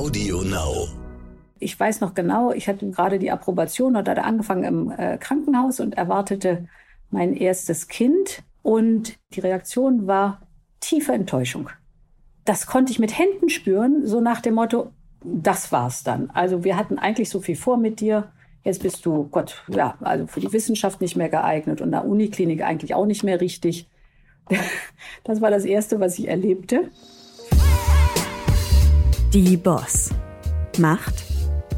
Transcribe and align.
Audio 0.00 0.40
Now. 0.40 0.88
Ich 1.58 1.78
weiß 1.78 2.00
noch 2.00 2.14
genau, 2.14 2.52
ich 2.52 2.68
hatte 2.68 2.88
gerade 2.88 3.18
die 3.18 3.30
Approbation 3.30 3.96
oder 3.96 4.12
hatte 4.12 4.24
angefangen 4.24 4.64
im 4.64 4.90
äh, 4.92 5.18
Krankenhaus 5.18 5.78
und 5.78 5.98
erwartete 5.98 6.68
mein 7.10 7.34
erstes 7.36 7.86
Kind. 7.86 8.42
Und 8.62 9.18
die 9.34 9.40
Reaktion 9.40 10.06
war 10.06 10.40
tiefe 10.80 11.12
Enttäuschung. 11.12 11.68
Das 12.46 12.66
konnte 12.66 12.92
ich 12.92 12.98
mit 12.98 13.18
Händen 13.18 13.50
spüren, 13.50 14.06
so 14.06 14.22
nach 14.22 14.40
dem 14.40 14.54
Motto, 14.54 14.90
das 15.22 15.70
war's 15.70 16.02
dann. 16.02 16.30
Also 16.30 16.64
wir 16.64 16.78
hatten 16.78 16.98
eigentlich 16.98 17.28
so 17.28 17.40
viel 17.40 17.56
vor 17.56 17.76
mit 17.76 18.00
dir. 18.00 18.32
Jetzt 18.64 18.82
bist 18.82 19.04
du, 19.04 19.28
Gott, 19.30 19.62
ja, 19.68 19.98
also 20.00 20.26
für 20.26 20.40
die 20.40 20.54
Wissenschaft 20.54 21.02
nicht 21.02 21.16
mehr 21.16 21.28
geeignet 21.28 21.82
und 21.82 21.90
der 21.90 22.06
Uniklinik 22.06 22.62
eigentlich 22.62 22.94
auch 22.94 23.04
nicht 23.04 23.22
mehr 23.22 23.42
richtig. 23.42 23.86
Das 25.24 25.42
war 25.42 25.50
das 25.50 25.66
Erste, 25.66 26.00
was 26.00 26.18
ich 26.18 26.26
erlebte. 26.26 26.90
Die 29.32 29.56
Boss. 29.56 30.10
Macht 30.78 31.22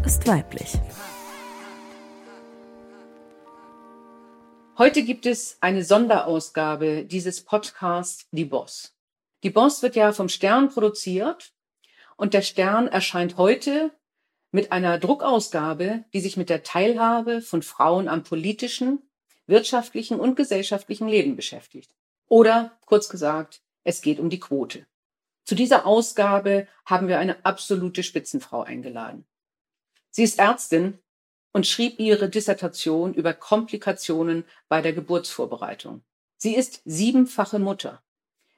ist 0.07 0.27
weiblich. 0.27 0.73
Heute 4.79 5.03
gibt 5.03 5.27
es 5.27 5.59
eine 5.61 5.85
Sonderausgabe 5.85 7.05
dieses 7.05 7.45
Podcasts 7.45 8.27
Die 8.33 8.47
Boss. 8.47 8.97
Die 9.43 9.51
Boss 9.51 9.83
wird 9.83 9.97
ja 9.97 10.13
vom 10.13 10.31
Stern 10.31 10.71
produziert 10.71 11.53
und 12.17 12.33
der 12.33 12.41
Stern 12.41 12.89
erscheint 12.89 13.37
heute 13.37 13.91
mit 14.51 14.73
einer 14.73 14.99
Druckausgabe, 14.99 16.07
die 16.15 16.21
sich 16.21 16.39
mit 16.39 16.49
der 16.49 16.63
Teilhabe 16.63 17.43
von 17.43 17.61
Frauen 17.61 18.09
am 18.09 18.25
politischen, 18.25 19.03
wirtschaftlichen 19.47 20.19
und 20.19 20.37
gesellschaftlichen 20.37 21.07
Leben 21.07 21.37
beschäftigt. 21.37 21.95
Oder 22.29 22.79
kurz 22.87 23.11
gesagt, 23.11 23.61
es 23.85 24.01
geht 24.01 24.21
um 24.21 24.31
die 24.31 24.41
Quote. 24.41 24.87
Zu 25.45 25.55
dieser 25.55 25.87
Ausgabe 25.87 26.69
haben 26.85 27.09
wir 27.09 27.19
eine 27.19 27.45
absolute 27.45 28.03
Spitzenfrau 28.03 28.63
eingeladen. 28.63 29.25
Sie 30.11 30.23
ist 30.23 30.39
Ärztin 30.39 30.99
und 31.53 31.67
schrieb 31.67 31.99
ihre 31.99 32.29
Dissertation 32.29 33.15
über 33.15 33.35
Komplikationen 33.35 34.45
bei 34.69 34.81
der 34.83 34.93
Geburtsvorbereitung. 34.93 36.03
Sie 36.37 36.55
ist 36.55 36.83
siebenfache 36.85 37.59
Mutter. 37.59 38.03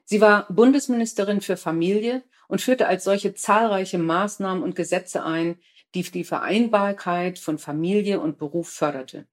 Sie 0.05 0.21
war 0.21 0.47
Bundesministerin 0.51 1.41
für 1.41 1.57
Familie 1.57 2.23
und 2.49 2.61
führte 2.61 2.87
als 2.87 3.05
solche 3.05 3.35
zahlreiche 3.35 3.99
Maßnahmen 3.99 4.63
und 4.63 4.77
Gesetze 4.77 5.25
ein, 5.25 5.59
die 5.95 6.03
die 6.03 6.25
Vereinbarkeit 6.25 7.39
von 7.39 7.59
Familie 7.59 8.21
und 8.21 8.39
Beruf 8.39 8.69
förderte. 8.69 9.27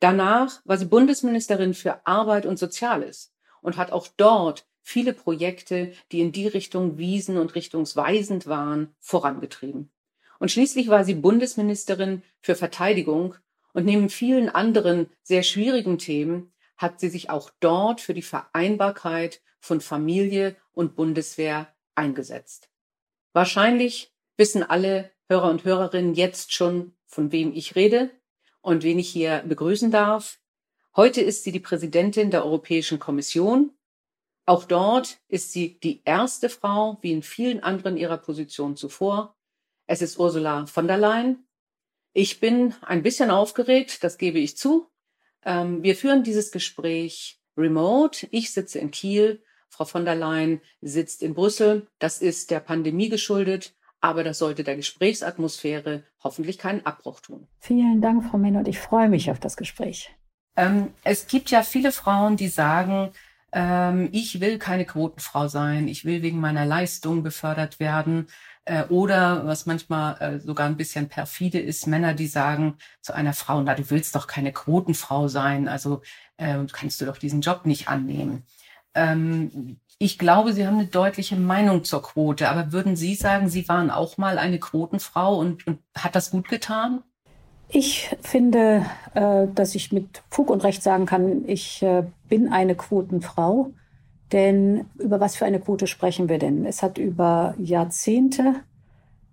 Danach 0.00 0.60
war 0.64 0.76
sie 0.76 0.84
Bundesministerin 0.84 1.74
für 1.74 2.06
Arbeit 2.06 2.46
und 2.46 2.58
Soziales 2.58 3.32
und 3.62 3.76
hat 3.76 3.90
auch 3.90 4.08
dort 4.16 4.66
viele 4.88 5.12
Projekte, 5.12 5.92
die 6.12 6.20
in 6.20 6.32
die 6.32 6.46
Richtung 6.46 6.96
wiesen 6.96 7.36
und 7.36 7.54
richtungsweisend 7.54 8.46
waren, 8.46 8.94
vorangetrieben. 9.00 9.90
Und 10.38 10.50
schließlich 10.50 10.88
war 10.88 11.04
sie 11.04 11.14
Bundesministerin 11.14 12.22
für 12.40 12.54
Verteidigung 12.54 13.34
und 13.74 13.84
neben 13.84 14.08
vielen 14.08 14.48
anderen 14.48 15.10
sehr 15.22 15.42
schwierigen 15.42 15.98
Themen 15.98 16.52
hat 16.78 17.00
sie 17.00 17.10
sich 17.10 17.28
auch 17.28 17.50
dort 17.60 18.00
für 18.00 18.14
die 18.14 18.22
Vereinbarkeit 18.22 19.42
von 19.60 19.82
Familie 19.82 20.56
und 20.72 20.96
Bundeswehr 20.96 21.68
eingesetzt. 21.94 22.70
Wahrscheinlich 23.34 24.14
wissen 24.38 24.62
alle 24.62 25.10
Hörer 25.28 25.50
und 25.50 25.64
Hörerinnen 25.64 26.14
jetzt 26.14 26.54
schon, 26.54 26.94
von 27.04 27.30
wem 27.30 27.52
ich 27.52 27.76
rede 27.76 28.10
und 28.62 28.84
wen 28.84 28.98
ich 28.98 29.10
hier 29.10 29.44
begrüßen 29.46 29.90
darf. 29.90 30.38
Heute 30.96 31.20
ist 31.20 31.44
sie 31.44 31.52
die 31.52 31.60
Präsidentin 31.60 32.30
der 32.30 32.44
Europäischen 32.46 32.98
Kommission 32.98 33.72
auch 34.48 34.64
dort 34.64 35.18
ist 35.28 35.52
sie 35.52 35.78
die 35.80 36.00
erste 36.06 36.48
Frau, 36.48 36.96
wie 37.02 37.12
in 37.12 37.22
vielen 37.22 37.62
anderen 37.62 37.98
ihrer 37.98 38.16
Position 38.16 38.76
zuvor. 38.76 39.36
Es 39.86 40.00
ist 40.00 40.18
Ursula 40.18 40.64
von 40.64 40.86
der 40.86 40.96
Leyen. 40.96 41.46
Ich 42.14 42.40
bin 42.40 42.74
ein 42.80 43.02
bisschen 43.02 43.30
aufgeregt, 43.30 44.02
das 44.02 44.16
gebe 44.16 44.38
ich 44.38 44.56
zu. 44.56 44.88
Ähm, 45.44 45.82
wir 45.82 45.94
führen 45.94 46.22
dieses 46.22 46.50
Gespräch 46.50 47.42
remote. 47.58 48.26
Ich 48.30 48.50
sitze 48.50 48.78
in 48.78 48.90
Kiel, 48.90 49.42
Frau 49.68 49.84
von 49.84 50.06
der 50.06 50.14
Leyen 50.14 50.62
sitzt 50.80 51.22
in 51.22 51.34
Brüssel. 51.34 51.86
Das 51.98 52.22
ist 52.22 52.50
der 52.50 52.60
Pandemie 52.60 53.10
geschuldet, 53.10 53.76
aber 54.00 54.24
das 54.24 54.38
sollte 54.38 54.64
der 54.64 54.76
Gesprächsatmosphäre 54.76 56.04
hoffentlich 56.24 56.56
keinen 56.56 56.86
Abbruch 56.86 57.20
tun. 57.20 57.46
Vielen 57.60 58.00
Dank, 58.00 58.24
Frau 58.24 58.38
Minot. 58.38 58.66
Ich 58.66 58.78
freue 58.78 59.10
mich 59.10 59.30
auf 59.30 59.40
das 59.40 59.58
Gespräch. 59.58 60.10
Ähm, 60.56 60.94
es 61.04 61.26
gibt 61.26 61.50
ja 61.50 61.62
viele 61.62 61.92
Frauen, 61.92 62.38
die 62.38 62.48
sagen, 62.48 63.12
ähm, 63.52 64.08
ich 64.12 64.40
will 64.40 64.58
keine 64.58 64.84
Quotenfrau 64.84 65.48
sein, 65.48 65.88
ich 65.88 66.04
will 66.04 66.22
wegen 66.22 66.40
meiner 66.40 66.66
Leistung 66.66 67.22
befördert 67.22 67.80
werden. 67.80 68.26
Äh, 68.64 68.84
oder 68.84 69.46
was 69.46 69.66
manchmal 69.66 70.20
äh, 70.20 70.40
sogar 70.40 70.66
ein 70.66 70.76
bisschen 70.76 71.08
perfide 71.08 71.58
ist, 71.58 71.86
Männer, 71.86 72.14
die 72.14 72.26
sagen 72.26 72.76
zu 73.00 73.14
einer 73.14 73.32
Frau, 73.32 73.62
na, 73.62 73.74
du 73.74 73.88
willst 73.90 74.14
doch 74.14 74.26
keine 74.26 74.52
Quotenfrau 74.52 75.28
sein, 75.28 75.68
also 75.68 76.02
äh, 76.36 76.58
kannst 76.72 77.00
du 77.00 77.06
doch 77.06 77.18
diesen 77.18 77.40
Job 77.40 77.64
nicht 77.66 77.88
annehmen. 77.88 78.44
Ähm, 78.94 79.80
ich 79.98 80.18
glaube, 80.18 80.52
Sie 80.52 80.66
haben 80.66 80.78
eine 80.78 80.86
deutliche 80.86 81.36
Meinung 81.36 81.82
zur 81.84 82.02
Quote, 82.02 82.48
aber 82.48 82.72
würden 82.72 82.94
Sie 82.96 83.14
sagen, 83.14 83.48
Sie 83.48 83.68
waren 83.68 83.90
auch 83.90 84.16
mal 84.18 84.38
eine 84.38 84.60
Quotenfrau 84.60 85.36
und, 85.38 85.66
und 85.66 85.80
hat 85.96 86.14
das 86.14 86.30
gut 86.30 86.48
getan? 86.48 87.02
Ich 87.70 88.16
finde, 88.22 88.86
äh, 89.14 89.46
dass 89.54 89.74
ich 89.74 89.92
mit 89.92 90.22
Fug 90.30 90.48
und 90.50 90.64
Recht 90.64 90.82
sagen 90.82 91.04
kann, 91.04 91.44
ich 91.46 91.82
äh, 91.82 92.04
bin 92.28 92.50
eine 92.50 92.74
Quotenfrau. 92.74 93.70
Denn 94.32 94.86
über 94.98 95.20
was 95.20 95.36
für 95.36 95.44
eine 95.44 95.60
Quote 95.60 95.86
sprechen 95.86 96.28
wir 96.28 96.38
denn? 96.38 96.64
Es 96.66 96.82
hat 96.82 96.98
über 96.98 97.54
Jahrzehnte, 97.58 98.56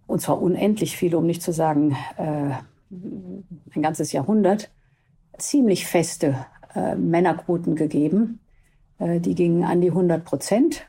und 0.07 0.21
zwar 0.21 0.41
unendlich 0.41 0.95
viele, 0.95 1.17
um 1.17 1.25
nicht 1.25 1.41
zu 1.41 1.51
sagen 1.51 1.97
äh, 2.17 2.51
ein 3.75 3.81
ganzes 3.81 4.11
Jahrhundert, 4.11 4.69
ziemlich 5.37 5.85
feste 5.85 6.45
Männerquoten 6.97 7.75
gegeben. 7.75 8.39
die 8.99 9.33
gingen 9.33 9.63
an 9.63 9.81
die 9.81 9.89
100 9.89 10.23
Prozent. 10.23 10.87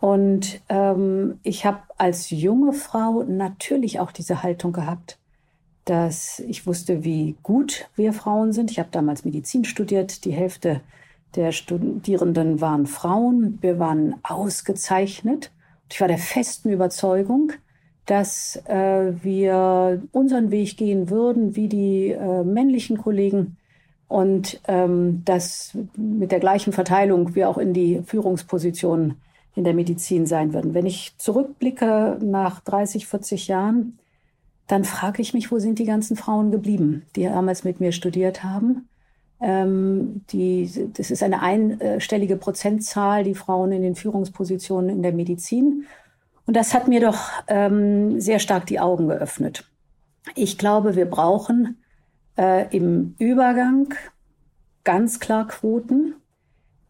Und 0.00 0.60
ähm, 0.68 1.38
ich 1.42 1.64
habe 1.64 1.80
als 1.96 2.30
junge 2.30 2.72
Frau 2.72 3.22
natürlich 3.22 4.00
auch 4.00 4.10
diese 4.10 4.42
Haltung 4.42 4.72
gehabt 4.72 5.18
dass 5.84 6.40
ich 6.40 6.66
wusste, 6.66 7.04
wie 7.04 7.36
gut 7.42 7.88
wir 7.96 8.12
Frauen 8.12 8.52
sind. 8.52 8.70
Ich 8.70 8.78
habe 8.78 8.88
damals 8.92 9.24
Medizin 9.24 9.64
studiert. 9.64 10.24
Die 10.24 10.32
Hälfte 10.32 10.80
der 11.34 11.52
Studierenden 11.52 12.60
waren 12.60 12.86
Frauen. 12.86 13.58
Wir 13.60 13.78
waren 13.78 14.16
ausgezeichnet. 14.22 15.50
Ich 15.90 16.00
war 16.00 16.08
der 16.08 16.18
festen 16.18 16.70
Überzeugung, 16.70 17.52
dass 18.06 18.56
äh, 18.66 19.12
wir 19.22 20.02
unseren 20.12 20.50
Weg 20.50 20.76
gehen 20.76 21.10
würden, 21.10 21.56
wie 21.56 21.68
die 21.68 22.10
äh, 22.10 22.44
männlichen 22.44 22.98
Kollegen 22.98 23.56
und 24.08 24.60
ähm, 24.68 25.22
dass 25.24 25.76
mit 25.96 26.32
der 26.32 26.40
gleichen 26.40 26.72
Verteilung 26.72 27.34
wir 27.34 27.48
auch 27.48 27.58
in 27.58 27.72
die 27.72 28.02
Führungspositionen 28.04 29.16
in 29.54 29.64
der 29.64 29.74
Medizin 29.74 30.26
sein 30.26 30.52
würden. 30.52 30.74
Wenn 30.74 30.86
ich 30.86 31.14
zurückblicke 31.18 32.18
nach 32.22 32.60
30, 32.60 33.06
40 33.06 33.48
Jahren, 33.48 33.98
dann 34.72 34.84
frage 34.84 35.20
ich 35.20 35.34
mich, 35.34 35.52
wo 35.52 35.58
sind 35.58 35.78
die 35.78 35.84
ganzen 35.84 36.16
Frauen 36.16 36.50
geblieben, 36.50 37.04
die 37.14 37.24
damals 37.24 37.62
mit 37.62 37.78
mir 37.78 37.92
studiert 37.92 38.42
haben. 38.42 38.88
Ähm, 39.38 40.22
die, 40.30 40.88
das 40.94 41.10
ist 41.10 41.22
eine 41.22 41.42
einstellige 41.42 42.36
Prozentzahl, 42.36 43.22
die 43.22 43.34
Frauen 43.34 43.70
in 43.72 43.82
den 43.82 43.96
Führungspositionen 43.96 44.88
in 44.88 45.02
der 45.02 45.12
Medizin. 45.12 45.84
Und 46.46 46.56
das 46.56 46.72
hat 46.72 46.88
mir 46.88 47.02
doch 47.02 47.28
ähm, 47.48 48.18
sehr 48.18 48.38
stark 48.38 48.64
die 48.64 48.80
Augen 48.80 49.08
geöffnet. 49.08 49.68
Ich 50.36 50.56
glaube, 50.56 50.96
wir 50.96 51.04
brauchen 51.04 51.76
äh, 52.38 52.74
im 52.74 53.14
Übergang 53.18 53.92
ganz 54.84 55.20
klar 55.20 55.48
Quoten, 55.48 56.14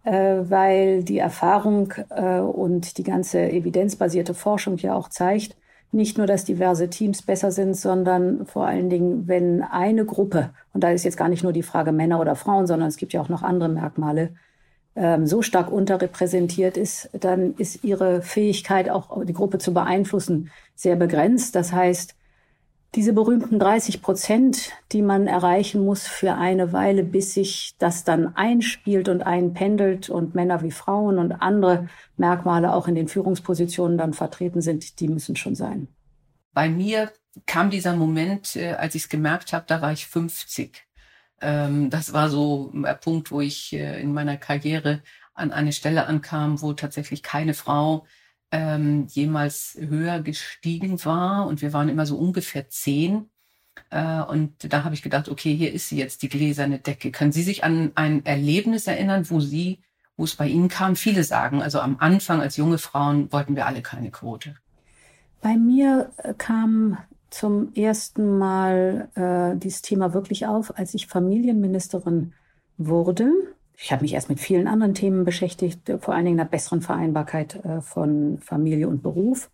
äh, 0.05 0.13
weil 0.45 1.03
die 1.03 1.19
Erfahrung 1.19 1.93
äh, 2.11 2.39
und 2.39 2.97
die 2.97 3.03
ganze 3.03 3.51
evidenzbasierte 3.51 4.35
Forschung 4.35 4.77
ja 4.77 4.95
auch 4.95 5.09
zeigt, 5.09 5.57
nicht 5.93 6.17
nur, 6.17 6.27
dass 6.27 6.45
diverse 6.45 6.89
Teams 6.89 7.23
besser 7.23 7.53
sind, 7.53 7.77
sondern 7.77 8.47
vor 8.47 8.67
allen 8.67 8.89
Dingen, 8.89 9.29
wenn 9.29 9.63
eine 9.63 10.05
Gruppe, 10.07 10.51
und 10.73 10.83
da 10.83 10.91
ist 10.91 11.05
jetzt 11.05 11.19
gar 11.19 11.29
nicht 11.29 11.43
nur 11.43 11.53
die 11.53 11.63
Frage 11.63 11.93
Männer 11.93 12.19
oder 12.19 12.35
Frauen, 12.35 12.67
sondern 12.67 12.89
es 12.89 12.97
gibt 12.97 13.13
ja 13.13 13.21
auch 13.21 13.29
noch 13.29 13.43
andere 13.43 13.69
Merkmale, 13.69 14.31
ähm, 14.97 15.27
so 15.27 15.43
stark 15.43 15.71
unterrepräsentiert 15.71 16.77
ist, 16.77 17.11
dann 17.13 17.55
ist 17.57 17.85
ihre 17.85 18.23
Fähigkeit, 18.23 18.89
auch 18.91 19.25
die 19.25 19.33
Gruppe 19.33 19.59
zu 19.59 19.75
beeinflussen, 19.75 20.51
sehr 20.75 20.97
begrenzt. 20.97 21.55
Das 21.55 21.73
heißt, 21.73 22.15
diese 22.95 23.15
berühmten 23.15 23.59
30 23.59 24.03
Prozent, 24.03 24.73
die 24.93 25.01
man 25.01 25.27
erreichen 25.27 25.85
muss 25.85 26.07
für 26.07 26.35
eine 26.35 26.73
Weile, 26.73 27.03
bis 27.03 27.35
sich 27.35 27.75
das 27.79 28.05
dann 28.05 28.37
einspielt 28.37 29.09
und 29.09 29.23
einpendelt 29.23 30.11
und 30.11 30.35
Männer 30.35 30.63
wie 30.63 30.71
Frauen 30.71 31.19
und 31.19 31.33
andere 31.33 31.89
Merkmale 32.19 32.75
auch 32.75 32.89
in 32.89 32.95
den 32.95 33.09
Führungspositionen 33.09 33.97
dann 33.97 34.13
vertreten 34.13 34.61
sind, 34.61 35.01
die 35.01 35.09
müssen 35.09 35.37
schon 35.37 35.55
sein. 35.55 35.89
Bei 36.53 36.69
mir 36.69 37.11
kam 37.47 37.71
dieser 37.71 37.97
Moment, 37.97 38.57
äh, 38.57 38.73
als 38.73 38.95
ich 38.95 39.05
es 39.05 39.09
gemerkt 39.09 39.55
habe, 39.55 39.65
da 39.67 39.81
war 39.81 39.93
ich 39.93 40.07
50. 40.07 40.87
Ähm, 41.41 41.89
das 41.89 42.13
war 42.13 42.29
so 42.29 42.71
ein 42.75 42.85
Punkt, 43.01 43.31
wo 43.31 43.41
ich 43.41 43.73
äh, 43.73 44.03
in 44.03 44.13
meiner 44.13 44.37
Karriere 44.37 45.03
an 45.33 45.51
eine 45.51 45.73
Stelle 45.73 46.07
ankam, 46.07 46.61
wo 46.61 46.75
tatsächlich 46.75 47.23
keine 47.23 47.55
Frau 47.55 48.07
ähm, 48.53 49.07
jemals 49.09 49.77
höher 49.81 50.21
gestiegen 50.21 51.05
war. 51.05 51.47
Und 51.47 51.63
wir 51.63 51.73
waren 51.73 51.89
immer 51.89 52.07
so 52.07 52.17
ungefähr 52.17 52.69
zehn. 52.69 53.31
Äh, 53.91 54.23
und 54.23 54.73
da 54.73 54.85
habe 54.85 54.95
ich 54.95 55.03
gedacht, 55.03 55.29
okay, 55.29 55.55
hier 55.57 55.73
ist 55.73 55.89
sie 55.89 55.97
jetzt, 55.97 56.23
die 56.23 56.29
gläserne 56.29 56.79
Decke. 56.79 57.11
Können 57.11 57.33
Sie 57.33 57.43
sich 57.43 57.65
an 57.65 57.93
ein 57.95 58.25
Erlebnis 58.25 58.87
erinnern, 58.87 59.29
wo 59.31 59.41
Sie, 59.41 59.81
wo 60.17 60.25
es 60.25 60.37
bei 60.37 60.47
Ihnen 60.47 60.69
kam? 60.69 60.95
Viele 60.95 61.25
sagen, 61.25 61.63
also 61.63 61.81
am 61.81 61.97
Anfang 61.99 62.41
als 62.41 62.57
junge 62.57 62.79
Frauen 62.79 63.33
wollten 63.33 63.57
wir 63.57 63.67
alle 63.67 63.83
keine 63.83 64.11
Quote. 64.11 64.55
Bei 65.41 65.57
mir 65.57 66.13
äh, 66.19 66.35
kam 66.37 66.99
zum 67.31 67.73
ersten 67.75 68.37
Mal 68.37 69.09
äh, 69.15 69.59
dieses 69.59 69.81
Thema 69.81 70.13
wirklich 70.13 70.47
auf, 70.47 70.77
als 70.77 70.93
ich 70.93 71.07
Familienministerin 71.07 72.35
wurde. 72.77 73.33
Ich 73.85 73.91
habe 73.91 74.03
mich 74.03 74.15
erst 74.15 74.29
mit 74.29 74.39
vielen 74.39 74.69
anderen 74.69 74.95
Themen 74.95 75.25
beschäftigt, 75.25 75.93
vor 75.99 76.15
allen 76.15 76.25
Dingen 76.25 76.37
der 76.37 76.45
besseren 76.45 76.83
Vereinbarkeit 76.83 77.65
äh, 77.65 77.81
von 77.81 78.39
Familie 78.39 78.89
und 78.89 79.03
Beruf. 79.03 79.51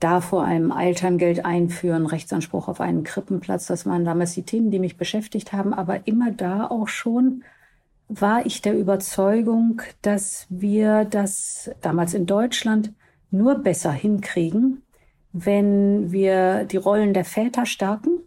Da 0.00 0.20
vor 0.20 0.44
allem 0.44 0.72
Elterngeld 0.72 1.44
einführen, 1.44 2.06
Rechtsanspruch 2.06 2.66
auf 2.66 2.80
einen 2.80 3.04
Krippenplatz, 3.04 3.68
das 3.68 3.86
waren 3.86 4.04
damals 4.04 4.34
die 4.34 4.42
Themen, 4.42 4.72
die 4.72 4.80
mich 4.80 4.96
beschäftigt 4.96 5.52
haben. 5.52 5.72
Aber 5.72 6.08
immer 6.08 6.32
da 6.32 6.66
auch 6.66 6.88
schon 6.88 7.44
war 8.08 8.44
ich 8.44 8.62
der 8.62 8.76
Überzeugung, 8.76 9.80
dass 10.02 10.46
wir 10.50 11.04
das 11.04 11.70
damals 11.82 12.14
in 12.14 12.26
Deutschland 12.26 12.92
nur 13.30 13.54
besser 13.54 13.92
hinkriegen, 13.92 14.82
wenn 15.32 16.10
wir 16.10 16.64
die 16.64 16.78
Rollen 16.78 17.14
der 17.14 17.24
Väter 17.24 17.64
stärken, 17.64 18.18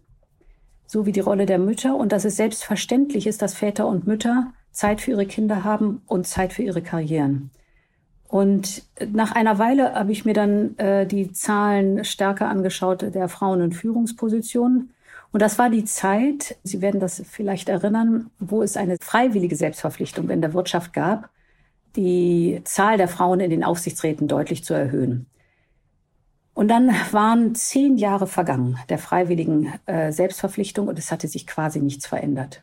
so 0.86 1.04
wie 1.04 1.12
die 1.12 1.20
Rolle 1.20 1.44
der 1.44 1.58
Mütter, 1.58 1.94
und 1.94 2.12
dass 2.12 2.24
es 2.24 2.36
selbstverständlich 2.36 3.26
ist, 3.26 3.42
dass 3.42 3.52
Väter 3.52 3.86
und 3.86 4.06
Mütter 4.06 4.54
Zeit 4.76 5.00
für 5.00 5.12
ihre 5.12 5.26
Kinder 5.26 5.64
haben 5.64 6.02
und 6.06 6.26
Zeit 6.26 6.52
für 6.52 6.62
ihre 6.62 6.82
Karrieren. 6.82 7.50
Und 8.28 8.82
nach 9.10 9.32
einer 9.32 9.58
Weile 9.58 9.94
habe 9.94 10.12
ich 10.12 10.26
mir 10.26 10.34
dann 10.34 10.76
äh, 10.78 11.06
die 11.06 11.32
Zahlen 11.32 12.04
stärker 12.04 12.48
angeschaut 12.48 13.02
der 13.02 13.28
Frauen 13.28 13.62
in 13.62 13.72
Führungspositionen. 13.72 14.92
Und 15.32 15.40
das 15.40 15.58
war 15.58 15.70
die 15.70 15.84
Zeit, 15.86 16.56
Sie 16.62 16.82
werden 16.82 17.00
das 17.00 17.22
vielleicht 17.26 17.70
erinnern, 17.70 18.30
wo 18.38 18.62
es 18.62 18.76
eine 18.76 18.98
freiwillige 19.00 19.56
Selbstverpflichtung 19.56 20.28
in 20.28 20.42
der 20.42 20.52
Wirtschaft 20.52 20.92
gab, 20.92 21.30
die 21.94 22.60
Zahl 22.64 22.98
der 22.98 23.08
Frauen 23.08 23.40
in 23.40 23.50
den 23.50 23.64
Aufsichtsräten 23.64 24.28
deutlich 24.28 24.62
zu 24.62 24.74
erhöhen. 24.74 25.26
Und 26.52 26.68
dann 26.68 26.90
waren 27.12 27.54
zehn 27.54 27.96
Jahre 27.96 28.26
vergangen 28.26 28.78
der 28.90 28.98
freiwilligen 28.98 29.72
äh, 29.86 30.12
Selbstverpflichtung 30.12 30.88
und 30.88 30.98
es 30.98 31.10
hatte 31.10 31.28
sich 31.28 31.46
quasi 31.46 31.80
nichts 31.80 32.06
verändert. 32.06 32.62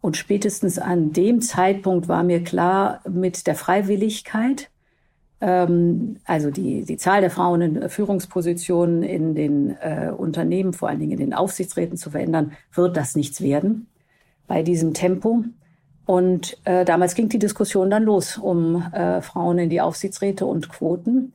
Und 0.00 0.16
spätestens 0.16 0.78
an 0.78 1.12
dem 1.12 1.40
Zeitpunkt 1.42 2.08
war 2.08 2.22
mir 2.22 2.42
klar, 2.42 3.00
mit 3.08 3.46
der 3.46 3.54
Freiwilligkeit, 3.54 4.70
ähm, 5.40 6.16
also 6.24 6.50
die, 6.50 6.84
die 6.84 6.96
Zahl 6.96 7.20
der 7.20 7.30
Frauen 7.30 7.60
in 7.60 7.88
Führungspositionen 7.88 9.02
in 9.02 9.34
den 9.34 9.76
äh, 9.80 10.10
Unternehmen, 10.16 10.72
vor 10.72 10.88
allen 10.88 11.00
Dingen 11.00 11.12
in 11.12 11.18
den 11.18 11.34
Aufsichtsräten 11.34 11.96
zu 11.96 12.10
verändern, 12.10 12.52
wird 12.72 12.96
das 12.96 13.14
nichts 13.14 13.40
werden 13.40 13.88
bei 14.46 14.62
diesem 14.62 14.94
Tempo. 14.94 15.44
Und 16.06 16.58
äh, 16.64 16.84
damals 16.84 17.14
ging 17.14 17.28
die 17.28 17.38
Diskussion 17.38 17.90
dann 17.90 18.02
los 18.02 18.36
um 18.36 18.82
äh, 18.92 19.22
Frauen 19.22 19.58
in 19.58 19.70
die 19.70 19.80
Aufsichtsräte 19.80 20.44
und 20.46 20.68
Quoten. 20.68 21.32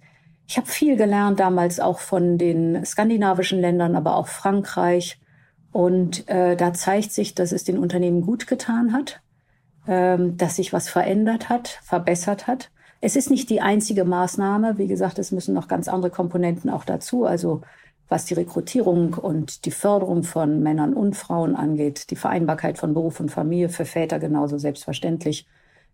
Ich 0.48 0.58
habe 0.58 0.68
viel 0.68 0.98
gelernt 0.98 1.40
damals 1.40 1.80
auch 1.80 2.00
von 2.00 2.38
den 2.38 2.86
skandinavischen 2.86 3.62
Ländern, 3.62 3.96
aber 3.96 4.16
auch 4.16 4.28
Frankreich, 4.28 5.18
und 5.76 6.30
äh, 6.30 6.56
da 6.56 6.74
zeigt 6.74 7.12
sich, 7.12 7.36
dass 7.36 7.52
es 7.52 7.66
den 7.66 7.78
Unternehmen 7.78 8.22
gut 8.22 8.48
getan 8.48 8.94
hat, 8.94 9.20
ähm, 9.90 10.38
dass 10.38 10.56
sich 10.56 10.72
was 10.72 10.88
verändert 10.88 11.50
hat, 11.50 11.68
verbessert 11.84 12.48
hat. 12.48 12.72
Es 13.02 13.18
ist 13.18 13.30
nicht 13.30 13.50
die 13.50 13.60
einzige 13.60 14.06
Maßnahme. 14.06 14.78
Wie 14.78 14.88
gesagt, 14.88 15.20
es 15.20 15.34
müssen 15.34 15.54
noch 15.54 15.68
ganz 15.68 15.90
andere 15.90 16.12
Komponenten 16.12 16.70
auch 16.70 16.86
dazu. 16.86 17.26
Also 17.26 17.60
was 18.08 18.24
die 18.24 18.36
Rekrutierung 18.36 19.16
und 19.16 19.66
die 19.66 19.72
Förderung 19.72 20.24
von 20.24 20.64
Männern 20.64 20.94
und 20.94 21.18
Frauen 21.18 21.58
angeht, 21.58 22.10
die 22.10 22.16
Vereinbarkeit 22.16 22.78
von 22.78 22.94
Beruf 22.94 23.20
und 23.20 23.30
Familie 23.30 23.68
für 23.68 23.84
Väter 23.84 24.20
genauso 24.20 24.58
selbstverständlich 24.58 25.46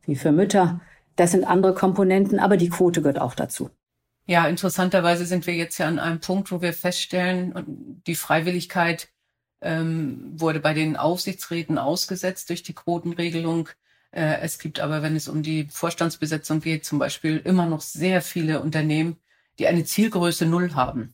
wie 0.04 0.16
für 0.16 0.32
Mütter. 0.32 0.80
Das 1.16 1.32
sind 1.32 1.44
andere 1.44 1.74
Komponenten, 1.74 2.38
aber 2.38 2.56
die 2.56 2.70
Quote 2.70 3.02
gehört 3.02 3.20
auch 3.20 3.34
dazu. 3.34 3.72
Ja, 4.28 4.48
interessanterweise 4.48 5.26
sind 5.26 5.48
wir 5.48 5.56
jetzt 5.56 5.80
ja 5.80 5.88
an 5.88 5.98
einem 5.98 6.20
Punkt, 6.20 6.52
wo 6.52 6.62
wir 6.62 6.72
feststellen, 6.72 8.04
die 8.06 8.14
Freiwilligkeit 8.14 9.10
ähm, 9.62 10.34
wurde 10.40 10.60
bei 10.60 10.74
den 10.74 10.98
Aufsichtsräten 10.98 11.78
ausgesetzt 11.78 12.50
durch 12.50 12.64
die 12.64 12.74
Quotenregelung. 12.74 13.70
Äh, 14.12 14.40
es 14.42 14.60
gibt 14.60 14.80
aber, 14.80 15.02
wenn 15.02 15.16
es 15.16 15.28
um 15.28 15.44
die 15.44 15.68
Vorstandsbesetzung 15.72 16.62
geht, 16.62 16.86
zum 16.86 17.00
Beispiel 17.00 17.38
immer 17.38 17.66
noch 17.66 17.82
sehr 17.82 18.22
viele 18.22 18.62
Unternehmen, 18.62 19.18
die 19.60 19.68
eine 19.68 19.86
Zielgröße 19.86 20.46
Null 20.46 20.74
haben. 20.76 21.14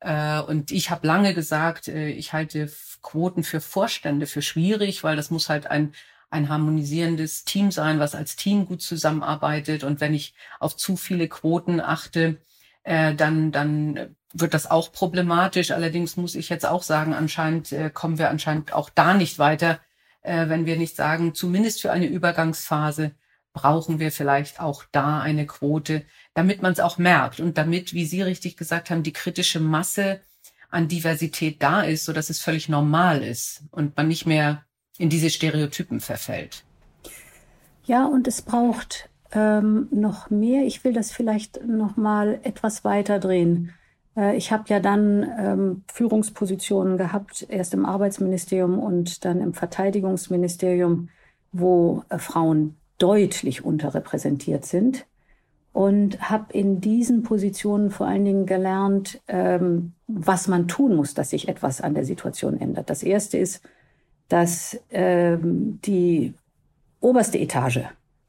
Äh, 0.00 0.40
und 0.40 0.70
ich 0.70 0.90
habe 0.90 1.06
lange 1.06 1.34
gesagt, 1.34 1.88
äh, 1.88 2.08
ich 2.10 2.32
halte 2.32 2.70
Quoten 3.02 3.44
für 3.44 3.60
Vorstände 3.60 4.26
für 4.26 4.42
schwierig, 4.42 5.04
weil 5.04 5.16
das 5.16 5.30
muss 5.30 5.48
halt 5.48 5.66
ein 5.66 5.92
ein 6.34 6.48
harmonisierendes 6.48 7.44
Team 7.44 7.70
sein, 7.70 8.00
was 8.00 8.14
als 8.16 8.36
Team 8.36 8.66
gut 8.66 8.82
zusammenarbeitet. 8.82 9.84
Und 9.84 10.00
wenn 10.00 10.14
ich 10.14 10.34
auf 10.58 10.76
zu 10.76 10.96
viele 10.96 11.28
Quoten 11.28 11.80
achte, 11.80 12.38
äh, 12.82 13.14
dann, 13.14 13.52
dann 13.52 14.16
wird 14.34 14.52
das 14.52 14.70
auch 14.70 14.92
problematisch. 14.92 15.70
Allerdings 15.70 16.16
muss 16.16 16.34
ich 16.34 16.48
jetzt 16.48 16.66
auch 16.66 16.82
sagen, 16.82 17.14
anscheinend 17.14 17.72
äh, 17.72 17.88
kommen 17.88 18.18
wir 18.18 18.30
anscheinend 18.30 18.72
auch 18.72 18.90
da 18.90 19.14
nicht 19.14 19.38
weiter, 19.38 19.78
äh, 20.22 20.48
wenn 20.48 20.66
wir 20.66 20.76
nicht 20.76 20.96
sagen, 20.96 21.34
zumindest 21.34 21.80
für 21.80 21.92
eine 21.92 22.06
Übergangsphase 22.06 23.12
brauchen 23.52 24.00
wir 24.00 24.10
vielleicht 24.10 24.60
auch 24.60 24.84
da 24.90 25.20
eine 25.20 25.46
Quote, 25.46 26.02
damit 26.34 26.60
man 26.60 26.72
es 26.72 26.80
auch 26.80 26.98
merkt 26.98 27.38
und 27.38 27.56
damit, 27.56 27.94
wie 27.94 28.04
Sie 28.04 28.20
richtig 28.20 28.56
gesagt 28.56 28.90
haben, 28.90 29.04
die 29.04 29.12
kritische 29.12 29.60
Masse 29.60 30.20
an 30.70 30.88
Diversität 30.88 31.62
da 31.62 31.82
ist, 31.82 32.04
so 32.04 32.12
dass 32.12 32.30
es 32.30 32.40
völlig 32.40 32.68
normal 32.68 33.22
ist 33.22 33.62
und 33.70 33.96
man 33.96 34.08
nicht 34.08 34.26
mehr 34.26 34.64
in 34.98 35.08
diese 35.08 35.30
Stereotypen 35.30 36.00
verfällt. 36.00 36.64
Ja, 37.84 38.06
und 38.06 38.26
es 38.26 38.42
braucht 38.42 39.08
ähm, 39.32 39.88
noch 39.92 40.30
mehr. 40.30 40.64
Ich 40.64 40.82
will 40.82 40.92
das 40.92 41.12
vielleicht 41.12 41.64
noch 41.64 41.96
mal 41.96 42.40
etwas 42.42 42.84
weiter 42.84 43.20
drehen. 43.20 43.72
Äh, 44.16 44.36
ich 44.36 44.52
habe 44.52 44.64
ja 44.68 44.80
dann 44.80 45.26
ähm, 45.38 45.84
Führungspositionen 45.92 46.96
gehabt, 46.96 47.46
erst 47.48 47.74
im 47.74 47.86
Arbeitsministerium 47.86 48.78
und 48.78 49.24
dann 49.24 49.40
im 49.40 49.54
Verteidigungsministerium, 49.54 51.08
wo 51.52 52.02
äh, 52.08 52.18
Frauen 52.18 52.76
deutlich 52.98 53.64
unterrepräsentiert 53.64 54.64
sind. 54.64 55.06
Und 55.72 56.30
habe 56.30 56.52
in 56.52 56.80
diesen 56.80 57.24
Positionen 57.24 57.90
vor 57.90 58.06
allen 58.06 58.24
Dingen 58.24 58.46
gelernt, 58.46 59.20
ähm, 59.26 59.92
was 60.06 60.46
man 60.46 60.68
tun 60.68 60.94
muss, 60.94 61.14
dass 61.14 61.30
sich 61.30 61.48
etwas 61.48 61.80
an 61.80 61.94
der 61.94 62.04
Situation 62.04 62.60
ändert. 62.60 62.90
Das 62.90 63.02
Erste 63.02 63.38
ist, 63.38 63.60
dass 64.28 64.78
ähm, 64.90 65.80
die 65.84 66.34
oberste 67.00 67.38
Etage 67.38 67.80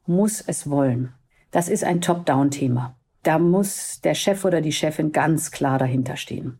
muss 0.08 0.42
es 0.42 0.68
wollen. 0.70 1.14
Das 1.52 1.70
ist 1.70 1.84
ein 1.84 2.02
Top-Down-Thema. 2.02 2.96
Da 3.26 3.40
muss 3.40 4.02
der 4.02 4.14
Chef 4.14 4.46
oder 4.46 4.62
die 4.62 4.72
Chefin 4.72 5.12
ganz 5.12 5.50
klar 5.50 5.80
dahinter 5.80 6.16
stehen. 6.16 6.60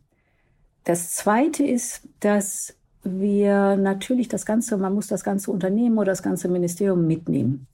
Das 0.82 1.12
Zweite 1.12 1.64
ist, 1.64 2.02
dass 2.18 2.74
wir 3.04 3.76
natürlich 3.76 4.26
das 4.26 4.44
ganze, 4.44 4.76
man 4.76 4.92
muss 4.92 5.06
das 5.06 5.22
ganze 5.22 5.52
Unternehmen 5.52 5.96
oder 5.96 6.10
das 6.10 6.24
ganze 6.24 6.48
Ministerium 6.48 7.06
mitnehmen. 7.06 7.68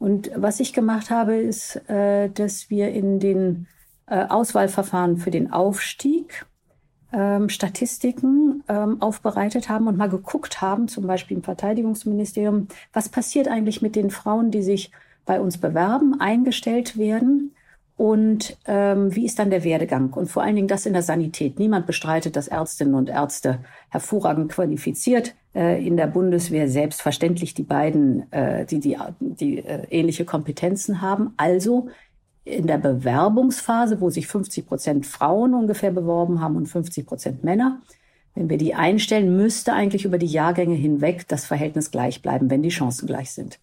Und 0.00 0.32
was 0.34 0.58
ich 0.58 0.72
gemacht 0.72 1.10
habe, 1.10 1.36
ist, 1.36 1.76
äh, 1.88 2.28
dass 2.28 2.70
wir 2.70 2.88
in 2.88 3.20
den 3.20 3.68
äh, 4.06 4.26
Auswahlverfahren 4.26 5.18
für 5.18 5.30
den 5.30 5.52
Aufstieg 5.52 6.44
ähm, 7.12 7.48
Statistiken 7.48 8.64
ähm, 8.66 9.00
aufbereitet 9.00 9.68
haben 9.68 9.86
und 9.86 9.96
mal 9.96 10.08
geguckt 10.08 10.60
haben, 10.60 10.88
zum 10.88 11.06
Beispiel 11.06 11.36
im 11.36 11.44
Verteidigungsministerium, 11.44 12.66
was 12.92 13.08
passiert 13.08 13.46
eigentlich 13.46 13.80
mit 13.80 13.94
den 13.94 14.10
Frauen, 14.10 14.50
die 14.50 14.62
sich 14.62 14.90
bei 15.24 15.40
uns 15.40 15.58
bewerben, 15.58 16.20
eingestellt 16.20 16.98
werden 16.98 17.52
und 17.96 18.56
ähm, 18.66 19.14
wie 19.14 19.24
ist 19.24 19.38
dann 19.38 19.50
der 19.50 19.62
Werdegang? 19.62 20.12
Und 20.12 20.28
vor 20.28 20.42
allen 20.42 20.56
Dingen 20.56 20.68
das 20.68 20.84
in 20.84 20.94
der 20.94 21.02
Sanität. 21.02 21.60
Niemand 21.60 21.86
bestreitet, 21.86 22.34
dass 22.34 22.48
Ärztinnen 22.48 22.94
und 22.94 23.08
Ärzte 23.08 23.60
hervorragend 23.88 24.50
qualifiziert 24.50 25.34
äh, 25.54 25.84
in 25.86 25.96
der 25.96 26.08
Bundeswehr 26.08 26.68
selbstverständlich 26.68 27.54
die 27.54 27.62
beiden, 27.62 28.30
äh, 28.32 28.66
die 28.66 28.80
die, 28.80 28.96
die 29.20 29.58
äh, 29.58 29.86
ähnliche 29.90 30.24
Kompetenzen 30.24 31.02
haben. 31.02 31.34
Also 31.36 31.88
in 32.44 32.66
der 32.66 32.78
Bewerbungsphase, 32.78 34.00
wo 34.00 34.10
sich 34.10 34.26
50 34.26 34.66
Prozent 34.66 35.06
Frauen 35.06 35.54
ungefähr 35.54 35.92
beworben 35.92 36.40
haben 36.40 36.56
und 36.56 36.66
50 36.66 37.06
Prozent 37.06 37.44
Männer, 37.44 37.80
wenn 38.34 38.50
wir 38.50 38.58
die 38.58 38.74
einstellen, 38.74 39.36
müsste 39.36 39.72
eigentlich 39.72 40.04
über 40.04 40.18
die 40.18 40.26
Jahrgänge 40.26 40.74
hinweg 40.74 41.28
das 41.28 41.46
Verhältnis 41.46 41.92
gleich 41.92 42.22
bleiben, 42.22 42.50
wenn 42.50 42.62
die 42.62 42.70
Chancen 42.70 43.06
gleich 43.06 43.30
sind. 43.30 43.60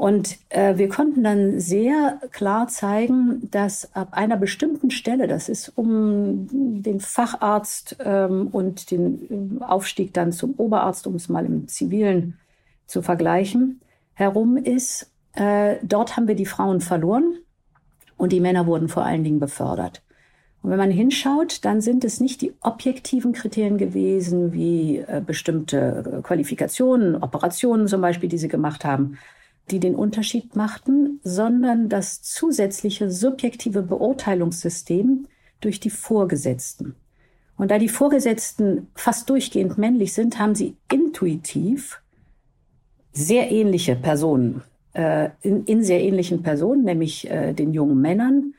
Und 0.00 0.38
äh, 0.48 0.78
wir 0.78 0.88
konnten 0.88 1.24
dann 1.24 1.60
sehr 1.60 2.20
klar 2.30 2.68
zeigen, 2.68 3.50
dass 3.50 3.94
ab 3.94 4.08
einer 4.12 4.38
bestimmten 4.38 4.90
Stelle, 4.90 5.28
das 5.28 5.50
ist 5.50 5.76
um 5.76 6.48
den 6.50 7.00
Facharzt 7.00 7.98
ähm, 8.02 8.48
und 8.50 8.90
den 8.90 9.60
äh, 9.60 9.62
Aufstieg 9.62 10.14
dann 10.14 10.32
zum 10.32 10.54
Oberarzt, 10.56 11.06
um 11.06 11.16
es 11.16 11.28
mal 11.28 11.44
im 11.44 11.68
Zivilen 11.68 12.38
zu 12.86 13.02
vergleichen, 13.02 13.82
herum 14.14 14.56
ist, 14.56 15.10
äh, 15.34 15.76
dort 15.82 16.16
haben 16.16 16.28
wir 16.28 16.34
die 16.34 16.46
Frauen 16.46 16.80
verloren 16.80 17.34
und 18.16 18.32
die 18.32 18.40
Männer 18.40 18.66
wurden 18.66 18.88
vor 18.88 19.04
allen 19.04 19.22
Dingen 19.22 19.38
befördert. 19.38 20.00
Und 20.62 20.70
wenn 20.70 20.78
man 20.78 20.90
hinschaut, 20.90 21.62
dann 21.66 21.82
sind 21.82 22.06
es 22.06 22.20
nicht 22.20 22.40
die 22.40 22.54
objektiven 22.62 23.34
Kriterien 23.34 23.76
gewesen, 23.76 24.54
wie 24.54 24.96
äh, 24.96 25.20
bestimmte 25.20 26.20
äh, 26.20 26.22
Qualifikationen, 26.22 27.22
Operationen 27.22 27.86
zum 27.86 28.00
Beispiel, 28.00 28.30
die 28.30 28.38
sie 28.38 28.48
gemacht 28.48 28.86
haben, 28.86 29.18
die 29.70 29.80
den 29.80 29.94
Unterschied 29.94 30.56
machten, 30.56 31.20
sondern 31.22 31.88
das 31.88 32.22
zusätzliche 32.22 33.10
subjektive 33.10 33.82
Beurteilungssystem 33.82 35.26
durch 35.60 35.80
die 35.80 35.90
Vorgesetzten. 35.90 36.94
Und 37.56 37.70
da 37.70 37.78
die 37.78 37.88
Vorgesetzten 37.88 38.88
fast 38.94 39.28
durchgehend 39.28 39.78
männlich 39.78 40.12
sind, 40.12 40.38
haben 40.38 40.54
sie 40.54 40.76
intuitiv 40.90 42.00
sehr 43.12 43.50
ähnliche 43.50 43.96
Personen, 43.96 44.62
äh, 44.94 45.30
in, 45.42 45.64
in, 45.64 45.82
sehr 45.82 46.00
ähnlichen 46.02 46.42
Personen, 46.42 46.84
nämlich 46.84 47.30
äh, 47.30 47.52
den 47.52 47.72
jungen 47.72 48.00
Männern, 48.00 48.54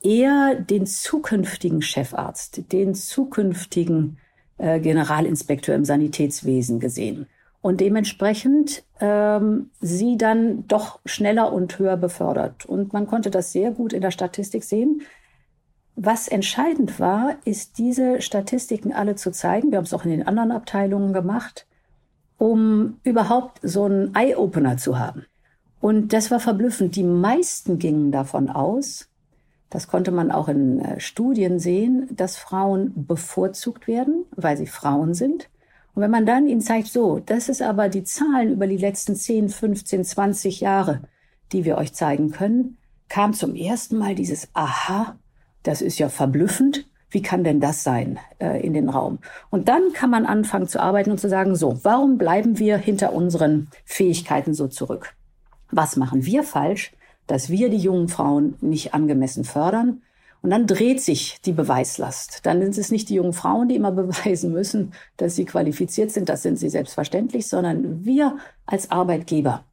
eher 0.00 0.54
den 0.54 0.86
zukünftigen 0.86 1.82
Chefarzt, 1.82 2.72
den 2.72 2.94
zukünftigen 2.94 4.18
äh, 4.56 4.80
Generalinspekteur 4.80 5.74
im 5.74 5.84
Sanitätswesen 5.84 6.80
gesehen 6.80 7.26
und 7.68 7.82
dementsprechend 7.82 8.82
ähm, 8.98 9.68
sie 9.78 10.16
dann 10.16 10.66
doch 10.68 11.00
schneller 11.04 11.52
und 11.52 11.78
höher 11.78 11.98
befördert. 11.98 12.64
Und 12.64 12.94
man 12.94 13.06
konnte 13.06 13.30
das 13.30 13.52
sehr 13.52 13.72
gut 13.72 13.92
in 13.92 14.00
der 14.00 14.10
Statistik 14.10 14.64
sehen. 14.64 15.02
Was 15.94 16.28
entscheidend 16.28 16.98
war, 16.98 17.34
ist 17.44 17.76
diese 17.76 18.22
Statistiken 18.22 18.94
alle 18.94 19.16
zu 19.16 19.32
zeigen. 19.32 19.70
Wir 19.70 19.76
haben 19.76 19.84
es 19.84 19.92
auch 19.92 20.06
in 20.06 20.12
den 20.12 20.26
anderen 20.26 20.50
Abteilungen 20.50 21.12
gemacht, 21.12 21.66
um 22.38 23.00
überhaupt 23.02 23.58
so 23.62 23.84
einen 23.84 24.14
Eye-Opener 24.14 24.78
zu 24.78 24.98
haben. 24.98 25.26
Und 25.78 26.14
das 26.14 26.30
war 26.30 26.40
verblüffend. 26.40 26.96
Die 26.96 27.04
meisten 27.04 27.78
gingen 27.78 28.12
davon 28.12 28.48
aus, 28.48 29.10
das 29.68 29.88
konnte 29.88 30.10
man 30.10 30.30
auch 30.30 30.48
in 30.48 30.80
äh, 30.80 31.00
Studien 31.00 31.58
sehen, 31.58 32.08
dass 32.16 32.38
Frauen 32.38 32.94
bevorzugt 32.96 33.86
werden, 33.86 34.24
weil 34.34 34.56
sie 34.56 34.66
Frauen 34.66 35.12
sind. 35.12 35.50
Und 35.98 36.02
wenn 36.02 36.12
man 36.12 36.26
dann 36.26 36.46
ihnen 36.46 36.60
zeigt, 36.60 36.86
so, 36.86 37.18
das 37.18 37.48
ist 37.48 37.60
aber 37.60 37.88
die 37.88 38.04
Zahlen 38.04 38.52
über 38.52 38.68
die 38.68 38.76
letzten 38.76 39.16
10, 39.16 39.48
15, 39.48 40.04
20 40.04 40.60
Jahre, 40.60 41.00
die 41.50 41.64
wir 41.64 41.76
euch 41.76 41.92
zeigen 41.92 42.30
können, 42.30 42.78
kam 43.08 43.32
zum 43.32 43.56
ersten 43.56 43.98
Mal 43.98 44.14
dieses 44.14 44.46
Aha, 44.52 45.18
das 45.64 45.82
ist 45.82 45.98
ja 45.98 46.08
verblüffend. 46.08 46.88
Wie 47.10 47.20
kann 47.20 47.42
denn 47.42 47.58
das 47.58 47.82
sein 47.82 48.20
äh, 48.38 48.64
in 48.64 48.74
den 48.74 48.90
Raum? 48.90 49.18
Und 49.50 49.66
dann 49.66 49.92
kann 49.92 50.10
man 50.10 50.24
anfangen 50.24 50.68
zu 50.68 50.80
arbeiten 50.80 51.10
und 51.10 51.18
zu 51.18 51.28
sagen, 51.28 51.56
so, 51.56 51.80
warum 51.82 52.16
bleiben 52.16 52.60
wir 52.60 52.76
hinter 52.76 53.12
unseren 53.12 53.66
Fähigkeiten 53.84 54.54
so 54.54 54.68
zurück? 54.68 55.16
Was 55.72 55.96
machen 55.96 56.24
wir 56.24 56.44
falsch? 56.44 56.92
dass 57.28 57.50
wir 57.50 57.68
die 57.68 57.76
jungen 57.76 58.08
Frauen 58.08 58.56
nicht 58.60 58.94
angemessen 58.94 59.44
fördern. 59.44 60.02
Und 60.40 60.50
dann 60.50 60.66
dreht 60.66 61.00
sich 61.00 61.40
die 61.44 61.52
Beweislast. 61.52 62.40
Dann 62.44 62.60
sind 62.62 62.78
es 62.78 62.90
nicht 62.90 63.08
die 63.08 63.14
jungen 63.14 63.32
Frauen, 63.32 63.68
die 63.68 63.76
immer 63.76 63.92
beweisen 63.92 64.52
müssen, 64.52 64.92
dass 65.16 65.36
sie 65.36 65.44
qualifiziert 65.44 66.10
sind. 66.10 66.28
Das 66.28 66.42
sind 66.42 66.58
sie 66.58 66.68
selbstverständlich, 66.68 67.48
sondern 67.48 68.04
wir 68.04 68.38
als 68.66 68.90
Arbeitgeber 68.90 69.64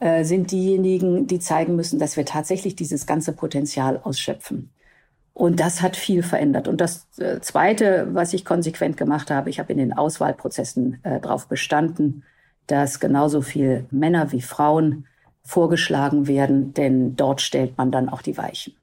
äh, 0.00 0.24
sind 0.24 0.50
diejenigen, 0.50 1.26
die 1.26 1.38
zeigen 1.38 1.76
müssen, 1.76 1.98
dass 1.98 2.16
wir 2.16 2.26
tatsächlich 2.26 2.76
dieses 2.76 3.06
ganze 3.06 3.32
Potenzial 3.32 4.00
ausschöpfen. 4.02 4.70
Und 5.32 5.58
das 5.58 5.82
hat 5.82 5.96
viel 5.96 6.22
verändert. 6.22 6.68
Und 6.68 6.80
das 6.80 7.08
äh, 7.18 7.40
Zweite, 7.40 8.08
was 8.12 8.32
ich 8.34 8.44
konsequent 8.44 8.96
gemacht 8.96 9.30
habe, 9.30 9.50
ich 9.50 9.58
habe 9.58 9.72
in 9.72 9.78
den 9.78 9.92
Auswahlprozessen 9.92 11.00
äh, 11.02 11.20
darauf 11.20 11.48
bestanden, 11.48 12.22
dass 12.66 13.00
genauso 13.00 13.42
viel 13.42 13.86
Männer 13.90 14.30
wie 14.32 14.42
Frauen 14.42 15.06
vorgeschlagen 15.42 16.26
werden, 16.26 16.72
denn 16.72 17.16
dort 17.16 17.40
stellt 17.40 17.76
man 17.76 17.90
dann 17.90 18.08
auch 18.08 18.22
die 18.22 18.38
Weichen. 18.38 18.74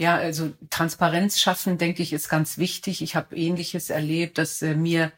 Ja, 0.00 0.16
also 0.16 0.54
Transparenz 0.70 1.38
schaffen, 1.38 1.76
denke 1.76 2.02
ich, 2.02 2.14
ist 2.14 2.30
ganz 2.30 2.56
wichtig. 2.56 3.02
Ich 3.02 3.16
habe 3.16 3.36
ähnliches 3.36 3.90
erlebt, 3.90 4.38
dass 4.38 4.62
äh, 4.62 4.74
mir 4.74 5.12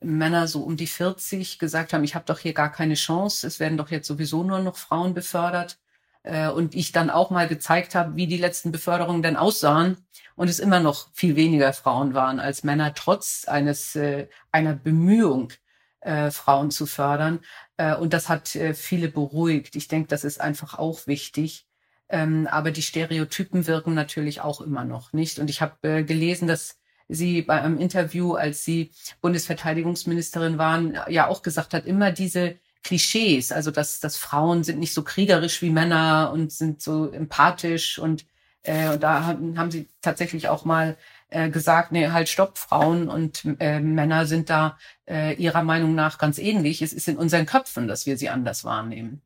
Männer 0.00 0.46
so 0.46 0.62
um 0.62 0.76
die 0.76 0.86
40 0.86 1.58
gesagt 1.58 1.92
haben, 1.92 2.04
ich 2.04 2.14
habe 2.14 2.24
doch 2.24 2.38
hier 2.38 2.52
gar 2.54 2.70
keine 2.70 2.94
Chance, 2.94 3.44
es 3.48 3.58
werden 3.58 3.76
doch 3.76 3.90
jetzt 3.90 4.06
sowieso 4.06 4.44
nur 4.44 4.60
noch 4.60 4.76
Frauen 4.76 5.12
befördert. 5.12 5.80
Äh, 6.22 6.50
und 6.50 6.76
ich 6.76 6.92
dann 6.92 7.10
auch 7.10 7.30
mal 7.30 7.48
gezeigt 7.48 7.96
habe, 7.96 8.14
wie 8.16 8.28
die 8.28 8.36
letzten 8.38 8.70
Beförderungen 8.70 9.22
denn 9.22 9.36
aussahen 9.36 9.96
und 10.36 10.48
es 10.48 10.60
immer 10.60 10.78
noch 10.80 11.08
viel 11.14 11.34
weniger 11.36 11.72
Frauen 11.72 12.14
waren 12.14 12.38
als 12.38 12.62
Männer, 12.62 12.94
trotz 12.94 13.46
eines 13.48 13.96
äh, 13.96 14.28
einer 14.52 14.74
Bemühung, 14.74 15.52
äh, 16.00 16.30
Frauen 16.30 16.70
zu 16.70 16.86
fördern. 16.86 17.40
Äh, 17.76 17.96
und 17.96 18.12
das 18.12 18.28
hat 18.28 18.54
äh, 18.54 18.74
viele 18.74 19.08
beruhigt. 19.08 19.74
Ich 19.76 19.88
denke, 19.88 20.08
das 20.08 20.22
ist 20.24 20.40
einfach 20.40 20.78
auch 20.78 21.08
wichtig. 21.08 21.67
Ähm, 22.08 22.46
aber 22.50 22.70
die 22.70 22.82
Stereotypen 22.82 23.66
wirken 23.66 23.94
natürlich 23.94 24.40
auch 24.40 24.60
immer 24.60 24.84
noch 24.84 25.12
nicht. 25.12 25.38
Und 25.38 25.50
ich 25.50 25.60
habe 25.60 25.76
äh, 25.82 26.02
gelesen, 26.04 26.48
dass 26.48 26.78
sie 27.08 27.42
bei 27.42 27.60
einem 27.60 27.78
Interview, 27.78 28.34
als 28.34 28.64
sie 28.64 28.92
Bundesverteidigungsministerin 29.20 30.58
waren, 30.58 30.98
ja 31.08 31.26
auch 31.26 31.42
gesagt 31.42 31.74
hat, 31.74 31.86
immer 31.86 32.12
diese 32.12 32.56
Klischees, 32.84 33.52
also 33.52 33.70
dass, 33.70 34.00
dass 34.00 34.16
Frauen 34.16 34.64
sind 34.64 34.78
nicht 34.78 34.94
so 34.94 35.02
kriegerisch 35.02 35.62
wie 35.62 35.70
Männer 35.70 36.30
und 36.32 36.52
sind 36.52 36.80
so 36.80 37.10
empathisch 37.10 37.98
und, 37.98 38.24
äh, 38.62 38.90
und 38.90 39.02
da 39.02 39.24
haben, 39.24 39.58
haben 39.58 39.70
sie 39.70 39.88
tatsächlich 40.00 40.48
auch 40.48 40.64
mal 40.64 40.96
äh, 41.30 41.50
gesagt, 41.50 41.92
nee, 41.92 42.08
halt 42.08 42.28
stopp, 42.28 42.56
Frauen 42.56 43.08
und 43.08 43.44
äh, 43.58 43.80
Männer 43.80 44.26
sind 44.26 44.48
da 44.48 44.78
äh, 45.06 45.34
ihrer 45.34 45.62
Meinung 45.62 45.94
nach 45.94 46.18
ganz 46.18 46.38
ähnlich. 46.38 46.80
Es 46.80 46.92
ist 46.92 47.08
in 47.08 47.18
unseren 47.18 47.46
Köpfen, 47.46 47.88
dass 47.88 48.06
wir 48.06 48.16
sie 48.16 48.28
anders 48.30 48.64
wahrnehmen. 48.64 49.22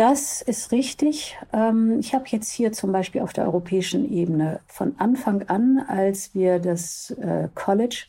Das 0.00 0.40
ist 0.40 0.72
richtig. 0.72 1.36
Ähm, 1.52 1.98
ich 2.00 2.14
habe 2.14 2.24
jetzt 2.28 2.50
hier 2.50 2.72
zum 2.72 2.90
Beispiel 2.90 3.20
auf 3.20 3.34
der 3.34 3.44
europäischen 3.44 4.10
Ebene 4.10 4.60
von 4.66 4.94
Anfang 4.96 5.42
an, 5.48 5.84
als 5.88 6.34
wir 6.34 6.58
das 6.58 7.10
äh, 7.20 7.50
College 7.54 8.06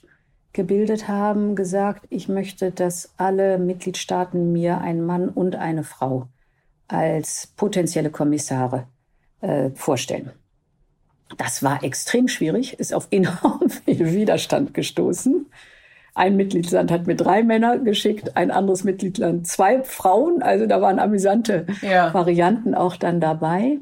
gebildet 0.53 1.09
haben, 1.09 1.53
gesagt, 1.53 2.05
ich 2.09 2.29
möchte, 2.29 2.71
dass 2.71 3.11
alle 3.17 3.57
Mitgliedstaaten 3.57 4.53
mir 4.53 4.77
einen 4.77 5.05
Mann 5.05 5.27
und 5.27 5.57
eine 5.57 5.83
Frau 5.83 6.29
als 6.87 7.47
potenzielle 7.57 8.09
Kommissare 8.09 8.87
äh, 9.41 9.71
vorstellen. 9.71 10.31
Das 11.35 11.61
war 11.61 11.83
extrem 11.83 12.29
schwierig, 12.29 12.79
ist 12.79 12.93
auf 12.93 13.09
enorm 13.11 13.69
viel 13.83 14.13
Widerstand 14.13 14.73
gestoßen. 14.73 15.40
Ein 16.13 16.35
Mitgliedsland 16.35 16.91
hat 16.91 17.07
mir 17.07 17.15
drei 17.15 17.41
Männer 17.41 17.77
geschickt, 17.77 18.35
ein 18.35 18.51
anderes 18.51 18.83
Mitgliedsland 18.83 19.47
zwei 19.47 19.83
Frauen. 19.83 20.41
Also 20.41 20.65
da 20.65 20.81
waren 20.81 20.99
amüsante 20.99 21.65
ja. 21.81 22.13
Varianten 22.13 22.75
auch 22.75 22.97
dann 22.97 23.21
dabei. 23.21 23.79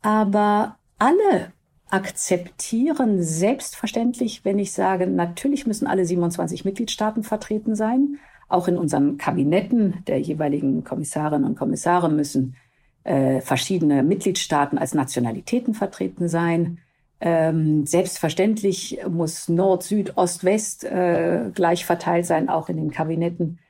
Aber 0.00 0.76
alle 0.98 1.52
akzeptieren 1.90 3.22
selbstverständlich, 3.22 4.46
wenn 4.46 4.58
ich 4.58 4.72
sage, 4.72 5.06
natürlich 5.06 5.66
müssen 5.66 5.86
alle 5.86 6.06
27 6.06 6.64
Mitgliedstaaten 6.64 7.22
vertreten 7.22 7.74
sein. 7.74 8.18
Auch 8.48 8.66
in 8.66 8.78
unseren 8.78 9.18
Kabinetten 9.18 10.02
der 10.06 10.18
jeweiligen 10.18 10.84
Kommissarinnen 10.84 11.46
und 11.46 11.58
Kommissare 11.58 12.10
müssen 12.10 12.56
äh, 13.04 13.40
verschiedene 13.42 14.02
Mitgliedstaaten 14.02 14.78
als 14.78 14.94
Nationalitäten 14.94 15.74
vertreten 15.74 16.28
sein. 16.28 16.78
Ähm, 17.24 17.86
selbstverständlich 17.86 18.98
muss 19.08 19.48
Nord, 19.48 19.84
Süd, 19.84 20.16
Ost, 20.16 20.42
West 20.42 20.82
äh, 20.82 21.50
gleich 21.54 21.86
verteilt 21.86 22.26
sein, 22.26 22.48
auch 22.48 22.68
in 22.68 22.76
den 22.76 22.90
Kabinetten. 22.90 23.60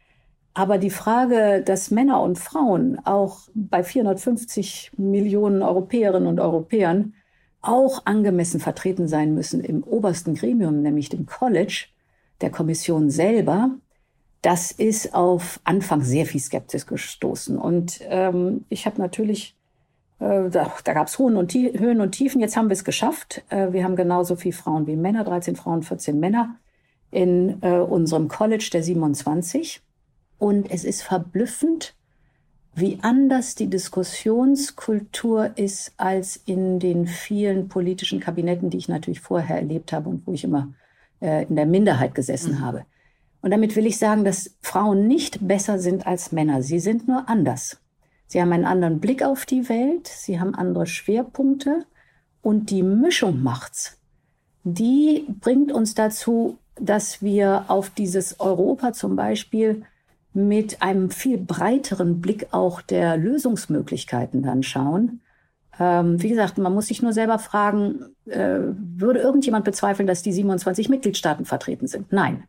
Aber 0.54 0.78
die 0.78 0.88
Frage, 0.88 1.62
dass 1.62 1.90
Männer 1.90 2.23
und 2.23 2.38
Frauen 2.38 2.99
auch 3.04 3.40
bei 3.54 3.85
450 3.85 4.92
Millionen 4.97 5.62
Europäerinnen 5.62 6.28
und 6.28 6.40
Europäern 6.40 7.12
auch 7.61 8.06
angemessen 8.06 8.59
vertreten 8.59 9.06
sein 9.06 9.35
müssen 9.35 9.61
im 9.61 9.82
obersten 9.82 10.35
Gremium, 10.35 10.80
nämlich 10.80 11.11
dem 11.11 11.26
College 11.26 11.88
der 12.40 12.50
Kommission 12.50 13.11
selber, 13.11 13.71
das 14.40 14.73
ist 14.73 15.14
auf 15.14 15.61
Anfang 15.64 16.00
sehr 16.00 16.25
viel 16.25 16.40
Skepsis 16.40 16.87
gestoßen. 16.87 17.59
Und 17.59 18.00
ähm, 18.09 18.64
ich 18.71 18.87
habe 18.87 18.99
natürlich, 18.99 19.56
da, 20.22 20.72
da 20.84 20.92
gab 20.92 21.08
es 21.08 21.18
Höhen 21.18 21.36
und, 21.36 21.52
Höhen 21.52 22.00
und 22.00 22.12
Tiefen. 22.12 22.40
Jetzt 22.40 22.56
haben 22.56 22.68
wir 22.68 22.74
es 22.74 22.84
geschafft. 22.84 23.42
Äh, 23.48 23.72
wir 23.72 23.84
haben 23.84 23.96
genauso 23.96 24.36
viele 24.36 24.54
Frauen 24.54 24.86
wie 24.86 24.96
Männer, 24.96 25.24
13 25.24 25.56
Frauen, 25.56 25.82
14 25.82 26.18
Männer 26.18 26.56
in 27.10 27.58
äh, 27.62 27.78
unserem 27.78 28.28
College 28.28 28.70
der 28.72 28.82
27. 28.82 29.82
Und 30.38 30.70
es 30.70 30.84
ist 30.84 31.02
verblüffend, 31.02 31.94
wie 32.74 32.98
anders 33.02 33.54
die 33.54 33.68
Diskussionskultur 33.68 35.50
ist 35.56 35.92
als 35.98 36.36
in 36.46 36.78
den 36.78 37.06
vielen 37.06 37.68
politischen 37.68 38.18
Kabinetten, 38.18 38.70
die 38.70 38.78
ich 38.78 38.88
natürlich 38.88 39.20
vorher 39.20 39.56
erlebt 39.56 39.92
habe 39.92 40.08
und 40.08 40.26
wo 40.26 40.32
ich 40.32 40.44
immer 40.44 40.72
äh, 41.20 41.44
in 41.44 41.56
der 41.56 41.66
Minderheit 41.66 42.14
gesessen 42.14 42.54
mhm. 42.54 42.60
habe. 42.60 42.86
Und 43.42 43.50
damit 43.50 43.76
will 43.76 43.86
ich 43.86 43.98
sagen, 43.98 44.24
dass 44.24 44.56
Frauen 44.62 45.06
nicht 45.06 45.46
besser 45.46 45.78
sind 45.78 46.06
als 46.06 46.32
Männer. 46.32 46.62
Sie 46.62 46.78
sind 46.78 47.08
nur 47.08 47.28
anders. 47.28 47.81
Sie 48.32 48.40
haben 48.40 48.52
einen 48.54 48.64
anderen 48.64 48.98
Blick 48.98 49.22
auf 49.22 49.44
die 49.44 49.68
Welt, 49.68 50.08
sie 50.08 50.40
haben 50.40 50.54
andere 50.54 50.86
Schwerpunkte 50.86 51.84
und 52.40 52.70
die 52.70 52.82
Mischung 52.82 53.42
macht's. 53.42 54.00
Die 54.64 55.26
bringt 55.42 55.70
uns 55.70 55.92
dazu, 55.94 56.56
dass 56.80 57.20
wir 57.20 57.66
auf 57.68 57.90
dieses 57.90 58.40
Europa 58.40 58.94
zum 58.94 59.16
Beispiel 59.16 59.82
mit 60.32 60.80
einem 60.80 61.10
viel 61.10 61.36
breiteren 61.36 62.22
Blick 62.22 62.46
auch 62.52 62.80
der 62.80 63.18
Lösungsmöglichkeiten 63.18 64.42
dann 64.42 64.62
schauen 64.62 65.20
Ähm, 65.78 66.22
wie 66.22 66.30
gesagt, 66.30 66.56
man 66.56 66.72
muss 66.72 66.86
sich 66.86 67.02
nur 67.02 67.12
selber 67.12 67.38
fragen, 67.38 68.16
äh, 68.24 68.60
würde 68.60 69.20
irgendjemand 69.20 69.66
bezweifeln, 69.66 70.06
dass 70.06 70.22
die 70.22 70.32
27 70.32 70.88
Mitgliedstaaten 70.88 71.44
vertreten 71.44 71.86
sind? 71.86 72.12
Nein. 72.12 72.44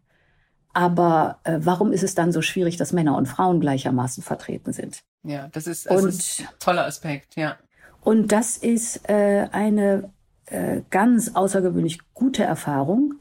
Aber 0.73 1.39
äh, 1.43 1.59
warum 1.61 1.91
ist 1.91 2.03
es 2.03 2.15
dann 2.15 2.31
so 2.31 2.41
schwierig, 2.41 2.77
dass 2.77 2.93
Männer 2.93 3.17
und 3.17 3.27
Frauen 3.27 3.59
gleichermaßen 3.59 4.23
vertreten 4.23 4.71
sind? 4.71 5.03
Ja, 5.23 5.47
das 5.51 5.67
ist, 5.67 5.85
das 5.85 6.01
und, 6.01 6.09
ist 6.09 6.39
ein 6.41 6.47
toller 6.59 6.85
Aspekt, 6.85 7.35
ja. 7.35 7.57
Und 8.01 8.31
das 8.31 8.57
ist 8.57 9.07
äh, 9.09 9.47
eine 9.51 10.09
äh, 10.47 10.81
ganz 10.89 11.35
außergewöhnlich 11.35 11.99
gute 12.13 12.43
Erfahrung. 12.43 13.13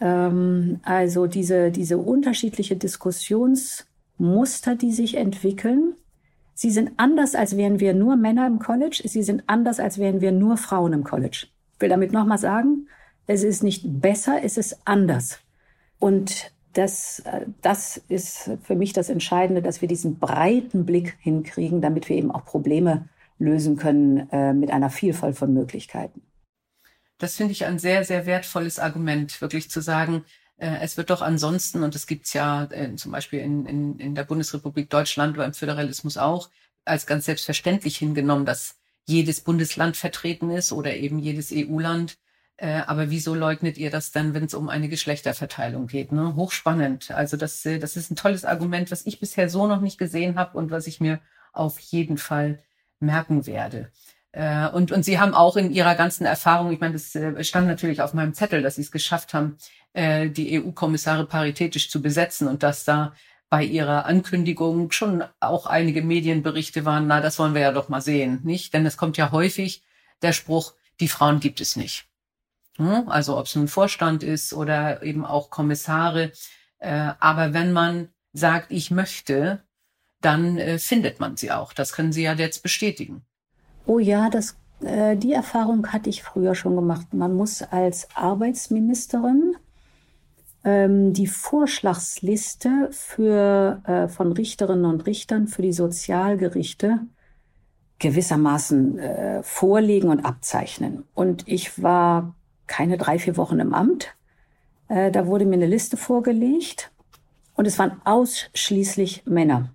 Ähm, 0.00 0.78
also 0.82 1.26
diese, 1.26 1.72
diese 1.72 1.98
unterschiedliche 1.98 2.76
Diskussionsmuster, 2.76 4.76
die 4.76 4.92
sich 4.92 5.16
entwickeln. 5.16 5.94
Sie 6.54 6.70
sind 6.70 6.92
anders, 6.98 7.34
als 7.34 7.56
wären 7.56 7.80
wir 7.80 7.94
nur 7.94 8.14
Männer 8.14 8.46
im 8.46 8.60
College. 8.60 9.02
Sie 9.04 9.24
sind 9.24 9.42
anders, 9.48 9.80
als 9.80 9.98
wären 9.98 10.20
wir 10.20 10.30
nur 10.30 10.56
Frauen 10.56 10.92
im 10.92 11.02
College. 11.02 11.46
Ich 11.74 11.80
will 11.80 11.88
damit 11.88 12.12
nochmal 12.12 12.38
sagen, 12.38 12.86
es 13.26 13.42
ist 13.42 13.64
nicht 13.64 14.00
besser, 14.00 14.44
es 14.44 14.56
ist 14.56 14.78
anders. 14.84 15.40
Und 15.98 16.51
das, 16.72 17.20
äh, 17.20 17.46
das 17.60 17.98
ist 18.08 18.50
für 18.62 18.74
mich 18.74 18.92
das 18.92 19.08
Entscheidende, 19.08 19.62
dass 19.62 19.80
wir 19.80 19.88
diesen 19.88 20.18
breiten 20.18 20.86
Blick 20.86 21.16
hinkriegen, 21.20 21.80
damit 21.80 22.08
wir 22.08 22.16
eben 22.16 22.30
auch 22.30 22.44
Probleme 22.44 23.08
lösen 23.38 23.76
können 23.76 24.28
äh, 24.30 24.52
mit 24.52 24.70
einer 24.70 24.90
Vielfalt 24.90 25.36
von 25.36 25.52
Möglichkeiten. 25.52 26.22
Das 27.18 27.36
finde 27.36 27.52
ich 27.52 27.64
ein 27.64 27.78
sehr, 27.78 28.04
sehr 28.04 28.26
wertvolles 28.26 28.78
Argument, 28.78 29.40
wirklich 29.40 29.70
zu 29.70 29.80
sagen, 29.80 30.24
äh, 30.56 30.78
es 30.80 30.96
wird 30.96 31.10
doch 31.10 31.22
ansonsten, 31.22 31.82
und 31.82 31.94
das 31.94 32.06
gibt's 32.06 32.32
ja 32.32 32.64
äh, 32.70 32.94
zum 32.96 33.12
Beispiel 33.12 33.40
in, 33.40 33.66
in, 33.66 33.98
in 33.98 34.14
der 34.14 34.24
Bundesrepublik 34.24 34.90
Deutschland 34.90 35.36
oder 35.36 35.46
im 35.46 35.54
Föderalismus 35.54 36.16
auch, 36.16 36.50
als 36.84 37.06
ganz 37.06 37.26
selbstverständlich 37.26 37.96
hingenommen, 37.96 38.46
dass 38.46 38.76
jedes 39.04 39.40
Bundesland 39.40 39.96
vertreten 39.96 40.50
ist 40.50 40.72
oder 40.72 40.94
eben 40.94 41.18
jedes 41.18 41.52
EU-Land. 41.52 42.18
Äh, 42.56 42.82
aber 42.86 43.10
wieso 43.10 43.34
leugnet 43.34 43.78
ihr 43.78 43.90
das 43.90 44.12
dann, 44.12 44.34
wenn 44.34 44.44
es 44.44 44.54
um 44.54 44.68
eine 44.68 44.88
Geschlechterverteilung 44.88 45.86
geht? 45.86 46.12
Ne? 46.12 46.36
Hochspannend. 46.36 47.10
Also 47.10 47.36
das, 47.36 47.64
äh, 47.66 47.78
das 47.78 47.96
ist 47.96 48.10
ein 48.10 48.16
tolles 48.16 48.44
Argument, 48.44 48.90
was 48.90 49.06
ich 49.06 49.20
bisher 49.20 49.48
so 49.48 49.66
noch 49.66 49.80
nicht 49.80 49.98
gesehen 49.98 50.36
habe 50.38 50.56
und 50.56 50.70
was 50.70 50.86
ich 50.86 51.00
mir 51.00 51.20
auf 51.52 51.78
jeden 51.78 52.18
Fall 52.18 52.60
merken 53.00 53.46
werde. 53.46 53.90
Äh, 54.32 54.68
und, 54.68 54.92
und 54.92 55.04
Sie 55.04 55.18
haben 55.18 55.34
auch 55.34 55.56
in 55.56 55.72
Ihrer 55.72 55.94
ganzen 55.94 56.24
Erfahrung, 56.24 56.72
ich 56.72 56.80
meine, 56.80 56.94
das 56.94 57.14
äh, 57.14 57.44
stand 57.44 57.66
natürlich 57.66 58.00
auf 58.00 58.14
meinem 58.14 58.34
Zettel, 58.34 58.62
dass 58.62 58.76
Sie 58.76 58.82
es 58.82 58.90
geschafft 58.90 59.34
haben, 59.34 59.58
äh, 59.92 60.30
die 60.30 60.62
EU-Kommissare 60.62 61.26
paritätisch 61.26 61.90
zu 61.90 62.00
besetzen 62.00 62.48
und 62.48 62.62
dass 62.62 62.84
da 62.84 63.14
bei 63.50 63.64
ihrer 63.64 64.06
Ankündigung 64.06 64.90
schon 64.92 65.24
auch 65.38 65.66
einige 65.66 66.00
Medienberichte 66.00 66.86
waren, 66.86 67.06
na, 67.06 67.20
das 67.20 67.38
wollen 67.38 67.52
wir 67.52 67.60
ja 67.60 67.72
doch 67.72 67.90
mal 67.90 68.00
sehen, 68.00 68.40
nicht? 68.44 68.72
Denn 68.72 68.86
es 68.86 68.96
kommt 68.96 69.18
ja 69.18 69.30
häufig 69.30 69.82
der 70.22 70.32
Spruch, 70.32 70.72
die 71.00 71.08
Frauen 71.08 71.38
gibt 71.38 71.60
es 71.60 71.76
nicht. 71.76 72.06
Hm? 72.76 73.08
Also 73.08 73.38
ob 73.38 73.46
es 73.46 73.54
nun 73.56 73.68
Vorstand 73.68 74.22
ist 74.22 74.52
oder 74.52 75.02
eben 75.02 75.24
auch 75.24 75.50
Kommissare. 75.50 76.32
Äh, 76.78 77.12
aber 77.20 77.52
wenn 77.52 77.72
man 77.72 78.08
sagt, 78.32 78.72
ich 78.72 78.90
möchte, 78.90 79.62
dann 80.20 80.56
äh, 80.56 80.78
findet 80.78 81.20
man 81.20 81.36
sie 81.36 81.50
auch. 81.50 81.72
Das 81.72 81.92
können 81.92 82.12
Sie 82.12 82.22
ja 82.22 82.32
jetzt 82.34 82.62
bestätigen. 82.62 83.22
Oh 83.86 83.98
ja, 83.98 84.30
das, 84.30 84.56
äh, 84.80 85.16
die 85.16 85.32
Erfahrung 85.32 85.92
hatte 85.92 86.08
ich 86.08 86.22
früher 86.22 86.54
schon 86.54 86.76
gemacht. 86.76 87.12
Man 87.12 87.34
muss 87.34 87.62
als 87.62 88.08
Arbeitsministerin 88.14 89.56
ähm, 90.64 91.12
die 91.12 91.26
Vorschlagsliste 91.26 92.88
für, 92.92 93.82
äh, 93.84 94.08
von 94.08 94.32
Richterinnen 94.32 94.84
und 94.84 95.06
Richtern 95.06 95.48
für 95.48 95.62
die 95.62 95.72
Sozialgerichte 95.72 97.00
gewissermaßen 97.98 98.98
äh, 98.98 99.42
vorlegen 99.42 100.08
und 100.08 100.24
abzeichnen. 100.24 101.04
Und 101.14 101.46
ich 101.46 101.82
war 101.82 102.34
keine 102.72 102.96
drei, 102.96 103.18
vier 103.18 103.36
Wochen 103.36 103.60
im 103.60 103.74
Amt. 103.74 104.16
Äh, 104.88 105.10
da 105.10 105.26
wurde 105.26 105.44
mir 105.44 105.56
eine 105.56 105.66
Liste 105.66 105.98
vorgelegt 105.98 106.90
und 107.54 107.66
es 107.66 107.78
waren 107.78 108.00
ausschließlich 108.04 109.26
Männer, 109.26 109.68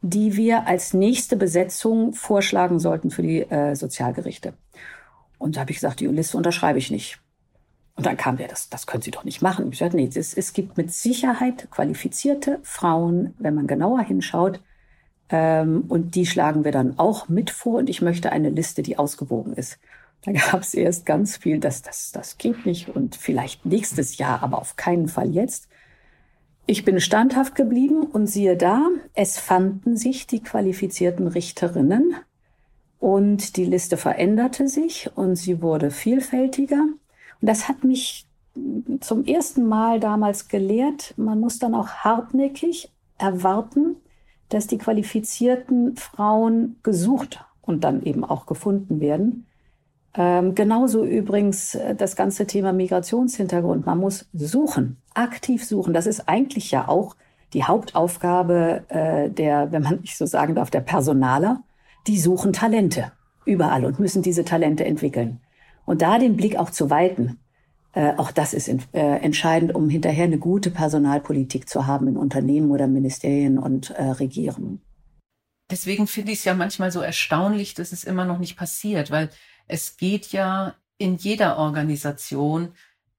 die 0.00 0.36
wir 0.36 0.68
als 0.68 0.94
nächste 0.94 1.36
Besetzung 1.36 2.14
vorschlagen 2.14 2.78
sollten 2.78 3.10
für 3.10 3.22
die 3.22 3.40
äh, 3.40 3.74
Sozialgerichte. 3.74 4.54
Und 5.38 5.56
da 5.56 5.62
habe 5.62 5.72
ich 5.72 5.78
gesagt, 5.78 5.98
die 5.98 6.06
Liste 6.06 6.36
unterschreibe 6.36 6.78
ich 6.78 6.92
nicht. 6.92 7.18
Und 7.96 8.06
dann 8.06 8.16
kam 8.16 8.36
der, 8.36 8.46
das, 8.46 8.70
das 8.70 8.86
können 8.86 9.02
Sie 9.02 9.10
doch 9.10 9.24
nicht 9.24 9.42
machen. 9.42 9.72
Ich 9.72 9.78
sagte, 9.78 9.96
nee, 9.96 10.08
es, 10.14 10.32
es 10.32 10.52
gibt 10.52 10.76
mit 10.76 10.92
Sicherheit 10.92 11.68
qualifizierte 11.72 12.60
Frauen, 12.62 13.34
wenn 13.38 13.56
man 13.56 13.66
genauer 13.66 14.02
hinschaut. 14.02 14.60
Ähm, 15.30 15.84
und 15.88 16.14
die 16.14 16.26
schlagen 16.26 16.62
wir 16.62 16.70
dann 16.70 16.96
auch 16.96 17.28
mit 17.28 17.50
vor. 17.50 17.78
Und 17.78 17.90
ich 17.90 18.02
möchte 18.02 18.30
eine 18.30 18.50
Liste, 18.50 18.82
die 18.82 18.98
ausgewogen 18.98 19.52
ist. 19.54 19.80
Da 20.22 20.32
gab 20.32 20.60
es 20.60 20.74
erst 20.74 21.06
ganz 21.06 21.36
viel, 21.36 21.58
das, 21.58 21.82
das, 21.82 22.12
das 22.12 22.36
geht 22.36 22.66
nicht 22.66 22.88
und 22.88 23.16
vielleicht 23.16 23.64
nächstes 23.64 24.18
Jahr, 24.18 24.42
aber 24.42 24.58
auf 24.58 24.76
keinen 24.76 25.08
Fall 25.08 25.30
jetzt. 25.30 25.68
Ich 26.66 26.84
bin 26.84 27.00
standhaft 27.00 27.54
geblieben 27.54 28.02
und 28.02 28.26
siehe 28.26 28.56
da, 28.56 28.86
es 29.14 29.38
fanden 29.38 29.96
sich 29.96 30.26
die 30.26 30.42
qualifizierten 30.42 31.26
Richterinnen 31.26 32.14
und 32.98 33.56
die 33.56 33.64
Liste 33.64 33.96
veränderte 33.96 34.68
sich 34.68 35.10
und 35.14 35.36
sie 35.36 35.62
wurde 35.62 35.90
vielfältiger. 35.90 36.84
Und 37.40 37.48
das 37.48 37.68
hat 37.68 37.82
mich 37.82 38.26
zum 39.00 39.24
ersten 39.24 39.66
Mal 39.66 40.00
damals 40.00 40.48
gelehrt, 40.48 41.14
man 41.16 41.40
muss 41.40 41.58
dann 41.58 41.74
auch 41.74 41.88
hartnäckig 41.88 42.90
erwarten, 43.16 43.96
dass 44.50 44.66
die 44.66 44.78
qualifizierten 44.78 45.96
Frauen 45.96 46.76
gesucht 46.82 47.44
und 47.62 47.84
dann 47.84 48.02
eben 48.02 48.24
auch 48.24 48.46
gefunden 48.46 49.00
werden. 49.00 49.46
Ähm, 50.14 50.54
genauso 50.54 51.04
übrigens 51.04 51.76
äh, 51.76 51.94
das 51.94 52.16
ganze 52.16 52.46
Thema 52.46 52.72
Migrationshintergrund. 52.72 53.86
Man 53.86 53.98
muss 53.98 54.28
suchen, 54.32 54.96
aktiv 55.14 55.64
suchen. 55.64 55.94
Das 55.94 56.06
ist 56.06 56.28
eigentlich 56.28 56.70
ja 56.70 56.88
auch 56.88 57.16
die 57.52 57.64
Hauptaufgabe 57.64 58.84
äh, 58.88 59.30
der, 59.30 59.72
wenn 59.72 59.82
man 59.82 60.00
nicht 60.00 60.16
so 60.16 60.26
sagen 60.26 60.54
darf, 60.54 60.70
der 60.70 60.80
Personaler. 60.80 61.62
Die 62.06 62.18
suchen 62.18 62.52
Talente 62.52 63.12
überall 63.44 63.84
und 63.84 64.00
müssen 64.00 64.22
diese 64.22 64.44
Talente 64.44 64.84
entwickeln. 64.84 65.40
Und 65.84 66.02
da 66.02 66.18
den 66.18 66.36
Blick 66.36 66.56
auch 66.56 66.70
zu 66.70 66.90
weiten, 66.90 67.38
äh, 67.92 68.12
auch 68.16 68.30
das 68.30 68.54
ist 68.54 68.68
in, 68.68 68.82
äh, 68.92 69.18
entscheidend, 69.18 69.74
um 69.74 69.88
hinterher 69.88 70.24
eine 70.24 70.38
gute 70.38 70.70
Personalpolitik 70.70 71.68
zu 71.68 71.86
haben 71.86 72.06
in 72.08 72.16
Unternehmen 72.16 72.70
oder 72.70 72.86
Ministerien 72.86 73.58
und 73.58 73.90
äh, 73.90 74.04
Regierungen. 74.04 74.80
Deswegen 75.70 76.06
finde 76.06 76.32
ich 76.32 76.38
es 76.38 76.44
ja 76.44 76.54
manchmal 76.54 76.90
so 76.90 77.00
erstaunlich, 77.00 77.74
dass 77.74 77.92
es 77.92 78.04
immer 78.04 78.24
noch 78.24 78.38
nicht 78.38 78.56
passiert, 78.56 79.10
weil 79.10 79.30
es 79.70 79.96
geht 79.96 80.32
ja 80.32 80.74
in 80.98 81.16
jeder 81.16 81.56
Organisation 81.56 82.74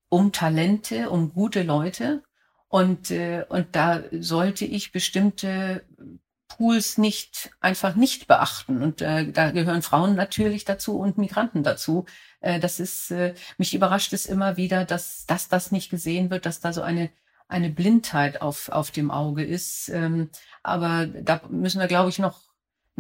um 0.10 0.32
Talente, 0.32 1.10
um 1.10 1.34
gute 1.34 1.64
Leute. 1.64 2.24
Und, 2.68 3.12
äh, 3.12 3.46
und 3.50 3.76
da 3.76 4.04
sollte 4.12 4.66
ich 4.66 4.92
bestimmte 4.92 5.84
Pools 6.48 6.98
nicht 6.98 7.52
einfach 7.60 7.96
nicht 7.96 8.28
beachten. 8.28 8.82
Und 8.82 9.02
äh, 9.02 9.32
da 9.32 9.52
gehören 9.52 9.82
Frauen 9.82 10.16
natürlich 10.16 10.66
dazu 10.66 11.00
und 11.00 11.18
Migranten 11.18 11.64
dazu. 11.64 12.06
Äh, 12.42 12.60
das 12.60 12.80
ist, 12.80 13.12
äh, 13.12 13.34
mich 13.58 13.74
überrascht 13.74 14.14
es 14.14 14.26
immer 14.26 14.58
wieder, 14.58 14.86
dass, 14.86 15.26
dass 15.26 15.50
das 15.50 15.72
nicht 15.72 15.90
gesehen 15.90 16.30
wird, 16.30 16.46
dass 16.46 16.60
da 16.60 16.74
so 16.74 16.82
eine 16.82 17.10
eine 17.52 17.70
Blindheit 17.70 18.42
auf, 18.42 18.70
auf 18.70 18.92
dem 18.92 19.12
Auge 19.12 19.44
ist. 19.44 19.90
Ähm, 19.90 20.30
aber 20.64 21.06
da 21.06 21.42
müssen 21.50 21.82
wir, 21.82 21.88
glaube 21.88 22.10
ich, 22.10 22.18
noch 22.18 22.40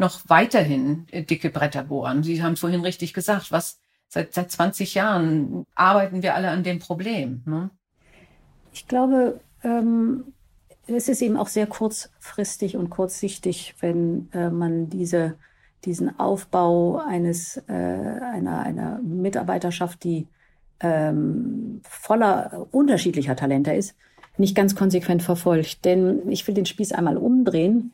noch 0.01 0.19
weiterhin 0.27 1.07
äh, 1.11 1.23
dicke 1.23 1.49
Bretter 1.49 1.85
bohren. 1.85 2.23
Sie 2.23 2.43
haben 2.43 2.57
vorhin 2.57 2.81
richtig 2.81 3.13
gesagt, 3.13 3.51
was 3.51 3.79
seit, 4.09 4.33
seit 4.33 4.51
20 4.51 4.95
Jahren 4.95 5.65
arbeiten 5.73 6.21
wir 6.21 6.35
alle 6.35 6.49
an 6.49 6.63
dem 6.63 6.79
Problem. 6.79 7.43
Ne? 7.45 7.69
Ich 8.73 8.87
glaube, 8.87 9.39
ähm, 9.63 10.33
es 10.87 11.07
ist 11.07 11.21
eben 11.21 11.37
auch 11.37 11.47
sehr 11.47 11.67
kurzfristig 11.67 12.75
und 12.75 12.89
kurzsichtig, 12.89 13.75
wenn 13.79 14.29
äh, 14.33 14.49
man 14.49 14.89
diese, 14.89 15.37
diesen 15.85 16.19
Aufbau 16.19 16.97
eines, 16.97 17.57
äh, 17.69 17.71
einer, 17.71 18.59
einer 18.59 18.99
Mitarbeiterschaft, 18.99 20.03
die 20.03 20.27
ähm, 20.81 21.81
voller 21.83 22.67
unterschiedlicher 22.71 23.35
Talente 23.35 23.71
ist, 23.71 23.95
nicht 24.37 24.55
ganz 24.55 24.75
konsequent 24.75 25.21
verfolgt. 25.21 25.85
Denn 25.85 26.27
ich 26.29 26.47
will 26.47 26.55
den 26.55 26.65
Spieß 26.65 26.91
einmal 26.91 27.17
umdrehen 27.17 27.93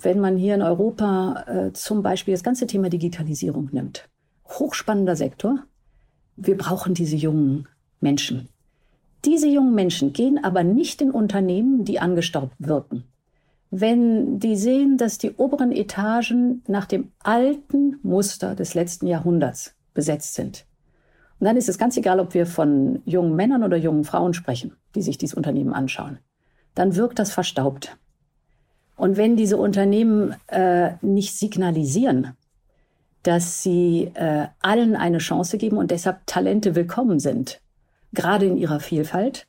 wenn 0.00 0.20
man 0.20 0.36
hier 0.36 0.54
in 0.54 0.62
Europa 0.62 1.44
äh, 1.46 1.72
zum 1.72 2.02
Beispiel 2.02 2.34
das 2.34 2.42
ganze 2.42 2.66
Thema 2.66 2.88
Digitalisierung 2.88 3.68
nimmt. 3.72 4.08
Hochspannender 4.48 5.16
Sektor. 5.16 5.64
Wir 6.36 6.56
brauchen 6.56 6.94
diese 6.94 7.16
jungen 7.16 7.68
Menschen. 8.00 8.48
Diese 9.24 9.48
jungen 9.48 9.74
Menschen 9.74 10.12
gehen 10.12 10.42
aber 10.42 10.62
nicht 10.62 11.02
in 11.02 11.10
Unternehmen, 11.10 11.84
die 11.84 11.98
angestaubt 11.98 12.54
wirken. 12.58 13.04
Wenn 13.70 14.38
die 14.38 14.56
sehen, 14.56 14.96
dass 14.96 15.18
die 15.18 15.32
oberen 15.32 15.72
Etagen 15.72 16.62
nach 16.68 16.86
dem 16.86 17.10
alten 17.22 17.98
Muster 18.02 18.54
des 18.54 18.74
letzten 18.74 19.06
Jahrhunderts 19.06 19.74
besetzt 19.92 20.34
sind. 20.34 20.64
Und 21.40 21.44
dann 21.44 21.56
ist 21.56 21.68
es 21.68 21.78
ganz 21.78 21.96
egal, 21.96 22.20
ob 22.20 22.34
wir 22.34 22.46
von 22.46 23.02
jungen 23.04 23.36
Männern 23.36 23.62
oder 23.62 23.76
jungen 23.76 24.04
Frauen 24.04 24.32
sprechen, 24.32 24.72
die 24.94 25.02
sich 25.02 25.18
dieses 25.18 25.34
Unternehmen 25.34 25.74
anschauen. 25.74 26.18
Dann 26.74 26.96
wirkt 26.96 27.18
das 27.18 27.32
verstaubt. 27.32 27.96
Und 28.98 29.16
wenn 29.16 29.36
diese 29.36 29.56
Unternehmen 29.56 30.34
äh, 30.48 30.90
nicht 31.02 31.38
signalisieren, 31.38 32.32
dass 33.22 33.62
sie 33.62 34.10
äh, 34.14 34.46
allen 34.60 34.96
eine 34.96 35.18
Chance 35.18 35.56
geben 35.56 35.76
und 35.76 35.92
deshalb 35.92 36.26
Talente 36.26 36.74
willkommen 36.74 37.20
sind, 37.20 37.60
gerade 38.12 38.46
in 38.46 38.56
ihrer 38.56 38.80
Vielfalt, 38.80 39.46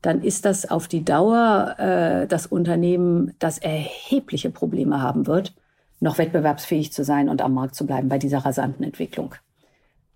dann 0.00 0.22
ist 0.22 0.44
das 0.44 0.70
auf 0.70 0.86
die 0.86 1.04
Dauer 1.04 1.74
äh, 1.78 2.26
das 2.28 2.46
Unternehmen, 2.46 3.34
das 3.40 3.58
erhebliche 3.58 4.50
Probleme 4.50 5.02
haben 5.02 5.26
wird, 5.26 5.54
noch 6.00 6.18
wettbewerbsfähig 6.18 6.92
zu 6.92 7.02
sein 7.02 7.28
und 7.28 7.42
am 7.42 7.54
Markt 7.54 7.74
zu 7.74 7.86
bleiben 7.86 8.08
bei 8.08 8.18
dieser 8.18 8.38
rasanten 8.38 8.84
Entwicklung. 8.84 9.34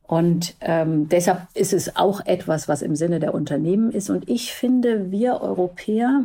Und 0.02 0.54
ähm, 0.60 1.08
deshalb 1.08 1.48
ist 1.54 1.72
es 1.72 1.96
auch 1.96 2.24
etwas, 2.26 2.68
was 2.68 2.82
im 2.82 2.94
Sinne 2.94 3.18
der 3.18 3.34
Unternehmen 3.34 3.90
ist. 3.90 4.08
Und 4.08 4.28
ich 4.28 4.52
finde, 4.52 5.10
wir 5.10 5.40
Europäer, 5.40 6.24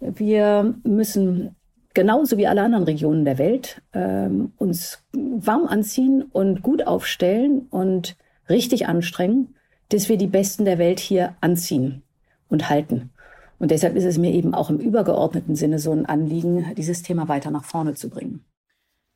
wir 0.00 0.74
müssen 0.84 1.55
genauso 1.96 2.36
wie 2.36 2.46
alle 2.46 2.62
anderen 2.62 2.84
Regionen 2.84 3.24
der 3.24 3.38
Welt 3.38 3.80
ähm, 3.94 4.52
uns 4.58 5.02
warm 5.12 5.66
anziehen 5.66 6.22
und 6.22 6.62
gut 6.62 6.86
aufstellen 6.86 7.66
und 7.70 8.16
richtig 8.50 8.86
anstrengen, 8.86 9.54
dass 9.88 10.10
wir 10.10 10.18
die 10.18 10.26
Besten 10.26 10.66
der 10.66 10.76
Welt 10.76 11.00
hier 11.00 11.36
anziehen 11.40 12.02
und 12.48 12.68
halten. 12.68 13.10
Und 13.58 13.70
deshalb 13.70 13.96
ist 13.96 14.04
es 14.04 14.18
mir 14.18 14.32
eben 14.32 14.52
auch 14.52 14.68
im 14.68 14.78
übergeordneten 14.78 15.56
Sinne 15.56 15.78
so 15.78 15.90
ein 15.90 16.04
Anliegen, 16.04 16.74
dieses 16.74 17.02
Thema 17.02 17.28
weiter 17.28 17.50
nach 17.50 17.64
vorne 17.64 17.94
zu 17.94 18.10
bringen. 18.10 18.44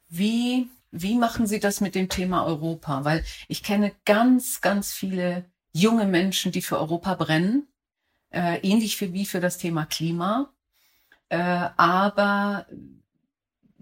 Wie, 0.08 0.68
wie 0.90 1.18
machen 1.18 1.46
Sie 1.46 1.60
das 1.60 1.82
mit 1.82 1.94
dem 1.94 2.08
Thema 2.08 2.46
Europa? 2.46 3.04
Weil 3.04 3.22
ich 3.48 3.62
kenne 3.62 3.92
ganz, 4.06 4.62
ganz 4.62 4.90
viele 4.90 5.44
junge 5.74 6.06
Menschen, 6.06 6.50
die 6.50 6.62
für 6.62 6.78
Europa 6.78 7.14
brennen, 7.14 7.68
äh, 8.30 8.58
ähnlich 8.66 8.98
wie 9.12 9.26
für 9.26 9.40
das 9.40 9.58
Thema 9.58 9.84
Klima, 9.84 10.50
äh, 11.30 11.68
aber 11.76 12.66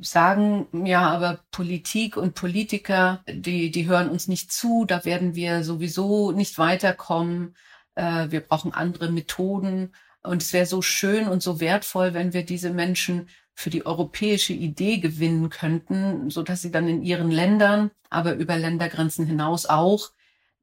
sagen, 0.00 0.87
ja, 0.87 1.11
aber 1.11 1.40
Politik 1.50 2.16
und 2.16 2.34
Politiker, 2.34 3.24
die, 3.28 3.72
die 3.72 3.88
hören 3.88 4.08
uns 4.11 4.28
nicht 4.28 4.52
zu, 4.52 4.84
da 4.84 5.04
werden 5.04 5.34
wir 5.34 5.64
sowieso 5.64 6.30
nicht 6.30 6.56
weiterkommen 6.56 7.54
äh, 7.98 8.30
wir 8.30 8.40
brauchen 8.40 8.72
andere 8.72 9.11
Methoden. 9.11 9.92
Und 10.22 10.42
es 10.42 10.52
wäre 10.52 10.66
so 10.66 10.82
schön 10.82 11.28
und 11.28 11.42
so 11.42 11.61
wertvoll, 11.61 12.14
wenn 12.14 12.32
wir 12.32 12.44
diese 12.44 12.70
Menschen 12.70 13.28
für 13.54 13.70
die 13.70 13.87
europäische 13.87 14.52
Idee 14.52 14.98
gewinnen 14.98 15.50
könnten, 15.50 16.30
so 16.30 16.42
dass 16.42 16.62
sie 16.62 16.70
dann 16.70 16.88
in 16.88 17.02
ihren 17.02 17.30
Ländern, 17.30 17.90
aber 18.08 18.34
über 18.34 18.56
Ländergrenzen 18.56 19.26
hinaus 19.26 19.66
auch 19.66 20.11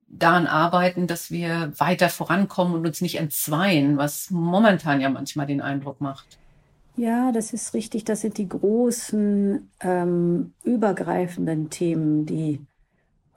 daran 0.08 0.48
arbeiten, 0.48 1.08
dass 1.08 1.30
wir 1.32 1.74
weiter 1.78 2.10
vorankommen 2.10 2.76
und 2.76 2.86
uns 2.86 3.02
nicht 3.02 3.18
entzweien, 3.18 3.98
was 3.98 4.30
momentan 4.30 5.02
ja 5.02 5.10
manchmal 5.10 5.48
den 5.48 5.62
Eindruck 5.62 6.00
macht. 6.00 6.38
Ja, 6.98 7.32
das 7.32 7.52
ist 7.52 7.74
richtig. 7.74 8.06
Das 8.06 8.22
sind 8.22 8.38
die 8.38 8.48
großen 8.48 9.70
ähm, 9.82 10.54
übergreifenden 10.64 11.70
Themen, 11.70 12.26
die 12.26 12.66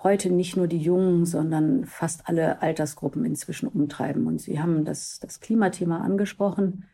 heute 0.03 0.31
nicht 0.31 0.57
nur 0.57 0.69
die 0.69 0.79
Jungen, 0.79 1.27
sondern 1.27 1.85
fast 1.85 2.29
alle 2.29 2.63
Altersgruppen 2.63 3.25
inzwischen 3.25 3.69
umtreiben. 3.69 4.27
Und 4.27 4.41
Sie 4.41 4.61
haben 4.61 4.85
das, 4.85 5.19
das 5.21 5.41
Klimathema 5.41 5.99
angesprochen. 5.99 6.85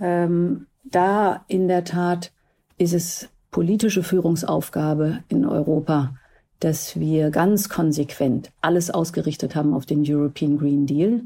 Ähm, 0.00 0.66
da 0.82 1.44
in 1.46 1.68
der 1.68 1.84
Tat 1.84 2.32
ist 2.78 2.94
es 2.94 3.28
politische 3.52 4.02
Führungsaufgabe 4.02 5.22
in 5.28 5.44
Europa, 5.46 6.16
dass 6.58 6.98
wir 6.98 7.30
ganz 7.30 7.68
konsequent 7.68 8.50
alles 8.60 8.90
ausgerichtet 8.90 9.54
haben 9.54 9.72
auf 9.74 9.86
den 9.86 10.02
European 10.04 10.58
Green 10.58 10.86
Deal, 10.86 11.22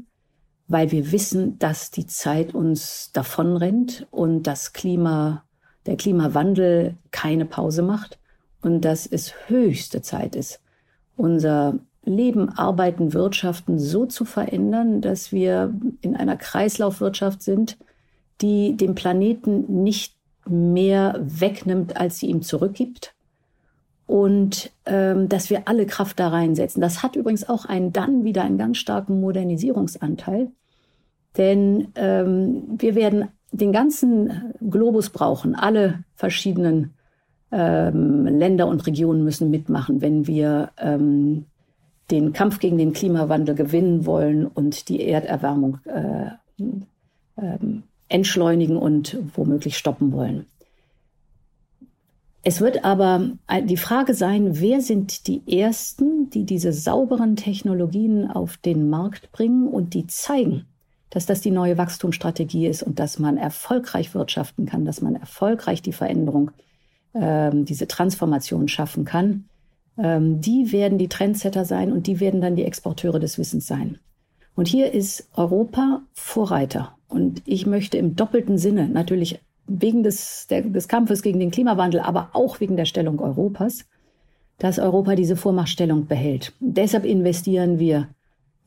weil 0.67 0.91
wir 0.91 1.11
wissen, 1.11 1.57
dass 1.59 1.91
die 1.91 2.07
Zeit 2.07 2.53
uns 2.53 3.11
davonrennt 3.13 4.07
und 4.11 4.43
das 4.43 4.73
Klima, 4.73 5.43
der 5.85 5.95
Klimawandel 5.95 6.97
keine 7.11 7.45
Pause 7.45 7.81
macht 7.81 8.19
und 8.61 8.81
dass 8.81 9.05
es 9.07 9.33
höchste 9.47 10.01
Zeit 10.01 10.35
ist, 10.35 10.61
unser 11.15 11.79
Leben, 12.03 12.49
Arbeiten, 12.49 13.13
Wirtschaften 13.13 13.79
so 13.79 14.05
zu 14.05 14.23
verändern, 14.23 15.01
dass 15.01 15.31
wir 15.31 15.73
in 16.01 16.15
einer 16.15 16.37
Kreislaufwirtschaft 16.37 17.41
sind, 17.41 17.77
die 18.41 18.77
dem 18.77 18.95
Planeten 18.95 19.83
nicht 19.83 20.15
mehr 20.45 21.19
wegnimmt, 21.19 21.97
als 21.97 22.19
sie 22.19 22.27
ihm 22.27 22.41
zurückgibt. 22.41 23.13
Und 24.07 24.71
ähm, 24.85 25.29
dass 25.29 25.49
wir 25.49 25.67
alle 25.67 25.85
Kraft 25.85 26.19
da 26.19 26.29
reinsetzen. 26.29 26.81
Das 26.81 27.03
hat 27.03 27.15
übrigens 27.15 27.47
auch 27.47 27.65
einen 27.65 27.91
dann 27.93 28.23
wieder 28.23 28.43
einen 28.43 28.57
ganz 28.57 28.77
starken 28.77 29.19
Modernisierungsanteil. 29.19 30.49
Denn 31.37 31.89
ähm, 31.95 32.63
wir 32.77 32.95
werden 32.95 33.27
den 33.51 33.71
ganzen 33.71 34.53
Globus 34.69 35.09
brauchen, 35.09 35.55
alle 35.55 36.03
verschiedenen 36.15 36.93
ähm, 37.51 38.25
Länder 38.25 38.67
und 38.67 38.85
Regionen 38.87 39.23
müssen 39.23 39.49
mitmachen, 39.49 40.01
wenn 40.01 40.27
wir 40.27 40.71
ähm, 40.77 41.45
den 42.11 42.33
Kampf 42.33 42.59
gegen 42.59 42.77
den 42.77 42.93
Klimawandel 42.93 43.55
gewinnen 43.55 44.05
wollen 44.05 44.45
und 44.45 44.89
die 44.89 45.05
Erderwärmung 45.05 45.79
äh, 45.85 46.27
äh, 47.35 47.57
entschleunigen 48.09 48.77
und 48.77 49.17
womöglich 49.35 49.77
stoppen 49.77 50.11
wollen. 50.11 50.45
Es 52.47 52.61
wird 52.61 52.85
aber 52.85 53.31
die 53.65 53.75
Frage 53.75 54.13
sein, 54.13 54.61
wer 54.61 54.79
sind 54.79 55.27
die 55.27 55.59
Ersten, 55.59 56.29
die 56.29 56.45
diese 56.45 56.71
sauberen 56.71 57.35
Technologien 57.35 58.31
auf 58.31 58.55
den 58.55 58.89
Markt 58.89 59.33
bringen 59.33 59.67
und 59.67 59.93
die 59.93 60.07
zeigen, 60.07 60.65
dass 61.09 61.25
das 61.25 61.41
die 61.41 61.51
neue 61.51 61.77
Wachstumsstrategie 61.77 62.67
ist 62.67 62.83
und 62.83 62.99
dass 62.99 63.19
man 63.19 63.35
erfolgreich 63.35 64.15
wirtschaften 64.15 64.65
kann, 64.65 64.85
dass 64.85 65.01
man 65.01 65.15
erfolgreich 65.15 65.81
die 65.81 65.91
Veränderung 65.91 66.51
ähm, 67.13 67.65
diese 67.65 67.85
Transformation 67.85 68.69
schaffen 68.69 69.03
kann, 69.03 69.49
ähm, 69.97 70.39
die 70.39 70.71
werden 70.71 70.97
die 70.97 71.09
Trendsetter 71.09 71.65
sein 71.65 71.91
und 71.91 72.07
die 72.07 72.21
werden 72.21 72.39
dann 72.39 72.55
die 72.55 72.63
Exporteure 72.63 73.19
des 73.19 73.37
Wissens 73.37 73.67
sein. 73.67 73.99
Und 74.55 74.69
hier 74.69 74.93
ist 74.93 75.27
Europa 75.35 76.01
Vorreiter. 76.13 76.95
Und 77.09 77.41
ich 77.43 77.65
möchte 77.65 77.97
im 77.97 78.15
doppelten 78.15 78.57
Sinne 78.57 78.87
natürlich 78.87 79.41
wegen 79.67 80.03
des, 80.03 80.47
der, 80.47 80.61
des 80.61 80.87
Kampfes 80.87 81.21
gegen 81.21 81.39
den 81.39 81.51
Klimawandel, 81.51 82.01
aber 82.01 82.29
auch 82.33 82.59
wegen 82.59 82.77
der 82.77 82.85
Stellung 82.85 83.19
Europas, 83.19 83.85
dass 84.57 84.79
Europa 84.79 85.15
diese 85.15 85.35
Vormachtstellung 85.35 86.07
behält. 86.07 86.53
deshalb 86.59 87.05
investieren 87.05 87.79
wir 87.79 88.09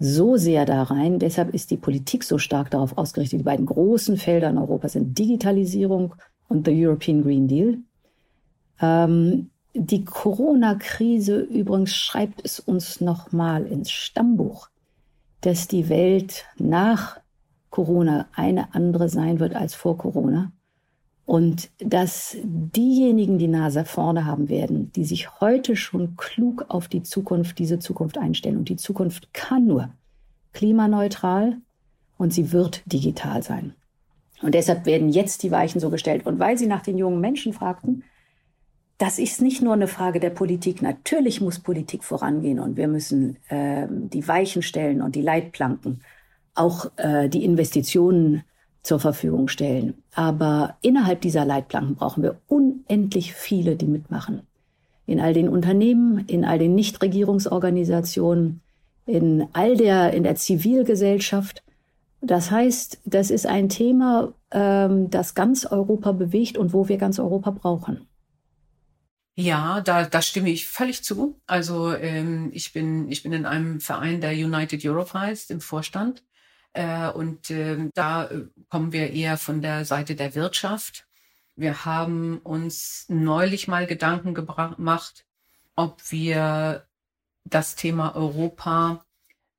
so 0.01 0.37
sehr 0.37 0.65
da 0.65 0.83
rein. 0.85 1.19
Deshalb 1.19 1.55
ist 1.55 1.71
die 1.71 1.77
Politik 1.77 2.25
so 2.25 2.39
stark 2.39 2.71
darauf 2.71 2.97
ausgerichtet. 2.97 3.41
Die 3.41 3.45
beiden 3.45 3.67
großen 3.67 4.17
Felder 4.17 4.49
in 4.49 4.59
Europa 4.59 4.89
sind 4.89 5.19
Digitalisierung 5.19 6.15
und 6.49 6.67
the 6.67 6.87
European 6.87 7.23
Green 7.23 7.47
Deal. 7.47 7.79
Ähm, 8.81 9.51
die 9.75 10.05
Corona-Krise 10.05 11.41
übrigens 11.41 11.95
schreibt 11.95 12.45
es 12.45 12.59
uns 12.59 13.01
nochmal 13.01 13.67
ins 13.67 13.91
Stammbuch, 13.91 14.69
dass 15.43 15.69
die 15.69 15.89
Welt 15.89 16.47
nach 16.59 17.21
Corona 17.69 18.27
eine 18.35 18.75
andere 18.75 19.09
sein 19.09 19.39
wird 19.39 19.55
als 19.55 19.75
vor 19.75 19.97
Corona. 19.97 20.51
Und 21.31 21.71
dass 21.79 22.37
diejenigen 22.43 23.39
die 23.39 23.47
Nase 23.47 23.85
vorne 23.85 24.27
haben 24.27 24.49
werden, 24.49 24.91
die 24.91 25.05
sich 25.05 25.41
heute 25.41 25.77
schon 25.77 26.17
klug 26.17 26.65
auf 26.67 26.89
die 26.89 27.05
Zukunft, 27.05 27.61
diese 27.61 27.79
Zukunft 27.79 28.19
einstellen. 28.19 28.57
Und 28.57 28.69
die 28.69 28.75
Zukunft 28.75 29.33
kann 29.33 29.65
nur 29.65 29.91
klimaneutral 30.53 31.59
und 32.19 32.33
sie 32.33 32.51
wird 32.51 32.83
digital 32.85 33.45
sein. 33.45 33.75
Und 34.43 34.57
deshalb 34.57 34.87
werden 34.87 35.09
jetzt 35.09 35.45
die 35.45 35.53
Weichen 35.53 35.81
so 35.81 35.89
gestellt. 35.89 36.27
Und 36.27 36.41
weil 36.41 36.59
Sie 36.59 36.67
nach 36.67 36.83
den 36.83 36.99
jungen 36.99 37.21
Menschen 37.21 37.53
fragten, 37.53 38.03
das 38.99 39.21
ist 39.21 39.41
nicht 39.41 39.63
nur 39.63 39.75
eine 39.75 39.87
Frage 39.87 40.19
der 40.19 40.31
Politik. 40.31 40.83
Natürlich 40.83 41.41
muss 41.41 41.61
Politik 41.61 42.03
vorangehen 42.03 42.59
und 42.59 42.77
wir 42.77 42.89
müssen 42.89 43.37
äh, 43.51 43.87
die 43.89 44.27
Weichen 44.27 44.63
stellen 44.63 45.01
und 45.01 45.15
die 45.15 45.23
Leitplanken, 45.23 46.01
auch 46.57 46.91
äh, 46.97 47.29
die 47.29 47.45
Investitionen 47.45 48.43
zur 48.83 49.01
Verfügung 49.01 49.49
stellen. 49.49 50.03
Aber 50.15 50.77
innerhalb 50.83 51.21
dieser 51.21 51.45
Leitplanken 51.45 51.97
brauchen 51.97 52.23
wir 52.23 52.41
unendlich 52.49 53.35
viele, 53.35 53.77
die 53.77 53.87
mitmachen. 53.87 54.43
In 55.07 55.21
all 55.21 55.35
den 55.35 55.49
Unternehmen, 55.49 56.25
in 56.27 56.45
all 56.45 56.59
den 56.59 56.75
Nichtregierungsorganisationen, 56.75 58.61
in 59.07 59.49
all 59.53 59.77
der, 59.77 60.13
in 60.13 60.23
der 60.23 60.37
Zivilgesellschaft. 60.37 61.63
Das 62.21 62.51
heißt, 62.51 63.01
das 63.05 63.31
ist 63.31 63.47
ein 63.47 63.69
Thema, 63.69 64.33
ähm, 64.51 65.11
das 65.11 65.35
ganz 65.35 65.67
Europa 65.67 66.13
bewegt 66.13 66.59
und 66.59 66.73
wo 66.73 66.89
wir 66.89 66.97
ganz 66.97 67.19
Europa 67.19 67.51
brauchen. 67.51 68.07
Ja, 69.37 69.81
da, 69.81 70.05
da 70.05 70.21
stimme 70.21 70.51
ich 70.51 70.67
völlig 70.67 71.03
zu. 71.03 71.41
Also 71.47 71.95
ähm, 71.95 72.51
ich 72.53 72.73
bin 72.73 73.11
ich 73.11 73.23
bin 73.23 73.33
in 73.33 73.47
einem 73.47 73.81
Verein, 73.81 74.21
der 74.21 74.33
United 74.33 74.85
Europe 74.85 75.15
heißt, 75.15 75.51
im 75.51 75.61
Vorstand. 75.61 76.23
Äh, 76.73 77.11
und 77.11 77.51
äh, 77.51 77.91
da 77.95 78.27
äh, 78.27 78.47
kommen 78.69 78.93
wir 78.93 79.13
eher 79.13 79.37
von 79.39 79.63
der 79.63 79.85
Seite 79.85 80.15
der 80.15 80.35
Wirtschaft. 80.35 81.07
Wir 81.57 81.85
haben 81.85 82.39
uns 82.39 83.07
neulich 83.09 83.69
mal 83.69 83.87
Gedanken 83.87 84.35
gemacht, 84.35 85.27
ob 85.77 86.11
wir 86.11 86.87
das 87.45 87.75
Thema 87.75 88.15
Europa 88.15 89.05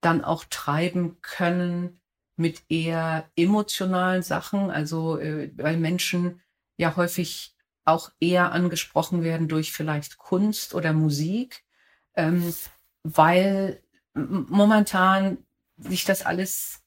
dann 0.00 0.24
auch 0.24 0.44
treiben 0.44 1.20
können 1.20 2.00
mit 2.36 2.62
eher 2.68 3.30
emotionalen 3.36 4.22
Sachen, 4.22 4.70
also 4.70 5.18
äh, 5.18 5.52
weil 5.56 5.76
Menschen 5.76 6.40
ja 6.76 6.96
häufig 6.96 7.54
auch 7.84 8.10
eher 8.20 8.52
angesprochen 8.52 9.22
werden 9.22 9.48
durch 9.48 9.72
vielleicht 9.72 10.18
Kunst 10.18 10.74
oder 10.74 10.92
Musik. 10.92 11.64
ähm, 12.14 12.54
weil 13.04 13.82
momentan 14.14 15.38
sich 15.76 16.04
das 16.04 16.24
alles 16.24 16.81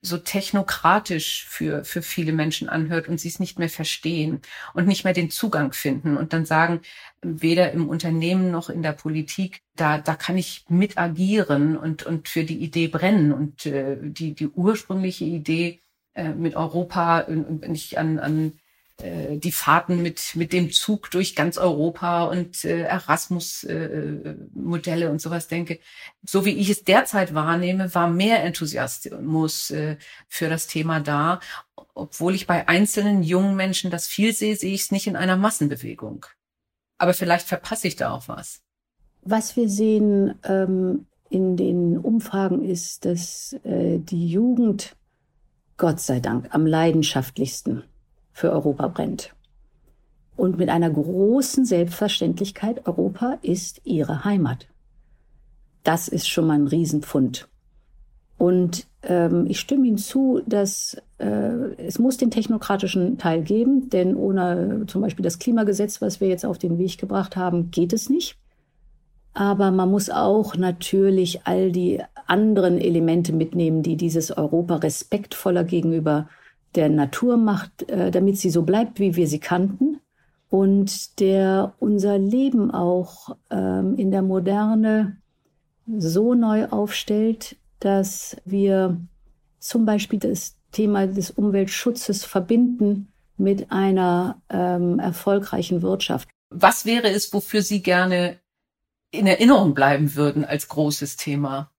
so 0.00 0.16
technokratisch 0.18 1.46
für, 1.48 1.84
für 1.84 2.02
viele 2.02 2.32
Menschen 2.32 2.68
anhört 2.68 3.08
und 3.08 3.18
sie 3.18 3.28
es 3.28 3.40
nicht 3.40 3.58
mehr 3.58 3.68
verstehen 3.68 4.40
und 4.74 4.86
nicht 4.86 5.04
mehr 5.04 5.12
den 5.12 5.30
Zugang 5.30 5.72
finden 5.72 6.16
und 6.16 6.32
dann 6.32 6.46
sagen, 6.46 6.80
weder 7.20 7.72
im 7.72 7.88
Unternehmen 7.88 8.50
noch 8.50 8.70
in 8.70 8.82
der 8.82 8.92
Politik, 8.92 9.62
da, 9.74 9.98
da 9.98 10.14
kann 10.14 10.36
ich 10.36 10.64
mit 10.68 10.98
agieren 10.98 11.76
und, 11.76 12.04
und 12.04 12.28
für 12.28 12.44
die 12.44 12.58
Idee 12.58 12.88
brennen. 12.88 13.32
Und 13.32 13.66
äh, 13.66 13.96
die, 14.00 14.34
die 14.34 14.48
ursprüngliche 14.48 15.24
Idee 15.24 15.80
äh, 16.14 16.28
mit 16.30 16.54
Europa, 16.54 17.20
und 17.20 17.62
wenn 17.62 17.74
ich 17.74 17.98
an, 17.98 18.18
an 18.18 18.52
äh, 18.52 18.67
die 19.00 19.52
Fahrten 19.52 20.02
mit, 20.02 20.34
mit 20.34 20.52
dem 20.52 20.72
Zug 20.72 21.12
durch 21.12 21.36
ganz 21.36 21.56
Europa 21.56 22.24
und 22.24 22.64
äh, 22.64 22.82
Erasmus-Modelle 22.82 25.06
äh, 25.06 25.08
und 25.08 25.20
sowas 25.20 25.46
denke. 25.46 25.78
So 26.26 26.44
wie 26.44 26.54
ich 26.54 26.68
es 26.68 26.82
derzeit 26.82 27.32
wahrnehme, 27.32 27.94
war 27.94 28.10
mehr 28.10 28.42
Enthusiasmus 28.42 29.70
äh, 29.70 29.98
für 30.26 30.48
das 30.48 30.66
Thema 30.66 30.98
da. 30.98 31.38
Obwohl 31.94 32.34
ich 32.34 32.48
bei 32.48 32.66
einzelnen 32.66 33.22
jungen 33.22 33.54
Menschen 33.54 33.92
das 33.92 34.08
viel 34.08 34.32
sehe, 34.32 34.56
sehe 34.56 34.74
ich 34.74 34.80
es 34.82 34.90
nicht 34.90 35.06
in 35.06 35.14
einer 35.14 35.36
Massenbewegung. 35.36 36.26
Aber 36.96 37.14
vielleicht 37.14 37.46
verpasse 37.46 37.86
ich 37.86 37.94
da 37.94 38.10
auch 38.10 38.26
was. 38.26 38.62
Was 39.22 39.56
wir 39.56 39.68
sehen 39.68 40.34
ähm, 40.42 41.06
in 41.30 41.56
den 41.56 41.98
Umfragen 41.98 42.64
ist, 42.64 43.04
dass 43.04 43.52
äh, 43.62 44.00
die 44.00 44.28
Jugend, 44.28 44.96
Gott 45.76 46.00
sei 46.00 46.18
Dank, 46.18 46.52
am 46.52 46.66
leidenschaftlichsten 46.66 47.84
für 48.38 48.52
Europa 48.52 48.86
brennt. 48.86 49.34
Und 50.36 50.58
mit 50.58 50.68
einer 50.68 50.90
großen 50.90 51.64
Selbstverständlichkeit, 51.64 52.86
Europa 52.86 53.38
ist 53.42 53.80
ihre 53.82 54.24
Heimat. 54.24 54.68
Das 55.82 56.06
ist 56.06 56.28
schon 56.28 56.46
mal 56.46 56.54
ein 56.54 56.68
Riesenpfund. 56.68 57.48
Und 58.36 58.86
ähm, 59.02 59.46
ich 59.48 59.58
stimme 59.58 59.88
Ihnen 59.88 59.98
zu, 59.98 60.40
dass 60.46 60.96
äh, 61.18 61.74
es 61.78 61.98
muss 61.98 62.16
den 62.16 62.30
technokratischen 62.30 63.18
Teil 63.18 63.42
geben, 63.42 63.90
denn 63.90 64.14
ohne 64.14 64.84
zum 64.86 65.02
Beispiel 65.02 65.24
das 65.24 65.40
Klimagesetz, 65.40 66.00
was 66.00 66.20
wir 66.20 66.28
jetzt 66.28 66.46
auf 66.46 66.58
den 66.58 66.78
Weg 66.78 66.96
gebracht 66.96 67.34
haben, 67.34 67.72
geht 67.72 67.92
es 67.92 68.08
nicht. 68.08 68.36
Aber 69.34 69.72
man 69.72 69.90
muss 69.90 70.10
auch 70.10 70.56
natürlich 70.56 71.40
all 71.44 71.72
die 71.72 72.00
anderen 72.28 72.78
Elemente 72.78 73.32
mitnehmen, 73.32 73.82
die 73.82 73.96
dieses 73.96 74.30
Europa 74.30 74.76
respektvoller 74.76 75.64
gegenüber 75.64 76.28
der 76.78 76.88
Natur 76.88 77.36
macht, 77.36 77.90
äh, 77.90 78.12
damit 78.12 78.38
sie 78.38 78.50
so 78.50 78.62
bleibt, 78.62 79.00
wie 79.00 79.16
wir 79.16 79.26
sie 79.26 79.40
kannten 79.40 80.00
und 80.48 81.18
der 81.18 81.74
unser 81.80 82.18
Leben 82.18 82.70
auch 82.70 83.36
ähm, 83.50 83.96
in 83.96 84.12
der 84.12 84.22
Moderne 84.22 85.16
so 85.86 86.34
neu 86.34 86.66
aufstellt, 86.66 87.56
dass 87.80 88.36
wir 88.44 89.00
zum 89.58 89.84
Beispiel 89.84 90.20
das 90.20 90.56
Thema 90.70 91.08
des 91.08 91.32
Umweltschutzes 91.32 92.24
verbinden 92.24 93.08
mit 93.36 93.72
einer 93.72 94.40
ähm, 94.48 95.00
erfolgreichen 95.00 95.82
Wirtschaft. 95.82 96.28
Was 96.50 96.86
wäre 96.86 97.10
es, 97.10 97.32
wofür 97.32 97.62
Sie 97.62 97.82
gerne 97.82 98.38
in 99.10 99.26
Erinnerung 99.26 99.74
bleiben 99.74 100.14
würden 100.14 100.44
als 100.44 100.68
großes 100.68 101.16
Thema? 101.16 101.72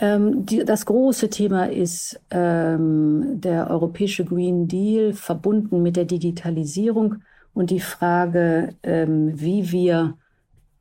Ähm, 0.00 0.44
die, 0.44 0.64
das 0.64 0.86
große 0.86 1.30
Thema 1.30 1.70
ist 1.70 2.20
ähm, 2.30 3.40
der 3.40 3.70
europäische 3.70 4.24
Green 4.24 4.66
Deal 4.66 5.12
verbunden 5.12 5.82
mit 5.82 5.96
der 5.96 6.04
Digitalisierung 6.04 7.16
und 7.52 7.70
die 7.70 7.80
Frage, 7.80 8.74
ähm, 8.82 9.40
wie 9.40 9.70
wir 9.70 10.18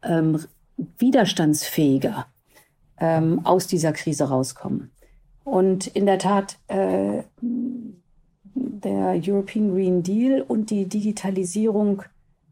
ähm, 0.01 0.39
widerstandsfähiger 0.97 2.25
ähm, 2.99 3.45
aus 3.45 3.67
dieser 3.67 3.93
Krise 3.93 4.25
rauskommen. 4.25 4.91
Und 5.43 5.87
in 5.87 6.05
der 6.05 6.19
Tat, 6.19 6.57
äh, 6.67 7.23
der 8.55 9.21
European 9.23 9.73
Green 9.73 10.03
Deal 10.03 10.41
und 10.41 10.69
die 10.69 10.87
Digitalisierung 10.87 12.03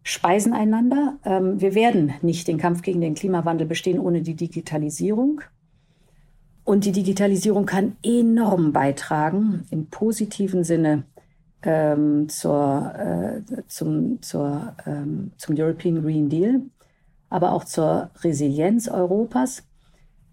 speisen 0.04 0.54
einander. 0.54 1.18
Ähm, 1.26 1.62
wir 1.62 1.76
werden 1.76 2.14
nicht 2.22 2.48
den 2.48 2.58
Kampf 2.58 2.82
gegen 2.82 3.02
den 3.02 3.16
Klimawandel 3.16 3.68
bestehen 3.68 4.00
ohne 4.00 4.22
die 4.22 4.36
Digitalisierung. 4.36 5.42
Und 6.64 6.86
die 6.86 6.92
Digitalisierung 6.92 7.66
kann 7.66 7.96
enorm 8.04 8.72
beitragen, 8.72 9.66
im 9.72 9.88
positiven 9.88 10.64
Sinne, 10.64 11.04
ähm, 11.64 12.30
zur, 12.30 12.94
äh, 12.96 13.42
zum, 13.68 14.22
zur, 14.22 14.76
ähm, 14.86 15.32
zum 15.38 15.56
European 15.58 16.02
Green 16.02 16.30
Deal, 16.30 16.62
aber 17.30 17.52
auch 17.52 17.64
zur 17.64 18.10
Resilienz 18.24 18.88
Europas. 18.88 19.64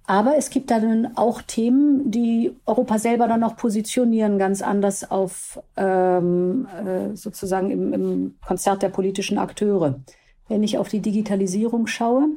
Aber 0.06 0.38
es 0.38 0.48
gibt 0.48 0.70
dann 0.70 1.16
auch 1.16 1.42
Themen, 1.42 2.10
die 2.10 2.56
Europa 2.64 2.98
selber 2.98 3.28
dann 3.28 3.44
auch 3.44 3.56
positionieren, 3.56 4.38
ganz 4.38 4.62
anders 4.62 5.10
auf 5.10 5.62
ähm, 5.76 6.66
äh, 6.66 7.14
sozusagen 7.14 7.70
im, 7.70 7.92
im 7.92 8.34
Konzert 8.46 8.82
der 8.82 8.88
politischen 8.88 9.36
Akteure. 9.36 10.00
Wenn 10.48 10.62
ich 10.62 10.78
auf 10.78 10.88
die 10.88 11.00
Digitalisierung 11.00 11.86
schaue, 11.86 12.30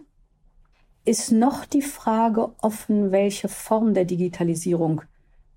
ist 1.06 1.32
noch 1.32 1.66
die 1.66 1.82
Frage 1.82 2.50
offen, 2.62 3.12
welche 3.12 3.48
Form 3.48 3.94
der 3.94 4.06
Digitalisierung 4.06 5.02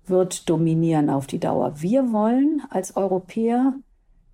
wird 0.07 0.49
dominieren 0.49 1.09
auf 1.09 1.27
die 1.27 1.39
Dauer. 1.39 1.81
Wir 1.81 2.11
wollen 2.11 2.61
als 2.69 2.95
Europäer 2.95 3.73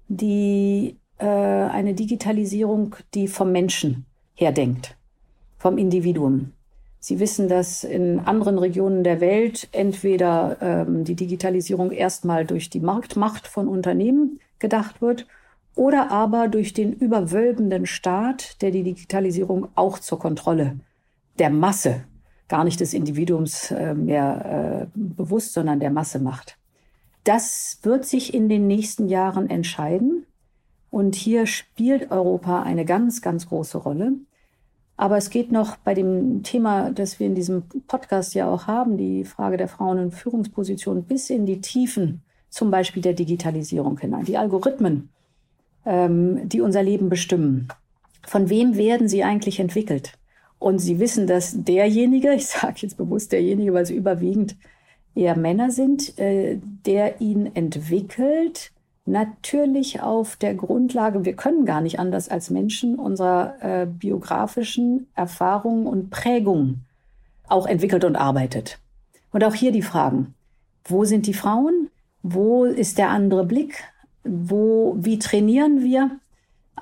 die, 0.08 0.98
äh, 1.18 1.26
eine 1.26 1.94
Digitalisierung, 1.94 2.96
die 3.14 3.28
vom 3.28 3.52
Menschen 3.52 4.06
her 4.36 4.52
denkt, 4.52 4.98
vom 5.58 5.78
Individuum. 5.78 6.54
Sie 7.00 7.20
wissen, 7.20 7.50
dass 7.50 7.84
in 7.84 8.20
anderen 8.20 8.60
Regionen 8.60 9.04
der 9.04 9.22
Welt 9.22 9.70
entweder 9.72 10.58
ähm, 10.62 11.04
die 11.04 11.16
Digitalisierung 11.16 11.92
erstmal 11.92 12.46
durch 12.46 12.70
die 12.70 12.80
Marktmacht 12.80 13.48
von 13.48 13.68
Unternehmen 13.68 14.40
gedacht 14.60 15.02
wird 15.02 15.26
oder 15.76 16.12
aber 16.12 16.48
durch 16.48 16.74
den 16.74 16.94
überwölbenden 16.94 17.86
Staat, 17.86 18.62
der 18.62 18.72
die 18.72 18.84
Digitalisierung 18.84 19.70
auch 19.74 19.98
zur 20.00 20.20
Kontrolle 20.20 20.76
der 21.42 21.50
Masse, 21.50 22.04
gar 22.48 22.64
nicht 22.64 22.80
des 22.80 22.94
Individuums 22.94 23.72
äh, 23.72 23.96
mehr 23.96 24.88
äh, 24.94 24.98
bewusst, 24.98 25.54
sondern 25.54 25.80
der 25.80 25.90
Masse 25.90 26.20
macht. 26.20 26.60
Das 27.24 27.80
wird 27.82 28.06
sich 28.06 28.36
in 28.36 28.48
den 28.48 28.68
nächsten 28.68 29.10
Jahren 29.10 29.50
entscheiden. 29.50 30.28
Und 30.92 31.16
hier 31.16 31.48
spielt 31.48 32.12
Europa 32.12 32.62
eine 32.62 32.86
ganz, 32.86 33.24
ganz 33.24 33.48
große 33.48 33.80
Rolle. 33.80 34.14
Aber 34.98 35.18
es 35.18 35.32
geht 35.32 35.52
noch 35.52 35.78
bei 35.78 35.96
dem 35.96 36.44
Thema, 36.44 36.92
das 36.92 37.20
wir 37.20 37.26
in 37.26 37.34
diesem 37.34 37.64
Podcast 37.88 38.36
ja 38.36 38.48
auch 38.48 38.68
haben, 38.68 38.98
die 38.98 39.26
Frage 39.26 39.58
der 39.58 39.68
Frauen 39.68 39.98
in 39.98 40.12
Führungspositionen 40.12 41.06
bis 41.06 41.32
in 41.32 41.48
die 41.48 41.60
Tiefen, 41.60 42.22
zum 42.50 42.70
Beispiel 42.70 43.02
der 43.02 43.14
Digitalisierung 43.14 43.98
hinein. 43.98 44.26
Die 44.26 44.38
Algorithmen, 44.38 45.10
ähm, 45.88 46.48
die 46.48 46.62
unser 46.62 46.84
Leben 46.84 47.10
bestimmen. 47.10 47.70
Von 48.28 48.50
wem 48.50 48.76
werden 48.76 49.08
sie 49.08 49.24
eigentlich 49.24 49.60
entwickelt? 49.60 50.20
Und 50.62 50.78
sie 50.78 51.00
wissen, 51.00 51.26
dass 51.26 51.64
derjenige, 51.64 52.34
ich 52.36 52.46
sage 52.46 52.76
jetzt 52.78 52.96
bewusst 52.96 53.32
derjenige, 53.32 53.74
weil 53.74 53.88
sie 53.88 53.96
überwiegend 53.96 54.56
eher 55.16 55.36
Männer 55.36 55.72
sind, 55.72 56.18
äh, 56.20 56.60
der 56.86 57.20
ihn 57.20 57.48
entwickelt, 57.56 58.72
natürlich 59.08 60.02
auf 60.02 60.36
der 60.36 60.54
Grundlage, 60.54 61.26
wir 61.26 61.36
können 61.36 61.66
gar 61.66 61.82
nicht 61.82 62.00
anders 62.00 62.30
als 62.30 62.52
Menschen, 62.52 63.00
unserer 63.00 63.56
äh, 63.60 63.88
biografischen 63.88 65.08
Erfahrungen 65.16 65.88
und 65.88 66.12
Prägungen 66.12 66.86
auch 67.48 67.66
entwickelt 67.66 68.06
und 68.06 68.16
arbeitet. 68.16 68.78
Und 69.32 69.44
auch 69.44 69.56
hier 69.56 69.72
die 69.72 69.82
Fragen, 69.82 70.36
wo 70.86 71.06
sind 71.06 71.26
die 71.26 71.34
Frauen? 71.34 71.90
Wo 72.22 72.66
ist 72.66 73.00
der 73.00 73.10
andere 73.10 73.46
Blick? 73.48 73.84
Wo, 74.24 74.96
wie 75.00 75.18
trainieren 75.18 75.82
wir 75.82 76.12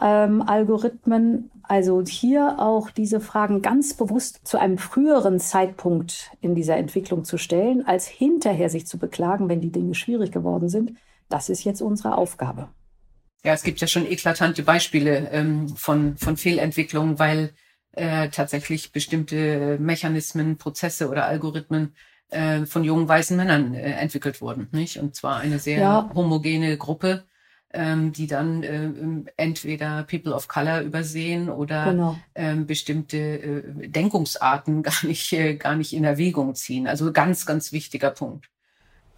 ähm, 0.01 0.41
Algorithmen? 0.41 1.48
Also 1.69 2.01
hier 2.03 2.55
auch 2.57 2.89
diese 2.89 3.19
Fragen 3.19 3.61
ganz 3.61 3.93
bewusst 3.93 4.39
zu 4.43 4.59
einem 4.59 4.79
früheren 4.79 5.39
Zeitpunkt 5.39 6.31
in 6.41 6.55
dieser 6.55 6.77
Entwicklung 6.77 7.25
zu 7.25 7.37
stellen, 7.37 7.85
als 7.85 8.07
hinterher 8.07 8.71
sich 8.71 8.87
zu 8.87 8.97
beklagen, 8.97 9.49
wenn 9.49 9.61
die 9.61 9.71
Dinge 9.71 9.93
schwierig 9.93 10.31
geworden 10.31 10.67
sind. 10.67 10.93
Das 11.29 11.47
ist 11.47 11.63
jetzt 11.63 11.81
unsere 11.81 12.17
Aufgabe. 12.17 12.69
Ja, 13.45 13.53
es 13.53 13.61
gibt 13.61 13.81
ja 13.81 13.87
schon 13.87 14.07
eklatante 14.07 14.63
Beispiele 14.63 15.29
ähm, 15.29 15.69
von, 15.69 16.17
von 16.17 16.37
Fehlentwicklungen, 16.37 17.19
weil 17.19 17.53
äh, 17.91 18.29
tatsächlich 18.29 18.91
bestimmte 18.91 19.77
Mechanismen, 19.79 20.57
Prozesse 20.57 21.07
oder 21.07 21.27
Algorithmen 21.27 21.93
äh, 22.29 22.65
von 22.65 22.83
jungen 22.83 23.07
weißen 23.07 23.37
Männern 23.37 23.75
äh, 23.75 23.91
entwickelt 23.91 24.41
wurden. 24.41 24.69
Nicht? 24.71 24.97
Und 24.97 25.13
zwar 25.13 25.37
eine 25.37 25.59
sehr 25.59 25.79
ja. 25.79 26.11
homogene 26.15 26.75
Gruppe 26.77 27.25
ähm, 27.73 28.11
die 28.11 28.27
dann 28.27 28.63
äh, 28.63 28.89
entweder 29.37 30.03
People 30.03 30.33
of 30.33 30.47
Color 30.47 30.81
übersehen 30.81 31.49
oder 31.49 31.85
genau. 31.85 32.15
ähm, 32.35 32.65
bestimmte 32.65 33.17
äh, 33.17 33.87
Denkungsarten 33.87 34.83
gar 34.83 35.05
nicht, 35.05 35.31
äh, 35.33 35.55
gar 35.55 35.75
nicht 35.75 35.93
in 35.93 36.03
Erwägung 36.03 36.55
ziehen. 36.55 36.87
Also 36.87 37.11
ganz, 37.11 37.45
ganz 37.45 37.71
wichtiger 37.71 38.11
Punkt. 38.11 38.49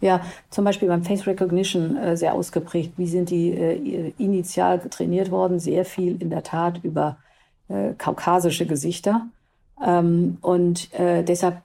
Ja, 0.00 0.20
zum 0.50 0.64
Beispiel 0.64 0.88
beim 0.88 1.04
Face 1.04 1.26
Recognition 1.26 1.96
äh, 1.96 2.16
sehr 2.16 2.34
ausgeprägt. 2.34 2.94
Wie 2.96 3.06
sind 3.06 3.30
die 3.30 3.50
äh, 3.52 4.12
initial 4.18 4.80
trainiert 4.80 5.30
worden? 5.30 5.60
Sehr 5.60 5.84
viel 5.84 6.20
in 6.20 6.28
der 6.28 6.42
Tat 6.42 6.80
über 6.82 7.18
äh, 7.68 7.92
kaukasische 7.96 8.66
Gesichter. 8.66 9.26
Ähm, 9.82 10.38
und 10.40 10.92
äh, 10.92 11.22
deshalb 11.22 11.62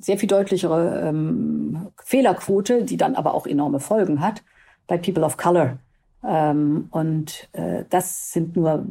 sehr 0.00 0.18
viel 0.18 0.28
deutlichere 0.28 1.08
ähm, 1.08 1.88
Fehlerquote, 2.02 2.84
die 2.84 2.98
dann 2.98 3.14
aber 3.14 3.34
auch 3.34 3.46
enorme 3.46 3.80
Folgen 3.80 4.20
hat, 4.20 4.42
bei 4.86 4.98
People 4.98 5.24
of 5.24 5.38
Color. 5.38 5.78
Ähm, 6.26 6.88
und 6.90 7.48
äh, 7.52 7.84
das 7.90 8.32
sind 8.32 8.56
nur 8.56 8.86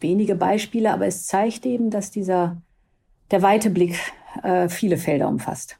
wenige 0.00 0.34
Beispiele, 0.34 0.92
aber 0.92 1.06
es 1.06 1.26
zeigt 1.26 1.64
eben, 1.66 1.90
dass 1.90 2.10
dieser 2.10 2.60
der 3.30 3.42
weite 3.42 3.70
Blick 3.70 3.98
äh, 4.42 4.68
viele 4.68 4.98
Felder 4.98 5.28
umfasst. 5.28 5.78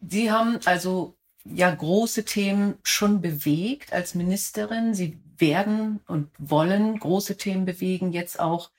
Sie 0.00 0.30
haben 0.30 0.58
also 0.64 1.14
ja 1.44 1.72
große 1.72 2.24
Themen 2.24 2.74
schon 2.82 3.20
bewegt 3.20 3.92
als 3.92 4.14
Ministerin. 4.14 4.94
Sie 4.94 5.18
werden 5.36 6.00
und 6.06 6.28
wollen 6.38 6.98
große 6.98 7.36
Themen 7.36 7.64
bewegen, 7.64 8.12
jetzt 8.12 8.40
auch 8.40 8.70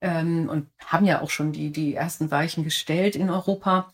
ähm, 0.00 0.48
und 0.48 0.68
haben 0.84 1.06
ja 1.06 1.20
auch 1.20 1.30
schon 1.30 1.52
die, 1.52 1.70
die 1.70 1.94
ersten 1.94 2.30
Weichen 2.30 2.64
gestellt 2.64 3.16
in 3.16 3.30
Europa. 3.30 3.92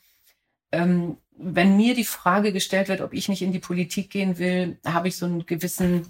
Ähm, 0.72 1.18
wenn 1.36 1.76
mir 1.76 1.94
die 1.94 2.04
Frage 2.04 2.52
gestellt 2.52 2.88
wird, 2.88 3.00
ob 3.00 3.12
ich 3.12 3.28
nicht 3.28 3.42
in 3.42 3.52
die 3.52 3.58
Politik 3.58 4.10
gehen 4.10 4.38
will, 4.38 4.78
habe 4.84 5.08
ich 5.08 5.16
so 5.16 5.26
einen 5.26 5.46
gewissen 5.46 6.06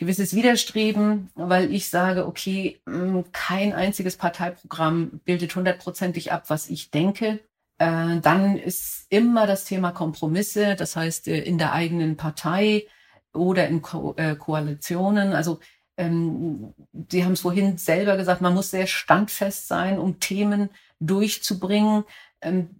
gewisses 0.00 0.34
Widerstreben, 0.34 1.28
weil 1.34 1.72
ich 1.72 1.90
sage, 1.90 2.26
okay, 2.26 2.80
mm, 2.86 3.20
kein 3.32 3.74
einziges 3.74 4.16
Parteiprogramm 4.16 5.20
bildet 5.26 5.54
hundertprozentig 5.54 6.32
ab, 6.32 6.44
was 6.48 6.70
ich 6.70 6.90
denke. 6.90 7.40
Äh, 7.76 8.18
dann 8.20 8.56
ist 8.56 9.06
immer 9.10 9.46
das 9.46 9.66
Thema 9.66 9.92
Kompromisse, 9.92 10.74
das 10.74 10.96
heißt 10.96 11.28
äh, 11.28 11.40
in 11.40 11.58
der 11.58 11.74
eigenen 11.74 12.16
Partei 12.16 12.86
oder 13.34 13.68
in 13.68 13.82
Ko 13.82 14.14
äh, 14.16 14.36
Koalitionen. 14.36 15.34
Also 15.34 15.60
ähm, 15.98 16.72
Sie 17.10 17.22
haben 17.22 17.32
es 17.32 17.42
vorhin 17.42 17.76
selber 17.76 18.16
gesagt, 18.16 18.40
man 18.40 18.54
muss 18.54 18.70
sehr 18.70 18.86
standfest 18.86 19.68
sein, 19.68 19.98
um 19.98 20.18
Themen 20.18 20.70
durchzubringen. 20.98 22.04
Ähm, 22.40 22.70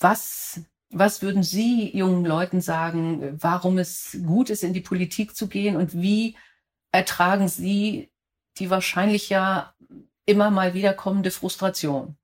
was, 0.00 0.62
was 0.90 1.22
würden 1.22 1.44
Sie 1.44 1.96
jungen 1.96 2.24
Leuten 2.24 2.60
sagen, 2.60 3.38
warum 3.40 3.78
es 3.78 4.18
gut 4.26 4.50
ist, 4.50 4.64
in 4.64 4.72
die 4.72 4.80
Politik 4.80 5.36
zu 5.36 5.46
gehen 5.46 5.76
und 5.76 5.94
wie 6.02 6.34
ertragen 6.96 7.48
Sie 7.48 8.08
die 8.58 8.70
wahrscheinlich 8.70 9.28
ja 9.28 9.74
immer 10.24 10.50
mal 10.50 10.72
wiederkommende 10.74 11.30
Frustration? 11.30 12.16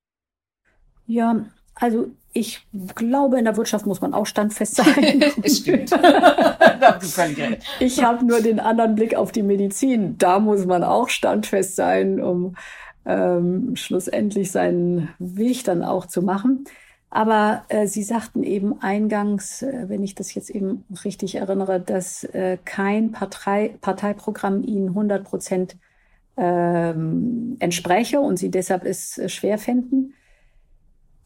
Ja, 1.06 1.44
also 1.74 2.11
ich 2.32 2.66
glaube, 2.94 3.38
in 3.38 3.44
der 3.44 3.56
Wirtschaft 3.58 3.85
muss 3.85 4.00
man 4.00 4.14
auch 4.14 4.24
standfest 4.24 4.76
sein. 4.76 5.22
stimmt. 5.46 5.90
ich 7.80 8.02
habe 8.02 8.24
nur 8.24 8.40
den 8.40 8.58
anderen 8.61 8.94
Blick 8.94 9.14
auf 9.14 9.30
die 9.30 9.42
Medizin. 9.42 10.16
Da 10.16 10.38
muss 10.38 10.64
man 10.64 10.82
auch 10.82 11.11
standfest 11.11 11.76
sein, 11.76 12.22
um 12.22 12.56
ähm, 13.04 13.76
schlussendlich 13.76 14.50
seinen 14.50 15.11
Weg 15.18 15.64
dann 15.64 15.85
auch 15.85 16.06
zu 16.06 16.22
machen. 16.22 16.64
Aber 17.14 17.64
äh, 17.68 17.87
Sie 17.87 18.03
sagten 18.03 18.42
eben 18.42 18.81
eingangs, 18.81 19.61
äh, 19.61 19.85
wenn 19.88 20.03
ich 20.03 20.14
das 20.14 20.33
jetzt 20.35 20.48
eben 20.48 20.85
richtig 21.05 21.35
erinnere, 21.35 21.79
dass 21.79 22.25
äh, 22.25 22.57
kein 22.64 23.12
Partei, 23.12 23.75
Parteiprogramm 23.83 24.62
Ihnen 24.62 24.88
100 24.88 25.22
Prozent 25.22 25.77
ähm, 26.38 27.57
entspräche 27.59 28.18
und 28.18 28.38
Sie 28.38 28.51
deshalb 28.51 28.87
es 28.87 29.18
äh, 29.18 29.29
schwer 29.29 29.59
fänden. 29.59 30.14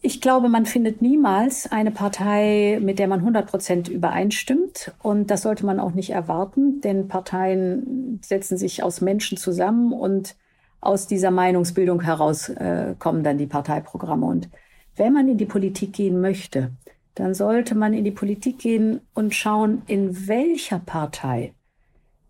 Ich 0.01 0.21
glaube, 0.21 0.49
man 0.49 0.67
findet 0.67 1.03
niemals 1.03 1.71
eine 1.71 1.93
Partei, 1.93 2.81
mit 2.83 2.99
der 2.99 3.07
man 3.07 3.21
100 3.21 3.47
Prozent 3.47 3.89
übereinstimmt. 3.89 4.93
Und 5.05 5.31
das 5.31 5.43
sollte 5.43 5.65
man 5.65 5.79
auch 5.79 5.93
nicht 5.93 6.11
erwarten, 6.11 6.81
denn 6.81 7.07
Parteien 7.07 8.19
setzen 8.25 8.59
sich 8.59 8.83
aus 8.83 9.01
Menschen 9.01 9.39
zusammen 9.39 9.93
und 9.93 10.35
aus 10.81 11.07
dieser 11.07 11.31
Meinungsbildung 11.31 12.01
heraus 12.01 12.49
äh, 12.49 12.97
kommen 12.99 13.23
dann 13.23 13.39
die 13.39 13.47
Parteiprogramme. 13.47 14.27
Und 14.27 14.49
wenn 14.97 15.13
man 15.13 15.29
in 15.29 15.39
die 15.39 15.47
Politik 15.47 15.93
gehen 15.93 16.21
möchte, 16.21 16.71
dann 17.15 17.35
sollte 17.35 17.75
man 17.75 17.95
in 17.95 18.05
die 18.05 18.11
Politik 18.11 18.59
gehen 18.59 19.01
und 19.15 19.35
schauen, 19.35 19.83
in 19.87 20.29
welcher 20.29 20.79
Partei 20.79 21.53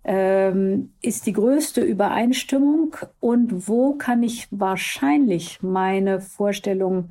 ähm, 0.05 0.93
ist 1.03 1.27
die 1.27 1.33
größte 1.33 1.81
Übereinstimmung 1.81 2.97
und 3.19 3.69
wo 3.69 3.95
kann 3.95 4.23
ich 4.23 4.47
wahrscheinlich 4.53 5.63
meine 5.63 6.21
Vorstellungen 6.21 7.11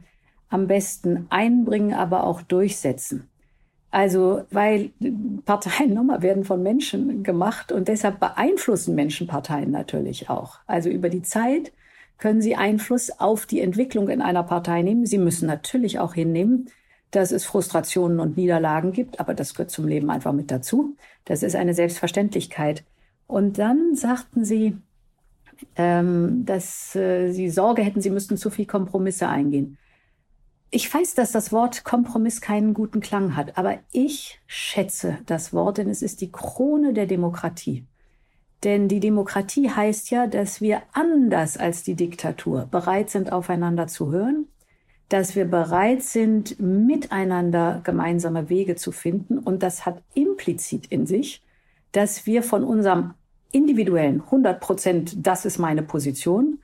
am 0.50 0.68
besten 0.68 1.28
einbringen, 1.30 1.94
aber 1.94 2.24
auch 2.24 2.42
durchsetzen. 2.42 3.28
Also, 3.92 4.44
weil 4.52 4.92
Parteien 5.46 5.94
nochmal 5.94 6.22
werden 6.22 6.46
von 6.46 6.64
Menschen 6.64 7.24
gemacht 7.24 7.72
und 7.72 7.88
deshalb 7.88 8.20
beeinflussen 8.20 8.96
Menschen 8.96 9.28
Parteien 9.28 9.72
natürlich 9.72 10.30
auch. 10.30 10.60
Also 10.68 10.90
über 10.90 11.10
die 11.10 11.22
Zeit 11.22 11.72
können 12.18 12.42
Sie 12.42 12.56
Einfluss 12.56 13.12
auf 13.20 13.46
die 13.46 13.62
Entwicklung 13.62 14.10
in 14.10 14.22
einer 14.22 14.44
Partei 14.44 14.82
nehmen. 14.82 15.06
Sie 15.06 15.18
müssen 15.18 15.48
natürlich 15.48 16.00
auch 16.00 16.14
hinnehmen, 16.14 16.70
dass 17.12 17.32
es 17.32 17.46
Frustrationen 17.46 18.20
und 18.20 18.38
Niederlagen 18.38 18.92
gibt, 18.92 19.20
aber 19.20 19.34
das 19.34 19.54
gehört 19.54 19.72
zum 19.72 19.88
Leben 19.88 20.10
einfach 20.10 20.34
mit 20.34 20.52
dazu. 20.52 20.96
Das 21.26 21.44
ist 21.44 21.56
eine 21.56 21.74
Selbstverständlichkeit. 21.74 22.84
Und 23.28 23.58
dann 23.58 23.96
sagten 23.96 24.46
Sie, 24.46 24.78
ähm, 25.76 26.46
dass 26.46 26.96
äh, 26.96 27.32
Sie 27.32 27.50
Sorge 27.50 27.82
hätten, 27.82 28.02
Sie 28.02 28.10
müssten 28.10 28.38
zu 28.38 28.50
viel 28.50 28.66
Kompromisse 28.66 29.28
eingehen. 29.28 29.78
Ich 30.72 30.94
weiß, 30.94 31.14
dass 31.16 31.32
das 31.32 31.52
Wort 31.52 31.86
Kompromiss 31.86 32.42
keinen 32.42 32.74
guten 32.74 33.00
Klang 33.00 33.36
hat, 33.36 33.58
aber 33.58 33.80
ich 33.92 34.42
schätze 34.46 35.20
das 35.26 35.54
Wort, 35.54 35.78
denn 35.78 35.90
es 35.90 36.02
ist 36.02 36.20
die 36.22 36.32
Krone 36.32 36.94
der 36.94 37.06
Demokratie. 37.06 37.86
Denn 38.66 38.88
die 38.88 39.00
Demokratie 39.00 39.70
heißt 39.70 40.10
ja, 40.10 40.26
dass 40.26 40.60
wir 40.60 40.82
anders 40.92 41.56
als 41.56 41.84
die 41.84 41.94
Diktatur 41.94 42.68
bereit 42.72 43.12
sind, 43.12 43.32
aufeinander 43.32 43.86
zu 43.86 44.12
hören, 44.12 44.48
dass 45.08 45.36
wir 45.36 45.46
bereit 45.46 46.02
sind, 46.02 46.60
miteinander 46.60 47.82
gemeinsame 47.84 48.50
Wege 48.50 48.76
zu 48.76 48.92
finden. 48.92 49.38
Und 49.38 49.62
das 49.62 49.86
hat 49.86 50.02
implizit 50.16 50.88
in 50.88 51.06
sich, 51.06 51.44
dass 51.92 52.26
wir 52.26 52.42
von 52.42 52.64
unserem 52.64 53.14
individuellen 53.52 54.22
100 54.22 54.60
Prozent, 54.60 55.16
das 55.28 55.46
ist 55.46 55.60
meine 55.60 55.84
Position, 55.84 56.58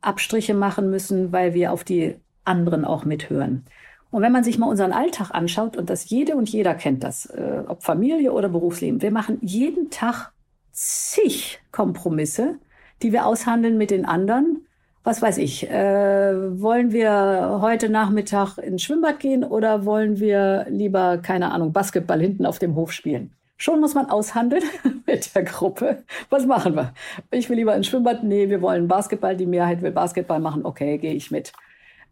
Abstriche 0.00 0.54
machen 0.54 0.90
müssen, 0.90 1.32
weil 1.32 1.54
wir 1.54 1.72
auf 1.72 1.82
die 1.82 2.14
anderen 2.44 2.84
auch 2.84 3.04
mithören. 3.04 3.64
Und 4.12 4.22
wenn 4.22 4.32
man 4.32 4.44
sich 4.44 4.58
mal 4.58 4.68
unseren 4.68 4.92
Alltag 4.92 5.32
anschaut, 5.32 5.76
und 5.76 5.90
das 5.90 6.08
jede 6.08 6.36
und 6.36 6.48
jeder 6.48 6.76
kennt 6.76 7.02
das, 7.02 7.26
äh, 7.26 7.64
ob 7.66 7.82
Familie 7.82 8.32
oder 8.32 8.48
Berufsleben, 8.48 9.02
wir 9.02 9.10
machen 9.10 9.38
jeden 9.42 9.90
Tag 9.90 10.32
zig 10.78 11.58
Kompromisse, 11.72 12.58
die 13.02 13.12
wir 13.12 13.26
aushandeln 13.26 13.78
mit 13.78 13.90
den 13.90 14.04
anderen. 14.04 14.64
Was 15.02 15.20
weiß 15.20 15.38
ich, 15.38 15.68
äh, 15.68 16.60
wollen 16.60 16.92
wir 16.92 17.58
heute 17.60 17.88
Nachmittag 17.88 18.58
ins 18.58 18.82
Schwimmbad 18.82 19.18
gehen 19.18 19.42
oder 19.42 19.84
wollen 19.84 20.20
wir 20.20 20.66
lieber, 20.68 21.18
keine 21.18 21.50
Ahnung, 21.50 21.72
Basketball 21.72 22.20
hinten 22.20 22.46
auf 22.46 22.60
dem 22.60 22.76
Hof 22.76 22.92
spielen? 22.92 23.32
Schon 23.56 23.80
muss 23.80 23.94
man 23.94 24.08
aushandeln 24.08 24.62
mit 25.06 25.34
der 25.34 25.42
Gruppe. 25.42 26.04
Was 26.30 26.46
machen 26.46 26.76
wir? 26.76 26.92
Ich 27.32 27.50
will 27.50 27.56
lieber 27.56 27.74
ins 27.74 27.88
Schwimmbad. 27.88 28.22
Nee, 28.22 28.48
wir 28.48 28.62
wollen 28.62 28.86
Basketball. 28.86 29.36
Die 29.36 29.46
Mehrheit 29.46 29.82
will 29.82 29.90
Basketball 29.90 30.38
machen. 30.38 30.64
Okay, 30.64 30.98
gehe 30.98 31.14
ich 31.14 31.32
mit. 31.32 31.52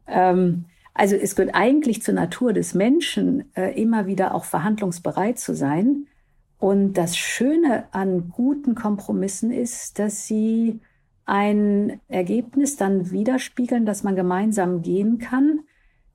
Ähm, 0.09 0.65
also 0.93 1.15
es 1.15 1.37
gehört 1.37 1.55
eigentlich 1.55 2.03
zur 2.03 2.15
Natur 2.15 2.53
des 2.53 2.75
Menschen, 2.75 3.45
äh, 3.55 3.81
immer 3.81 4.07
wieder 4.07 4.35
auch 4.35 4.45
verhandlungsbereit 4.45 5.39
zu 5.39 5.55
sein. 5.55 6.09
Und 6.59 6.95
das 6.95 7.17
Schöne 7.17 7.85
an 7.93 8.31
guten 8.31 8.75
Kompromissen 8.75 9.51
ist, 9.53 9.99
dass 9.99 10.27
sie 10.27 10.81
ein 11.27 12.01
Ergebnis 12.09 12.77
dann 12.77 13.11
widerspiegeln, 13.11 13.85
dass 13.85 14.05
man 14.05 14.17
gemeinsam 14.17 14.83
gehen 14.83 15.19
kann, 15.19 15.61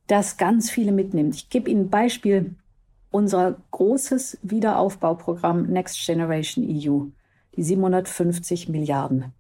das 0.08 0.38
ganz 0.38 0.72
viele 0.72 0.92
mitnimmt. 0.92 1.36
Ich 1.36 1.50
gebe 1.50 1.70
Ihnen 1.70 1.86
ein 1.86 1.90
Beispiel. 1.90 2.56
Unser 3.12 3.58
großes 3.72 4.40
Wiederaufbauprogramm 4.42 5.68
Next 5.68 6.06
Generation 6.06 6.66
EU, 6.66 7.08
die 7.56 7.64
750 7.64 8.70
Milliarden. 8.70 9.34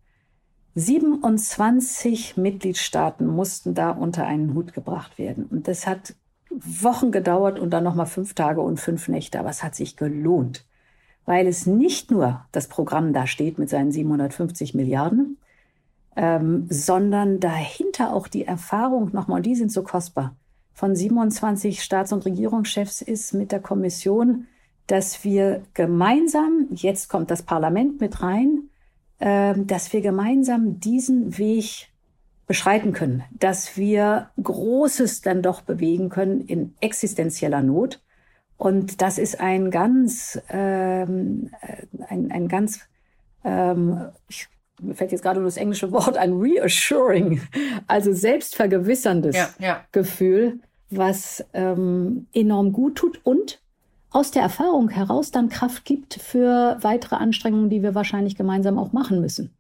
27 0.76 2.36
Mitgliedstaaten 2.38 3.26
mussten 3.28 3.74
da 3.74 3.92
unter 3.92 4.26
einen 4.26 4.54
Hut 4.54 4.74
gebracht 4.74 5.18
werden. 5.18 5.46
Und 5.46 5.70
das 5.70 5.88
hat 5.88 6.16
Wochen 6.50 7.12
gedauert 7.12 7.60
und 7.60 7.70
dann 7.72 7.86
nochmal 7.86 8.06
fünf 8.06 8.34
Tage 8.34 8.62
und 8.62 8.78
fünf 8.78 9.08
Nächte. 9.08 9.40
Aber 9.40 9.50
es 9.50 9.64
hat 9.64 9.76
sich 9.76 9.96
gelohnt 9.96 10.66
weil 11.32 11.48
es 11.48 11.66
nicht 11.66 12.12
nur 12.12 12.46
das 12.52 12.68
Programm 12.68 13.14
da 13.14 13.26
steht 13.26 13.58
mit 13.58 13.70
seinen 13.70 13.94
750 13.94 14.74
Milliarden, 14.74 15.38
ähm, 16.18 16.68
sondern 16.70 17.40
dahinter 17.40 18.14
auch 18.14 18.28
die 18.28 18.44
Erfahrung 18.44 19.12
nochmal, 19.14 19.38
und 19.38 19.46
die 19.46 19.56
sind 19.56 19.72
so 19.72 19.82
kostbar, 19.82 20.36
von 20.74 20.94
27 20.94 21.82
Staats- 21.82 22.12
und 22.12 22.26
Regierungschefs 22.26 23.02
ist 23.02 23.34
mit 23.34 23.54
der 23.54 23.62
Kommission, 23.62 24.48
dass 24.88 25.24
wir 25.24 25.62
gemeinsam, 25.74 26.68
jetzt 26.72 27.08
kommt 27.08 27.32
das 27.32 27.44
Parlament 27.44 28.02
mit 28.02 28.22
rein, 28.22 28.64
äh, 29.20 29.54
dass 29.58 29.94
wir 29.94 30.02
gemeinsam 30.02 30.82
diesen 30.82 31.38
Weg 31.38 31.94
beschreiten 32.46 32.92
können, 32.92 33.24
dass 33.32 33.78
wir 33.78 34.32
Großes 34.44 35.22
dann 35.22 35.42
doch 35.42 35.62
bewegen 35.62 36.10
können 36.10 36.42
in 36.42 36.76
existenzieller 36.82 37.62
Not 37.62 38.02
und 38.62 39.02
das 39.02 39.18
ist 39.18 39.40
ein 39.40 39.72
ganz, 39.72 40.40
ähm, 40.50 41.50
ein, 42.08 42.32
ein 42.32 42.48
ganz, 42.48 42.82
ähm, 43.44 44.10
ich 44.30 44.50
mir 44.80 44.94
fällt 44.94 45.12
jetzt 45.12 45.24
gerade 45.24 45.40
nur 45.40 45.48
das 45.48 45.58
englische 45.58 45.92
Wort 45.92 46.16
ein, 46.16 46.34
reassuring, 46.34 47.42
also 47.88 48.14
selbstvergewisserndes 48.14 49.36
ja, 49.36 49.50
ja. 49.58 49.84
Gefühl, 49.92 50.60
was 50.92 51.44
ähm, 51.54 52.28
enorm 52.34 52.72
gut 52.72 52.98
tut 52.98 53.20
und 53.24 53.60
aus 54.12 54.30
der 54.30 54.44
Erfahrung 54.44 54.90
heraus 54.90 55.32
dann 55.32 55.50
Kraft 55.50 55.84
gibt 55.84 56.14
für 56.22 56.78
weitere 56.82 57.16
Anstrengungen, 57.16 57.72
die 57.72 57.82
wir 57.82 57.96
wahrscheinlich 57.96 58.36
gemeinsam 58.36 58.78
auch 58.78 58.92
machen 58.92 59.22
müssen. 59.22 59.52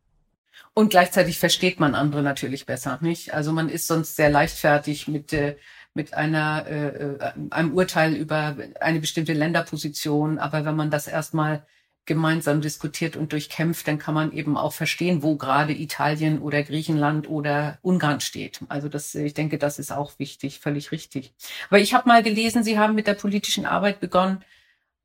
Und 0.76 0.92
gleichzeitig 0.92 1.40
versteht 1.40 1.80
man 1.80 1.96
andere 1.96 2.22
natürlich 2.22 2.68
besser, 2.68 3.00
nicht? 3.02 3.34
Also 3.34 3.52
man 3.52 3.68
ist 3.68 3.88
sonst 3.88 4.16
sehr 4.16 4.30
leichtfertig 4.30 5.08
mit 5.08 5.34
äh, 5.34 5.56
mit 5.94 6.14
einer 6.14 6.66
äh, 6.68 6.88
äh 6.88 7.20
einem 7.50 7.74
Urteil 7.74 8.14
über 8.14 8.56
eine 8.80 9.00
bestimmte 9.00 9.34
Länderposition, 9.34 10.40
aber 10.40 10.66
wenn 10.66 10.76
man 10.76 10.92
das 10.92 11.08
erstmal 11.08 11.66
gemeinsam 12.06 12.62
diskutiert 12.62 13.16
und 13.16 13.32
durchkämpft, 13.32 13.88
dann 13.88 14.00
kann 14.00 14.16
man 14.16 14.32
eben 14.32 14.58
auch 14.58 14.74
verstehen, 14.74 15.22
wo 15.22 15.36
gerade 15.36 15.74
Italien 15.74 16.40
oder 16.40 16.64
Griechenland 16.64 17.30
oder 17.30 17.78
Ungarn 17.84 18.22
steht. 18.22 18.60
Also 18.70 18.90
das, 18.90 19.14
ich 19.14 19.34
denke, 19.34 19.58
das 19.58 19.78
ist 19.78 19.92
auch 19.92 20.18
wichtig, 20.18 20.60
völlig 20.60 20.92
richtig. 20.92 21.34
Aber 21.70 21.80
ich 21.80 21.94
habe 21.94 22.08
mal 22.08 22.24
gelesen, 22.24 22.64
Sie 22.64 22.80
haben 22.80 22.96
mit 22.96 23.08
der 23.08 23.14
politischen 23.14 23.66
Arbeit 23.66 24.00
begonnen, 24.00 24.44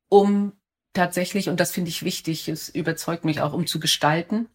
um 0.09 0.53
tatsächlich, 0.93 1.49
und 1.49 1.59
das 1.59 1.71
finde 1.71 1.89
ich 1.89 2.03
wichtig, 2.03 2.49
es 2.49 2.69
überzeugt 2.69 3.25
mich 3.25 3.41
auch, 3.41 3.53
um 3.53 3.67
zu 3.67 3.79
gestalten, 3.79 4.47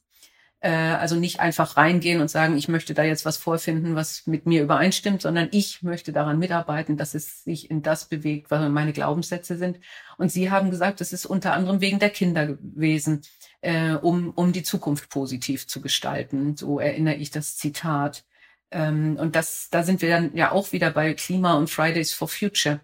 also 0.69 1.17
nicht 1.17 1.41
einfach 1.41 1.77
reingehen 1.77 2.21
und 2.21 2.29
sagen, 2.29 2.57
ich 2.57 2.69
möchte 2.69 2.95
da 2.95 3.03
jetzt 3.03 3.25
was 3.25 3.37
vorfinden, 3.37 3.97
was 3.97 4.27
mit 4.27 4.47
mir 4.47 4.63
übereinstimmt, 4.63 5.23
sondern 5.23 5.49
ich 5.51 5.83
möchte 5.83 6.13
daran 6.13 6.39
mitarbeiten, 6.39 6.97
dass 6.97 7.15
es 7.15 7.43
sich 7.43 7.71
in 7.71 7.83
das 7.83 8.09
bewegt, 8.09 8.51
was 8.51 8.69
meine 8.71 8.93
Glaubenssätze 8.93 9.57
sind. 9.57 9.81
Und 10.19 10.31
Sie 10.31 10.51
haben 10.51 10.71
gesagt, 10.71 11.01
das 11.01 11.13
ist 11.13 11.27
unter 11.27 11.55
anderem 11.55 11.81
wegen 11.81 11.99
der 11.99 12.11
Kinder 12.11 12.47
gewesen, 12.47 13.23
äh, 13.61 13.95
um, 13.95 14.31
um 14.31 14.53
die 14.53 14.63
Zukunft 14.63 15.09
positiv 15.09 15.67
zu 15.67 15.81
gestalten. 15.81 16.57
So 16.57 16.79
erinnere 16.79 17.17
ich 17.17 17.31
das 17.31 17.57
Zitat. 17.57 18.25
Ähm, 18.71 19.17
und 19.19 19.37
das, 19.37 19.69
da 19.71 19.83
sind 19.83 20.03
wir 20.03 20.11
dann 20.11 20.37
ja 20.37 20.53
auch 20.53 20.73
wieder 20.73 20.91
bei 20.91 21.15
Klima 21.15 21.55
und 21.55 21.71
Fridays 21.71 22.13
for 22.13 22.29
Future. 22.29 22.81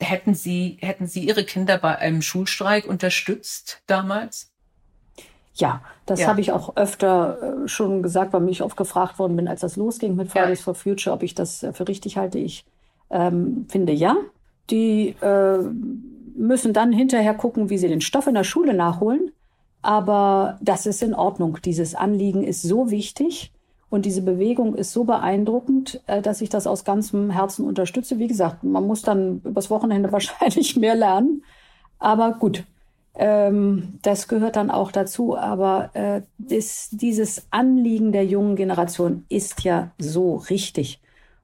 Hätten 0.00 0.34
Sie, 0.34 0.78
hätten 0.80 1.06
Sie 1.06 1.26
Ihre 1.26 1.44
Kinder 1.44 1.78
bei 1.78 1.96
einem 1.96 2.20
Schulstreik 2.22 2.86
unterstützt 2.86 3.82
damals? 3.86 4.53
Ja, 5.54 5.82
das 6.04 6.20
ja. 6.20 6.26
habe 6.26 6.40
ich 6.40 6.52
auch 6.52 6.76
öfter 6.76 7.62
äh, 7.64 7.68
schon 7.68 8.02
gesagt, 8.02 8.32
weil 8.32 8.40
mich 8.40 8.62
oft 8.62 8.76
gefragt 8.76 9.18
worden 9.18 9.36
bin, 9.36 9.46
als 9.46 9.60
das 9.60 9.76
losging 9.76 10.16
mit 10.16 10.30
Fridays 10.30 10.60
ja. 10.60 10.64
for 10.64 10.74
Future, 10.74 11.14
ob 11.14 11.22
ich 11.22 11.34
das 11.34 11.62
äh, 11.62 11.72
für 11.72 11.86
richtig 11.86 12.16
halte. 12.16 12.38
Ich 12.38 12.64
ähm, 13.10 13.66
finde 13.68 13.92
ja. 13.92 14.16
Die 14.70 15.14
äh, 15.20 15.58
müssen 16.36 16.72
dann 16.72 16.92
hinterher 16.92 17.34
gucken, 17.34 17.70
wie 17.70 17.78
sie 17.78 17.88
den 17.88 18.00
Stoff 18.00 18.26
in 18.26 18.34
der 18.34 18.44
Schule 18.44 18.74
nachholen. 18.74 19.30
Aber 19.82 20.58
das 20.62 20.86
ist 20.86 21.02
in 21.02 21.14
Ordnung. 21.14 21.58
Dieses 21.64 21.94
Anliegen 21.94 22.42
ist 22.42 22.62
so 22.62 22.90
wichtig 22.90 23.52
und 23.90 24.06
diese 24.06 24.22
Bewegung 24.22 24.74
ist 24.74 24.92
so 24.92 25.04
beeindruckend, 25.04 26.00
äh, 26.06 26.20
dass 26.20 26.40
ich 26.40 26.48
das 26.48 26.66
aus 26.66 26.84
ganzem 26.84 27.30
Herzen 27.30 27.64
unterstütze. 27.64 28.18
Wie 28.18 28.26
gesagt, 28.26 28.64
man 28.64 28.86
muss 28.86 29.02
dann 29.02 29.40
übers 29.44 29.70
Wochenende 29.70 30.10
wahrscheinlich 30.12 30.76
mehr 30.76 30.96
lernen. 30.96 31.44
Aber 32.00 32.32
gut, 32.32 32.64
ähm, 33.16 33.98
das 34.02 34.28
gehört 34.28 34.56
dann 34.56 34.70
auch 34.70 34.90
dazu. 34.92 35.36
Aber 35.36 35.90
äh, 35.94 36.22
das, 36.38 36.88
dieses 36.90 37.46
Anliegen 37.50 38.12
der 38.12 38.24
jungen 38.24 38.56
Generation 38.56 39.24
ist 39.28 39.62
ja 39.64 39.92
so 39.98 40.36
richtig. 40.36 41.00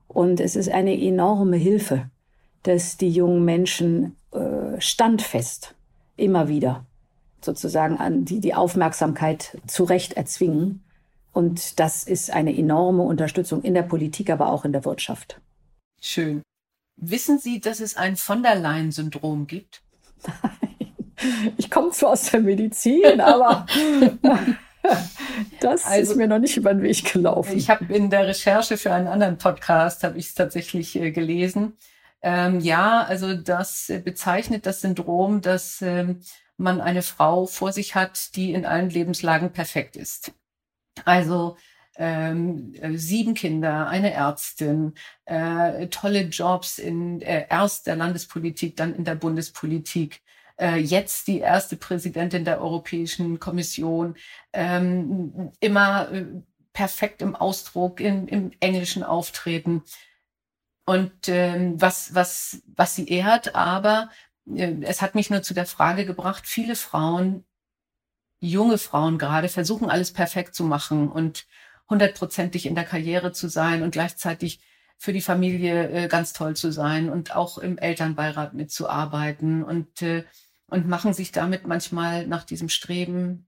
Und 0.08 0.40
es 0.40 0.56
ist 0.56 0.68
eine 0.68 1.00
enorme 1.00 1.56
Hilfe, 1.56 2.10
dass 2.64 2.96
die 2.96 3.10
jungen 3.10 3.44
Menschen 3.44 4.16
äh, 4.32 4.80
standfest 4.80 5.74
immer 6.16 6.48
wieder 6.48 6.84
sozusagen 7.42 7.96
an 7.96 8.24
die, 8.24 8.40
die 8.40 8.54
Aufmerksamkeit 8.54 9.58
zurecht 9.66 10.14
erzwingen. 10.14 10.82
Und 11.32 11.78
das 11.78 12.02
ist 12.02 12.32
eine 12.32 12.56
enorme 12.56 13.02
Unterstützung 13.02 13.62
in 13.62 13.72
der 13.72 13.84
Politik, 13.84 14.30
aber 14.30 14.52
auch 14.52 14.64
in 14.64 14.72
der 14.72 14.84
Wirtschaft. 14.84 15.40
Schön. 16.02 16.42
Wissen 16.96 17.38
Sie, 17.38 17.60
dass 17.60 17.80
es 17.80 17.96
ein 17.96 18.16
von 18.16 18.42
der 18.42 18.56
Leyen-Syndrom 18.56 19.46
gibt? 19.46 19.80
Nein 20.26 20.70
ich 21.56 21.70
komme 21.70 21.90
zwar 21.90 22.10
aus 22.10 22.30
der 22.30 22.40
Medizin, 22.40 23.20
aber 23.20 23.66
das 25.60 25.84
also, 25.86 26.12
ist 26.12 26.16
mir 26.16 26.26
noch 26.26 26.38
nicht 26.38 26.56
über 26.56 26.72
den 26.72 26.82
Weg 26.82 27.12
gelaufen. 27.12 27.56
Ich 27.56 27.70
habe 27.70 27.92
in 27.92 28.10
der 28.10 28.26
Recherche 28.26 28.76
für 28.76 28.92
einen 28.92 29.08
anderen 29.08 29.38
Podcast 29.38 30.04
habe 30.04 30.18
ich 30.18 30.26
es 30.26 30.34
tatsächlich 30.34 30.96
äh, 30.96 31.10
gelesen. 31.10 31.76
Ähm, 32.22 32.60
ja, 32.60 33.02
also 33.02 33.34
das 33.34 33.90
bezeichnet 34.04 34.66
das 34.66 34.82
Syndrom, 34.82 35.40
dass 35.40 35.80
ähm, 35.80 36.20
man 36.56 36.80
eine 36.80 37.02
Frau 37.02 37.46
vor 37.46 37.72
sich 37.72 37.94
hat, 37.94 38.36
die 38.36 38.52
in 38.52 38.66
allen 38.66 38.90
Lebenslagen 38.90 39.52
perfekt 39.52 39.96
ist. 39.96 40.32
Also 41.04 41.56
ähm, 41.96 42.74
sieben 42.94 43.34
Kinder, 43.34 43.88
eine 43.88 44.12
Ärztin, 44.12 44.94
äh, 45.24 45.88
tolle 45.88 46.22
Jobs 46.22 46.78
in 46.78 47.20
äh, 47.22 47.46
erst 47.48 47.86
der 47.86 47.96
Landespolitik, 47.96 48.76
dann 48.76 48.94
in 48.94 49.04
der 49.04 49.16
Bundespolitik, 49.16 50.22
äh, 50.60 50.76
jetzt 50.76 51.26
die 51.26 51.38
erste 51.38 51.76
Präsidentin 51.76 52.44
der 52.44 52.60
Europäischen 52.60 53.40
Kommission, 53.40 54.16
ähm, 54.52 55.52
immer 55.60 56.10
äh, 56.12 56.26
perfekt 56.72 57.22
im 57.22 57.34
Ausdruck, 57.34 58.00
in, 58.00 58.28
im 58.28 58.52
englischen 58.60 59.02
Auftreten. 59.02 59.82
Und 60.86 61.28
ähm, 61.28 61.80
was, 61.80 62.14
was, 62.14 62.62
was 62.66 62.94
sie 62.94 63.08
ehrt, 63.08 63.54
aber 63.54 64.10
äh, 64.46 64.76
es 64.82 65.02
hat 65.02 65.14
mich 65.14 65.30
nur 65.30 65.42
zu 65.42 65.54
der 65.54 65.66
Frage 65.66 66.04
gebracht, 66.04 66.46
viele 66.46 66.76
Frauen, 66.76 67.44
junge 68.40 68.78
Frauen 68.78 69.18
gerade, 69.18 69.48
versuchen 69.48 69.90
alles 69.90 70.12
perfekt 70.12 70.54
zu 70.54 70.64
machen 70.64 71.10
und 71.10 71.46
hundertprozentig 71.88 72.66
in 72.66 72.74
der 72.74 72.84
Karriere 72.84 73.32
zu 73.32 73.48
sein 73.48 73.82
und 73.82 73.92
gleichzeitig 73.92 74.60
für 74.96 75.12
die 75.12 75.22
Familie 75.22 75.88
äh, 75.90 76.08
ganz 76.08 76.32
toll 76.32 76.54
zu 76.56 76.70
sein 76.70 77.08
und 77.08 77.34
auch 77.34 77.58
im 77.58 77.78
Elternbeirat 77.78 78.54
mitzuarbeiten. 78.54 79.64
Und 79.64 80.02
äh, 80.02 80.24
und 80.70 80.88
machen 80.88 81.12
sich 81.12 81.32
damit 81.32 81.66
manchmal 81.66 82.26
nach 82.26 82.44
diesem 82.44 82.68
Streben 82.68 83.46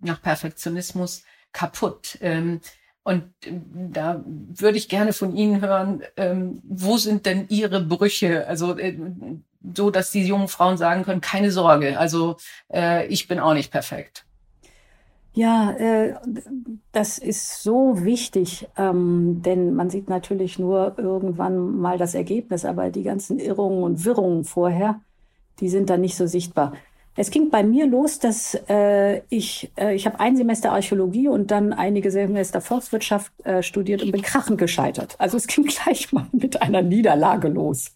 nach 0.00 0.22
Perfektionismus 0.22 1.24
kaputt. 1.52 2.18
Ähm, 2.20 2.60
und 3.02 3.24
ähm, 3.44 3.90
da 3.92 4.24
würde 4.26 4.78
ich 4.78 4.88
gerne 4.88 5.12
von 5.12 5.36
Ihnen 5.36 5.60
hören, 5.60 6.02
ähm, 6.16 6.60
wo 6.64 6.96
sind 6.96 7.26
denn 7.26 7.46
Ihre 7.48 7.82
Brüche? 7.82 8.46
Also 8.46 8.78
äh, 8.78 8.98
so, 9.74 9.90
dass 9.90 10.10
die 10.10 10.26
jungen 10.26 10.48
Frauen 10.48 10.76
sagen 10.76 11.04
können, 11.04 11.20
keine 11.20 11.50
Sorge, 11.50 11.98
also 11.98 12.36
äh, 12.72 13.06
ich 13.06 13.28
bin 13.28 13.38
auch 13.38 13.54
nicht 13.54 13.70
perfekt. 13.70 14.26
Ja, 15.36 15.72
äh, 15.72 16.14
das 16.92 17.18
ist 17.18 17.62
so 17.62 18.04
wichtig, 18.04 18.68
ähm, 18.76 19.42
denn 19.42 19.74
man 19.74 19.90
sieht 19.90 20.08
natürlich 20.08 20.60
nur 20.60 20.94
irgendwann 20.96 21.76
mal 21.76 21.98
das 21.98 22.14
Ergebnis, 22.14 22.64
aber 22.64 22.90
die 22.90 23.02
ganzen 23.02 23.40
Irrungen 23.40 23.82
und 23.82 24.04
Wirrungen 24.04 24.44
vorher, 24.44 25.00
die 25.60 25.68
sind 25.68 25.90
dann 25.90 26.00
nicht 26.00 26.16
so 26.16 26.26
sichtbar. 26.26 26.72
Es 27.16 27.30
ging 27.30 27.48
bei 27.48 27.62
mir 27.62 27.86
los, 27.86 28.18
dass 28.18 28.58
äh, 28.68 29.22
ich, 29.28 29.70
äh, 29.76 29.94
ich 29.94 30.04
habe 30.06 30.18
ein 30.18 30.36
Semester 30.36 30.72
Archäologie 30.72 31.28
und 31.28 31.52
dann 31.52 31.72
einige 31.72 32.10
Semester 32.10 32.60
Forstwirtschaft 32.60 33.32
äh, 33.44 33.62
studiert 33.62 34.02
und 34.02 34.10
bin 34.10 34.22
krachend 34.22 34.58
gescheitert. 34.58 35.14
Also 35.18 35.36
es 35.36 35.46
ging 35.48 35.64
gleich 35.64 36.12
mal 36.12 36.26
mit 36.32 36.60
einer 36.60 36.82
Niederlage 36.82 37.48
los 37.48 37.92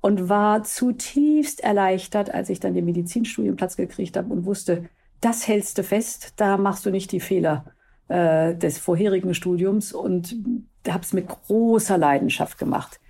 und 0.00 0.28
war 0.28 0.62
zutiefst 0.64 1.60
erleichtert, 1.60 2.32
als 2.32 2.48
ich 2.48 2.60
dann 2.60 2.74
den 2.74 2.86
Medizinstudienplatz 2.86 3.76
gekriegt 3.76 4.16
habe 4.16 4.32
und 4.32 4.46
wusste, 4.46 4.88
das 5.20 5.46
hältst 5.46 5.76
du 5.76 5.82
fest, 5.82 6.34
da 6.36 6.56
machst 6.56 6.86
du 6.86 6.90
nicht 6.90 7.12
die 7.12 7.20
Fehler 7.20 7.66
äh, 8.06 8.54
des 8.54 8.78
vorherigen 8.78 9.34
Studiums 9.34 9.92
und 9.92 10.36
habe 10.88 11.02
es 11.02 11.12
mit 11.12 11.28
großer 11.28 11.98
Leidenschaft 11.98 12.56
gemacht. 12.56 13.00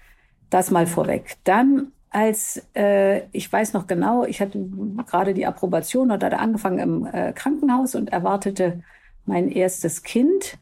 Das 0.50 0.70
mal 0.70 0.86
vorweg. 0.86 1.36
Dann 1.44 1.92
als 2.10 2.62
äh, 2.74 3.26
ich 3.32 3.52
weiß 3.52 3.72
noch 3.72 3.86
genau, 3.86 4.24
ich 4.24 4.40
hatte 4.40 4.58
gerade 5.06 5.34
die 5.34 5.46
Approbation 5.46 6.10
und 6.10 6.22
hatte 6.22 6.38
angefangen 6.38 6.78
im 6.78 7.06
äh, 7.06 7.32
Krankenhaus 7.32 7.94
und 7.94 8.10
erwartete 8.12 8.82
mein 9.26 9.50
erstes 9.50 10.02
Kind. 10.02 10.58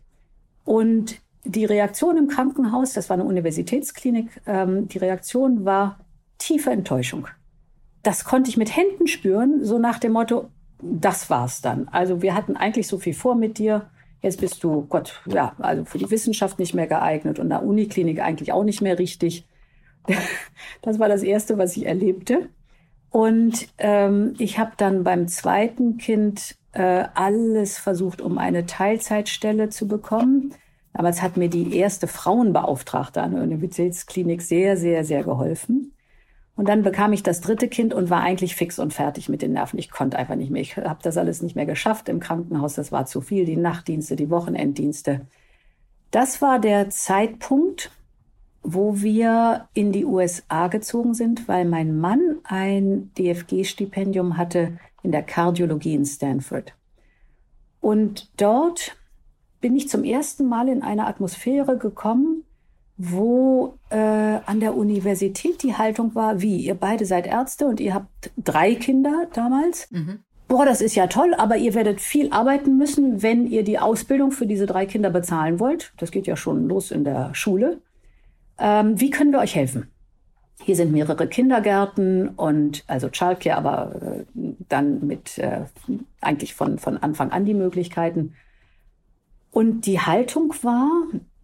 Und 0.64 1.20
die 1.44 1.64
Reaktion 1.64 2.16
im 2.16 2.28
Krankenhaus, 2.28 2.92
das 2.92 3.08
war 3.08 3.14
eine 3.14 3.24
Universitätsklinik, 3.24 4.28
ähm, 4.46 4.88
die 4.88 4.98
Reaktion 4.98 5.64
war 5.64 6.00
tiefe 6.38 6.70
Enttäuschung. 6.70 7.28
Das 8.02 8.24
konnte 8.24 8.50
ich 8.50 8.56
mit 8.56 8.76
Händen 8.76 9.06
spüren, 9.06 9.64
so 9.64 9.78
nach 9.78 9.98
dem 9.98 10.12
Motto, 10.12 10.48
das 10.80 11.30
war's 11.30 11.60
dann. 11.60 11.88
Also 11.88 12.22
wir 12.22 12.34
hatten 12.34 12.56
eigentlich 12.56 12.86
so 12.86 12.98
viel 12.98 13.14
vor 13.14 13.34
mit 13.34 13.58
dir. 13.58 13.88
Jetzt 14.22 14.40
bist 14.40 14.62
du, 14.62 14.86
Gott, 14.88 15.20
ja, 15.26 15.54
also 15.58 15.84
für 15.84 15.98
die 15.98 16.10
Wissenschaft 16.10 16.58
nicht 16.58 16.74
mehr 16.74 16.86
geeignet 16.86 17.38
und 17.38 17.48
der 17.48 17.62
Uniklinik 17.62 18.20
eigentlich 18.20 18.52
auch 18.52 18.64
nicht 18.64 18.82
mehr 18.82 18.98
richtig. 18.98 19.46
Das 20.82 20.98
war 21.00 21.08
das 21.08 21.22
Erste, 21.22 21.58
was 21.58 21.76
ich 21.76 21.86
erlebte. 21.86 22.48
Und 23.10 23.68
ähm, 23.78 24.34
ich 24.38 24.58
habe 24.58 24.72
dann 24.76 25.02
beim 25.04 25.26
zweiten 25.26 25.96
Kind 25.96 26.54
äh, 26.72 27.04
alles 27.14 27.78
versucht, 27.78 28.20
um 28.20 28.38
eine 28.38 28.66
Teilzeitstelle 28.66 29.70
zu 29.70 29.88
bekommen. 29.88 30.54
Damals 30.92 31.22
hat 31.22 31.36
mir 31.36 31.48
die 31.48 31.76
erste 31.76 32.06
Frauenbeauftragte 32.06 33.22
an 33.22 33.32
der 33.34 33.42
Universitätsklinik 33.42 34.42
sehr, 34.42 34.76
sehr, 34.76 35.04
sehr 35.04 35.24
geholfen. 35.24 35.92
Und 36.56 36.68
dann 36.68 36.82
bekam 36.82 37.12
ich 37.12 37.22
das 37.22 37.42
dritte 37.42 37.68
Kind 37.68 37.92
und 37.92 38.08
war 38.08 38.22
eigentlich 38.22 38.56
fix 38.56 38.78
und 38.78 38.94
fertig 38.94 39.28
mit 39.28 39.42
den 39.42 39.52
Nerven. 39.52 39.78
Ich 39.78 39.90
konnte 39.90 40.18
einfach 40.18 40.36
nicht 40.36 40.50
mehr. 40.50 40.62
Ich 40.62 40.76
habe 40.76 41.00
das 41.02 41.18
alles 41.18 41.42
nicht 41.42 41.54
mehr 41.54 41.66
geschafft 41.66 42.08
im 42.08 42.18
Krankenhaus. 42.18 42.74
Das 42.74 42.92
war 42.92 43.04
zu 43.04 43.20
viel. 43.20 43.44
Die 43.44 43.56
Nachtdienste, 43.56 44.16
die 44.16 44.30
Wochenenddienste. 44.30 45.26
Das 46.10 46.40
war 46.40 46.58
der 46.58 46.88
Zeitpunkt, 46.88 47.90
wo 48.68 49.00
wir 49.00 49.68
in 49.74 49.92
die 49.92 50.04
USA 50.04 50.66
gezogen 50.66 51.14
sind, 51.14 51.46
weil 51.46 51.64
mein 51.64 51.96
Mann 51.96 52.38
ein 52.42 53.12
DFG-Stipendium 53.16 54.36
hatte 54.36 54.78
in 55.04 55.12
der 55.12 55.22
Kardiologie 55.22 55.94
in 55.94 56.04
Stanford. 56.04 56.74
Und 57.80 58.28
dort 58.36 58.96
bin 59.60 59.76
ich 59.76 59.88
zum 59.88 60.02
ersten 60.02 60.46
Mal 60.46 60.68
in 60.68 60.82
eine 60.82 61.06
Atmosphäre 61.06 61.78
gekommen, 61.78 62.42
wo 62.96 63.78
äh, 63.90 63.96
an 63.96 64.58
der 64.58 64.76
Universität 64.76 65.62
die 65.62 65.74
Haltung 65.74 66.16
war, 66.16 66.40
wie, 66.40 66.56
ihr 66.56 66.74
beide 66.74 67.06
seid 67.06 67.28
Ärzte 67.28 67.66
und 67.66 67.78
ihr 67.78 67.94
habt 67.94 68.32
drei 68.36 68.74
Kinder 68.74 69.28
damals. 69.32 69.88
Mhm. 69.92 70.20
Boah, 70.48 70.64
das 70.64 70.80
ist 70.80 70.96
ja 70.96 71.06
toll, 71.06 71.34
aber 71.34 71.56
ihr 71.56 71.74
werdet 71.74 72.00
viel 72.00 72.32
arbeiten 72.32 72.76
müssen, 72.76 73.22
wenn 73.22 73.46
ihr 73.46 73.62
die 73.62 73.78
Ausbildung 73.78 74.32
für 74.32 74.46
diese 74.46 74.66
drei 74.66 74.86
Kinder 74.86 75.10
bezahlen 75.10 75.60
wollt. 75.60 75.92
Das 75.98 76.10
geht 76.10 76.26
ja 76.26 76.36
schon 76.36 76.68
los 76.68 76.90
in 76.90 77.04
der 77.04 77.32
Schule. 77.34 77.80
Ähm, 78.58 79.00
wie 79.00 79.10
können 79.10 79.32
wir 79.32 79.40
euch 79.40 79.54
helfen? 79.54 79.90
Hier 80.62 80.76
sind 80.76 80.92
mehrere 80.92 81.28
Kindergärten 81.28 82.30
und 82.30 82.84
also 82.86 83.08
Childcare, 83.08 83.56
aber 83.56 84.02
äh, 84.02 84.24
dann 84.68 85.06
mit 85.06 85.38
äh, 85.38 85.66
eigentlich 86.20 86.54
von, 86.54 86.78
von 86.78 86.96
Anfang 86.96 87.30
an 87.30 87.44
die 87.44 87.54
Möglichkeiten. 87.54 88.34
Und 89.50 89.86
die 89.86 90.00
Haltung 90.00 90.54
war, 90.62 90.88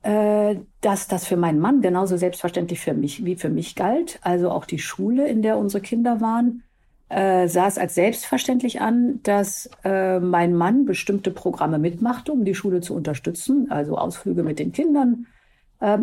äh, 0.03 0.57
dass 0.81 1.09
das 1.09 1.27
für 1.27 1.37
meinen 1.37 1.61
Mann 1.61 1.81
genauso 1.83 2.17
selbstverständlich 2.17 2.81
für 2.81 2.95
mich 2.95 3.25
wie 3.25 3.37
für 3.37 3.51
mich 3.51 3.75
galt. 3.75 4.19
Also 4.23 4.51
auch 4.51 4.65
die 4.65 4.79
Schule, 4.79 5.29
in 5.29 5.43
der 5.43 5.59
unsere 5.59 5.83
Kinder 5.83 6.21
waren, 6.21 6.63
äh, 7.09 7.47
sah 7.47 7.67
es 7.67 7.79
als 7.79 7.95
selbstverständlich 7.95 8.81
an, 8.81 9.21
dass 9.23 9.71
äh, 9.85 10.19
mein 10.19 10.55
Mann 10.55 10.87
bestimmte 10.87 11.31
Programme 11.31 11.79
mitmachte, 11.79 12.33
um 12.33 12.45
die 12.45 12.55
Schule 12.55 12.81
zu 12.81 12.95
unterstützen, 12.95 13.71
also 13.71 13.99
Ausflüge 13.99 14.43
mit 14.43 14.59
den 14.59 14.73
Kindern, 14.73 15.27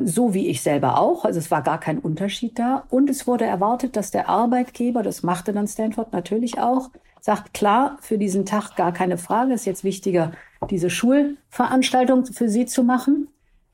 so 0.03 0.33
wie 0.33 0.47
ich 0.47 0.61
selber 0.61 0.99
auch. 0.99 1.25
Also 1.25 1.39
es 1.39 1.51
war 1.51 1.61
gar 1.61 1.79
kein 1.79 1.99
Unterschied 1.99 2.59
da. 2.59 2.83
Und 2.89 3.09
es 3.09 3.27
wurde 3.27 3.45
erwartet, 3.45 3.95
dass 3.95 4.11
der 4.11 4.27
Arbeitgeber, 4.27 5.03
das 5.03 5.23
machte 5.23 5.53
dann 5.53 5.67
Stanford 5.67 6.11
natürlich 6.11 6.59
auch, 6.59 6.89
sagt, 7.21 7.53
klar, 7.53 7.97
für 8.01 8.17
diesen 8.17 8.45
Tag 8.45 8.75
gar 8.75 8.91
keine 8.91 9.17
Frage, 9.17 9.53
ist 9.53 9.65
jetzt 9.65 9.83
wichtiger, 9.83 10.31
diese 10.69 10.89
Schulveranstaltung 10.89 12.25
für 12.25 12.49
Sie 12.49 12.65
zu 12.65 12.83
machen 12.83 13.27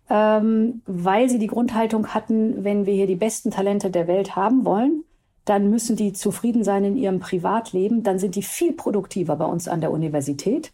ähm, 0.10 0.82
weil 0.86 1.30
sie 1.30 1.40
die 1.40 1.48
Grundhaltung 1.48 2.08
hatten, 2.14 2.64
wenn 2.64 2.86
wir 2.86 2.94
hier 2.94 3.08
die 3.08 3.16
besten 3.16 3.52
Talente 3.52 3.90
der 3.90 4.08
Welt 4.08 4.36
haben 4.36 4.66
wollen, 4.66 5.04
dann 5.46 5.70
müssen 5.70 5.96
die 5.96 6.14
zufrieden 6.14 6.64
sein 6.64 6.84
in 6.84 6.98
ihrem 6.98 7.20
Privatleben, 7.20 8.04
dann 8.04 8.20
sind 8.20 8.36
die 8.36 8.42
viel 8.42 8.74
produktiver 8.74 9.36
bei 9.36 9.46
uns 9.46 9.68
an 9.68 9.82
der 9.82 9.92
Universität. 9.92 10.74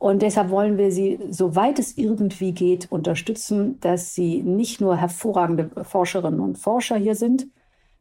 Und 0.00 0.22
deshalb 0.22 0.48
wollen 0.48 0.78
wir 0.78 0.90
sie, 0.90 1.20
soweit 1.28 1.78
es 1.78 1.98
irgendwie 1.98 2.52
geht, 2.52 2.90
unterstützen, 2.90 3.78
dass 3.80 4.14
sie 4.14 4.42
nicht 4.42 4.80
nur 4.80 4.96
hervorragende 4.96 5.70
Forscherinnen 5.84 6.40
und 6.40 6.56
Forscher 6.56 6.96
hier 6.96 7.14
sind, 7.14 7.48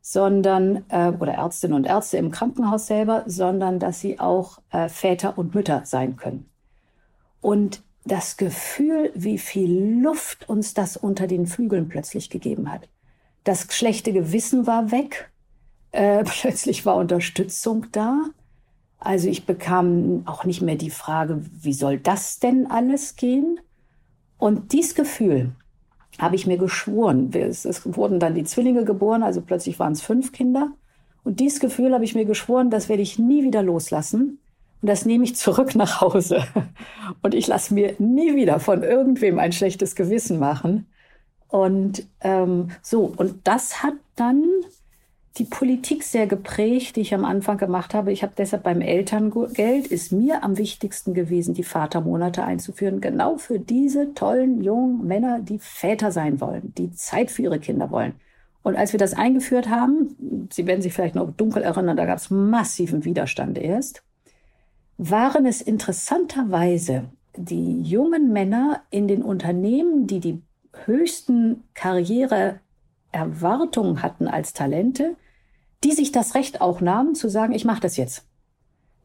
sondern 0.01 0.85
äh, 0.87 1.09
oder 1.09 1.33
Ärztinnen 1.33 1.75
und 1.75 1.85
Ärzte 1.85 2.15
im 2.15 2.31
Krankenhaus 2.31 2.87
selber, 2.87 3.23
sondern 3.25 3.79
dass 3.79 3.99
sie 3.99 4.17
auch 4.17 4.59
äh, 4.71 4.87
Väter 4.87 5.37
und 5.37 5.53
Mütter 5.53 5.81
sein 5.83 6.15
können. 6.15 6.49
Und 7.41 7.83
das 8.05 8.37
Gefühl, 8.37 9.11
wie 9.13 9.37
viel 9.37 10.01
Luft 10.01 10.47
uns 10.47 10.73
das 10.73 10.95
unter 10.95 11.27
den 11.27 11.47
Flügeln 11.47 11.89
plötzlich 11.89 12.29
gegeben 12.29 12.71
hat. 12.71 12.87
Das 13.43 13.67
schlechte 13.71 14.13
Gewissen 14.13 14.67
war 14.67 14.91
weg. 14.91 15.31
Äh, 15.91 16.23
plötzlich 16.41 16.85
war 16.85 16.95
Unterstützung 16.95 17.87
da. 17.91 18.21
Also 18.99 19.29
ich 19.29 19.45
bekam 19.45 20.23
auch 20.25 20.43
nicht 20.43 20.61
mehr 20.61 20.75
die 20.75 20.89
Frage, 20.89 21.41
wie 21.61 21.73
soll 21.73 21.97
das 21.97 22.39
denn 22.39 22.69
alles 22.69 23.15
gehen? 23.15 23.59
Und 24.37 24.73
dieses 24.73 24.95
Gefühl 24.95 25.51
habe 26.17 26.35
ich 26.35 26.45
mir 26.45 26.57
geschworen. 26.57 27.31
Es, 27.33 27.65
es 27.65 27.81
wurden 27.95 28.19
dann 28.19 28.35
die 28.35 28.43
Zwillinge 28.43 28.83
geboren, 28.83 29.23
also 29.23 29.41
plötzlich 29.41 29.79
waren 29.79 29.93
es 29.93 30.01
fünf 30.01 30.31
Kinder. 30.31 30.71
Und 31.23 31.39
dieses 31.39 31.59
Gefühl 31.59 31.93
habe 31.93 32.03
ich 32.03 32.15
mir 32.15 32.25
geschworen, 32.25 32.69
das 32.69 32.89
werde 32.89 33.01
ich 33.01 33.19
nie 33.19 33.43
wieder 33.43 33.63
loslassen. 33.63 34.39
Und 34.81 34.87
das 34.87 35.05
nehme 35.05 35.23
ich 35.23 35.35
zurück 35.35 35.75
nach 35.75 36.01
Hause. 36.01 36.43
Und 37.21 37.33
ich 37.33 37.47
lasse 37.47 37.73
mir 37.73 37.95
nie 37.99 38.35
wieder 38.35 38.59
von 38.59 38.83
irgendwem 38.83 39.39
ein 39.39 39.51
schlechtes 39.51 39.95
Gewissen 39.95 40.39
machen. 40.39 40.87
Und 41.49 42.05
ähm, 42.21 42.69
so, 42.83 43.11
und 43.17 43.47
das 43.47 43.81
hat 43.81 43.95
dann 44.15 44.45
die 45.39 45.45
Politik 45.45 46.03
sehr 46.03 46.27
geprägt, 46.27 46.95
die 46.95 47.01
ich 47.01 47.13
am 47.13 47.25
Anfang 47.25 47.57
gemacht 47.57 47.93
habe. 47.93 48.11
Ich 48.11 48.23
habe 48.23 48.33
deshalb 48.37 48.63
beim 48.63 48.81
Elterngeld 48.81 49.87
ist 49.87 50.11
mir 50.11 50.43
am 50.43 50.57
wichtigsten 50.57 51.13
gewesen, 51.13 51.53
die 51.53 51.63
Vatermonate 51.63 52.43
einzuführen, 52.43 53.01
genau 53.01 53.37
für 53.37 53.59
diese 53.59 54.13
tollen 54.13 54.61
jungen 54.61 55.07
Männer, 55.07 55.39
die 55.39 55.59
Väter 55.59 56.11
sein 56.11 56.41
wollen, 56.41 56.73
die 56.77 56.91
Zeit 56.91 57.31
für 57.31 57.43
ihre 57.43 57.59
Kinder 57.59 57.89
wollen. 57.89 58.13
Und 58.61 58.75
als 58.75 58.91
wir 58.91 58.99
das 58.99 59.13
eingeführt 59.13 59.69
haben, 59.69 60.47
Sie 60.51 60.67
werden 60.67 60.81
sich 60.81 60.93
vielleicht 60.93 61.15
noch 61.15 61.31
dunkel 61.31 61.63
erinnern, 61.63 61.97
da 61.97 62.05
gab 62.05 62.17
es 62.17 62.29
massiven 62.29 63.05
Widerstand 63.05 63.57
erst 63.57 64.03
waren 64.99 65.45
es 65.45 65.61
interessanterweise 65.61 67.05
die 67.35 67.81
jungen 67.81 68.33
Männer 68.33 68.81
in 68.91 69.07
den 69.07 69.23
Unternehmen, 69.23 70.07
die 70.07 70.19
die 70.19 70.41
höchsten 70.85 71.63
Karriereerwartungen 71.73 74.03
hatten 74.03 74.27
als 74.27 74.51
Talente, 74.51 75.15
die 75.83 75.91
sich 75.91 76.11
das 76.11 76.35
Recht 76.35 76.61
auch 76.61 76.81
nahmen 76.81 77.15
zu 77.15 77.29
sagen, 77.29 77.53
ich 77.53 77.65
mache 77.65 77.81
das 77.81 77.97
jetzt. 77.97 78.25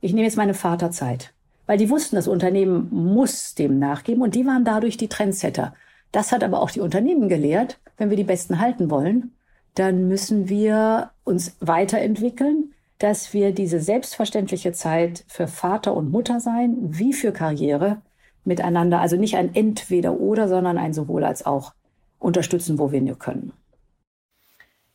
Ich 0.00 0.12
nehme 0.12 0.26
jetzt 0.26 0.36
meine 0.36 0.54
Vaterzeit. 0.54 1.32
Weil 1.66 1.78
die 1.78 1.88
wussten, 1.88 2.16
das 2.16 2.28
Unternehmen 2.28 2.88
muss 2.90 3.54
dem 3.54 3.78
nachgeben 3.78 4.22
und 4.22 4.34
die 4.34 4.46
waren 4.46 4.64
dadurch 4.64 4.96
die 4.96 5.08
Trendsetter. 5.08 5.74
Das 6.12 6.30
hat 6.30 6.44
aber 6.44 6.60
auch 6.60 6.70
die 6.70 6.80
Unternehmen 6.80 7.28
gelehrt, 7.28 7.78
wenn 7.96 8.10
wir 8.10 8.16
die 8.16 8.24
Besten 8.24 8.60
halten 8.60 8.90
wollen, 8.90 9.32
dann 9.74 10.08
müssen 10.08 10.48
wir 10.48 11.10
uns 11.24 11.56
weiterentwickeln, 11.60 12.72
dass 12.98 13.32
wir 13.32 13.52
diese 13.52 13.80
selbstverständliche 13.80 14.72
Zeit 14.72 15.24
für 15.26 15.48
Vater 15.48 15.94
und 15.94 16.10
Mutter 16.10 16.40
sein, 16.40 16.76
wie 16.80 17.12
für 17.12 17.32
Karriere 17.32 18.00
miteinander, 18.44 19.00
also 19.00 19.16
nicht 19.16 19.36
ein 19.36 19.54
Entweder 19.54 20.20
oder, 20.20 20.48
sondern 20.48 20.78
ein 20.78 20.94
sowohl 20.94 21.24
als 21.24 21.44
auch 21.44 21.72
unterstützen, 22.18 22.78
wo 22.78 22.92
wir 22.92 23.00
nur 23.00 23.18
können. 23.18 23.52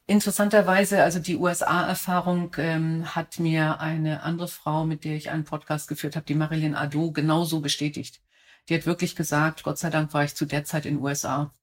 Interessanterweise, 0.10 1.03
also 1.03 1.20
die 1.20 1.38
USA-Erfahrung 1.38 2.55
ähm, 2.57 3.14
hat 3.14 3.39
mir 3.39 3.80
eine 3.80 4.24
andere 4.24 4.47
Frau, 4.47 4.84
mit 4.84 5.03
der 5.03 5.16
ich 5.16 5.30
einen 5.30 5.43
Podcast 5.43 5.88
geführt 5.88 6.16
habe, 6.16 6.26
die 6.26 6.34
Marilyn 6.34 6.74
Ado, 6.74 7.12
genauso 7.12 7.62
bestätigt. 7.62 8.20
Die 8.68 8.74
hat 8.74 8.88
wirklich 8.88 9.16
gesagt, 9.16 9.62
Gott 9.62 9.78
sei 9.78 9.91
Dank 9.91 10.12
war 10.16 10.24
ich 10.24 10.34
zu 10.34 10.47
der 10.47 10.64
Zeit 10.64 10.88
in 10.88 10.99
USA. 10.99 11.53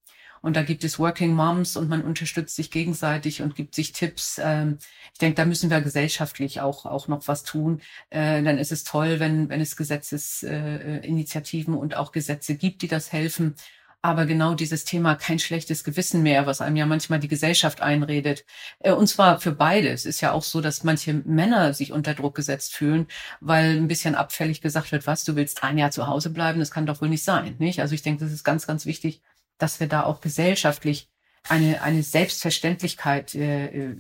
Und 0.43 0.55
da 0.55 0.63
gibt 0.63 0.85
es 0.85 1.01
Working 1.01 1.35
Moms 1.35 1.77
und 1.77 1.89
man 1.89 2.05
unterstützt 2.05 2.55
sich 2.55 2.71
gegenseitig 2.71 3.43
und 3.43 3.57
gibt 3.57 3.75
sich 3.75 3.91
Tipps. 3.91 4.41
Ähm, 4.41 4.79
ich 5.13 5.19
denke, 5.19 5.35
da 5.35 5.45
müssen 5.45 5.69
wir 5.69 5.81
gesellschaftlich 5.81 6.61
auch, 6.61 6.87
auch 6.87 7.09
noch 7.09 7.27
was 7.27 7.43
tun. 7.43 7.81
Äh, 8.11 8.45
dann 8.45 8.59
ist 8.59 8.71
es 8.71 8.85
toll, 8.85 9.19
wenn, 9.19 9.49
wenn 9.49 9.61
es 9.61 9.75
Gesetzesinitiativen 9.75 11.75
äh, 11.75 11.79
und 11.79 11.97
auch 11.97 12.13
Gesetze 12.13 12.55
gibt, 12.55 12.83
die 12.83 12.89
das 12.89 13.11
helfen. 13.11 13.57
Aber 14.03 14.27
genau 14.27 14.55
dieses 14.55 14.85
Thema 14.85 15.17
kein 15.17 15.39
schlechtes 15.39 15.83
Gewissen 15.83 16.23
mehr, 16.23 16.47
was 16.47 16.61
einem 16.61 16.77
ja 16.77 16.87
manchmal 16.87 17.19
die 17.19 17.29
Gesellschaft 17.29 17.81
einredet. 17.81 18.45
Äh, 18.81 18.93
und 18.93 19.09
zwar 19.09 19.41
für 19.41 19.53
beide. 19.53 19.89
Es 19.89 20.07
ist 20.07 20.21
ja 20.21 20.33
auch 20.33 20.43
so, 20.43 20.61
dass 20.61 20.85
manche 20.85 21.15
Männer 21.15 21.75
sich 21.75 21.93
unter 21.93 22.15
Druck 22.15 22.35
gesetzt 22.37 22.75
fühlen, 22.75 23.07
weil 23.41 23.77
ein 23.77 23.89
bisschen 23.89 24.15
abfällig 24.15 24.61
gesagt 24.61 24.93
wird, 24.93 25.07
was, 25.07 25.25
du 25.25 25.37
willst 25.37 25.63
ein 25.65 25.79
Jahr 25.79 25.91
zu 25.91 26.07
Hause 26.07 26.31
bleiben? 26.31 26.61
Das 26.61 26.71
kann 26.71 26.87
doch 26.87 27.01
wohl 27.01 27.09
nicht 27.09 27.25
sein, 27.25 27.57
nicht? 27.59 27.81
Also 27.81 27.95
ich 27.95 28.03
denke, 28.03 28.25
das 28.25 28.33
ist 28.33 28.45
ganz, 28.45 28.67
ganz 28.67 28.87
wichtig, 28.87 29.23
dass 29.59 29.81
wir 29.81 29.89
da 29.89 30.05
auch 30.05 30.21
gesellschaftlich 30.21 31.11
eine, 31.49 31.83
eine 31.83 32.03
Selbstverständlichkeit 32.03 33.35
äh, 33.35 33.67
äh, 33.67 33.97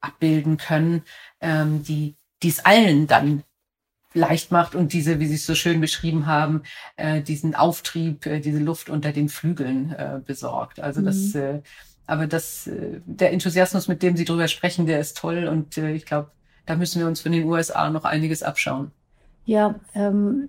abbilden 0.00 0.56
können, 0.56 1.02
ähm, 1.40 1.84
die 1.84 2.16
die 2.42 2.48
es 2.48 2.64
allen 2.64 3.06
dann 3.06 3.44
leicht 4.14 4.52
macht 4.52 4.74
und 4.74 4.92
diese, 4.92 5.20
wie 5.20 5.26
Sie 5.26 5.34
es 5.34 5.46
so 5.46 5.54
schön 5.54 5.80
beschrieben 5.80 6.26
haben, 6.26 6.62
äh, 6.96 7.22
diesen 7.22 7.54
Auftrieb, 7.54 8.26
äh, 8.26 8.40
diese 8.40 8.58
Luft 8.58 8.90
unter 8.90 9.12
den 9.12 9.28
Flügeln 9.28 9.92
äh, 9.92 10.20
besorgt. 10.24 10.80
Also 10.80 11.00
mhm. 11.00 11.04
das, 11.06 11.34
äh, 11.34 11.60
aber 12.06 12.26
das, 12.26 12.66
äh, 12.66 13.00
der 13.06 13.32
Enthusiasmus, 13.32 13.88
mit 13.88 14.02
dem 14.02 14.16
Sie 14.16 14.24
drüber 14.24 14.48
sprechen, 14.48 14.86
der 14.86 15.00
ist 15.00 15.16
toll 15.16 15.46
und 15.46 15.78
äh, 15.78 15.92
ich 15.92 16.06
glaube, 16.06 16.30
da 16.66 16.76
müssen 16.76 17.00
wir 17.00 17.06
uns 17.06 17.20
von 17.20 17.32
den 17.32 17.44
USA 17.44 17.90
noch 17.90 18.04
einiges 18.04 18.42
abschauen. 18.42 18.92
Ja, 19.44 19.74
ähm, 19.94 20.48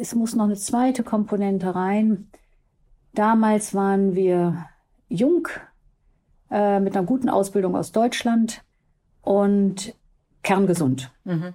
es 0.00 0.14
muss 0.14 0.34
noch 0.34 0.44
eine 0.44 0.56
zweite 0.56 1.02
Komponente 1.02 1.74
rein. 1.74 2.28
Damals 3.14 3.74
waren 3.74 4.14
wir 4.14 4.66
jung, 5.08 5.48
äh, 6.50 6.80
mit 6.80 6.96
einer 6.96 7.06
guten 7.06 7.28
Ausbildung 7.28 7.76
aus 7.76 7.92
Deutschland 7.92 8.62
und 9.22 9.94
kerngesund. 10.42 11.10
Mhm. 11.24 11.54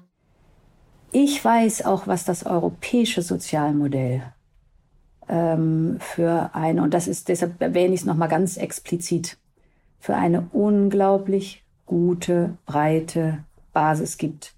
Ich 1.20 1.44
weiß 1.44 1.84
auch, 1.86 2.06
was 2.06 2.26
das 2.26 2.46
europäische 2.46 3.24
Sozialmodell 3.24 4.22
ähm, 5.28 5.98
für 6.00 6.52
eine, 6.54 6.84
und 6.84 6.94
das 6.94 7.08
ist, 7.08 7.28
deshalb 7.28 7.60
erwähne 7.60 7.96
ich 7.96 8.02
es 8.02 8.06
nochmal 8.06 8.30
ganz 8.30 8.56
explizit, 8.56 9.40
für 10.00 10.14
eine 10.14 10.48
unglaublich 10.52 11.64
gute, 11.88 12.56
breite 12.68 13.44
Basis 13.74 14.20
gibt, 14.20 14.54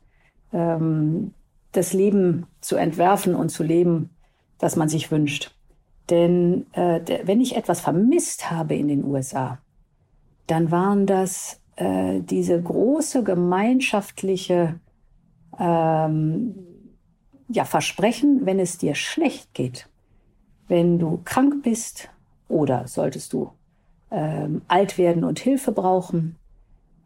ähm, 0.51 1.34
das 1.72 1.93
Leben 1.93 2.45
zu 2.60 2.76
entwerfen 2.76 3.36
und 3.36 3.47
zu 3.47 3.64
leben, 3.64 4.10
das 4.57 4.76
man 4.76 4.89
sich 4.89 5.12
wünscht. 5.12 5.55
Denn 6.10 6.66
äh, 6.74 6.99
wenn 7.24 7.39
ich 7.39 7.55
etwas 7.55 7.80
vermisst 7.80 8.51
habe 8.51 8.76
in 8.76 8.89
den 8.89 9.05
USA, 9.05 9.60
dann 10.45 10.72
waren 10.72 11.05
das 11.05 11.62
äh, 11.78 12.20
diese 12.20 12.62
große 12.62 13.24
gemeinschaftliche 13.24 14.78
ähm, 15.60 16.55
ja, 17.49 17.66
Versprechen, 17.66 18.45
wenn 18.45 18.60
es 18.60 18.78
dir 18.78 18.95
schlecht 18.95 19.53
geht, 19.53 19.88
wenn 20.68 20.99
du 20.99 21.20
krank 21.26 21.64
bist 21.64 22.10
oder 22.47 22.88
solltest 22.88 23.34
du 23.34 23.51
ähm, 24.12 24.62
alt 24.68 24.97
werden 24.97 25.24
und 25.24 25.39
Hilfe 25.39 25.72
brauchen, 25.72 26.36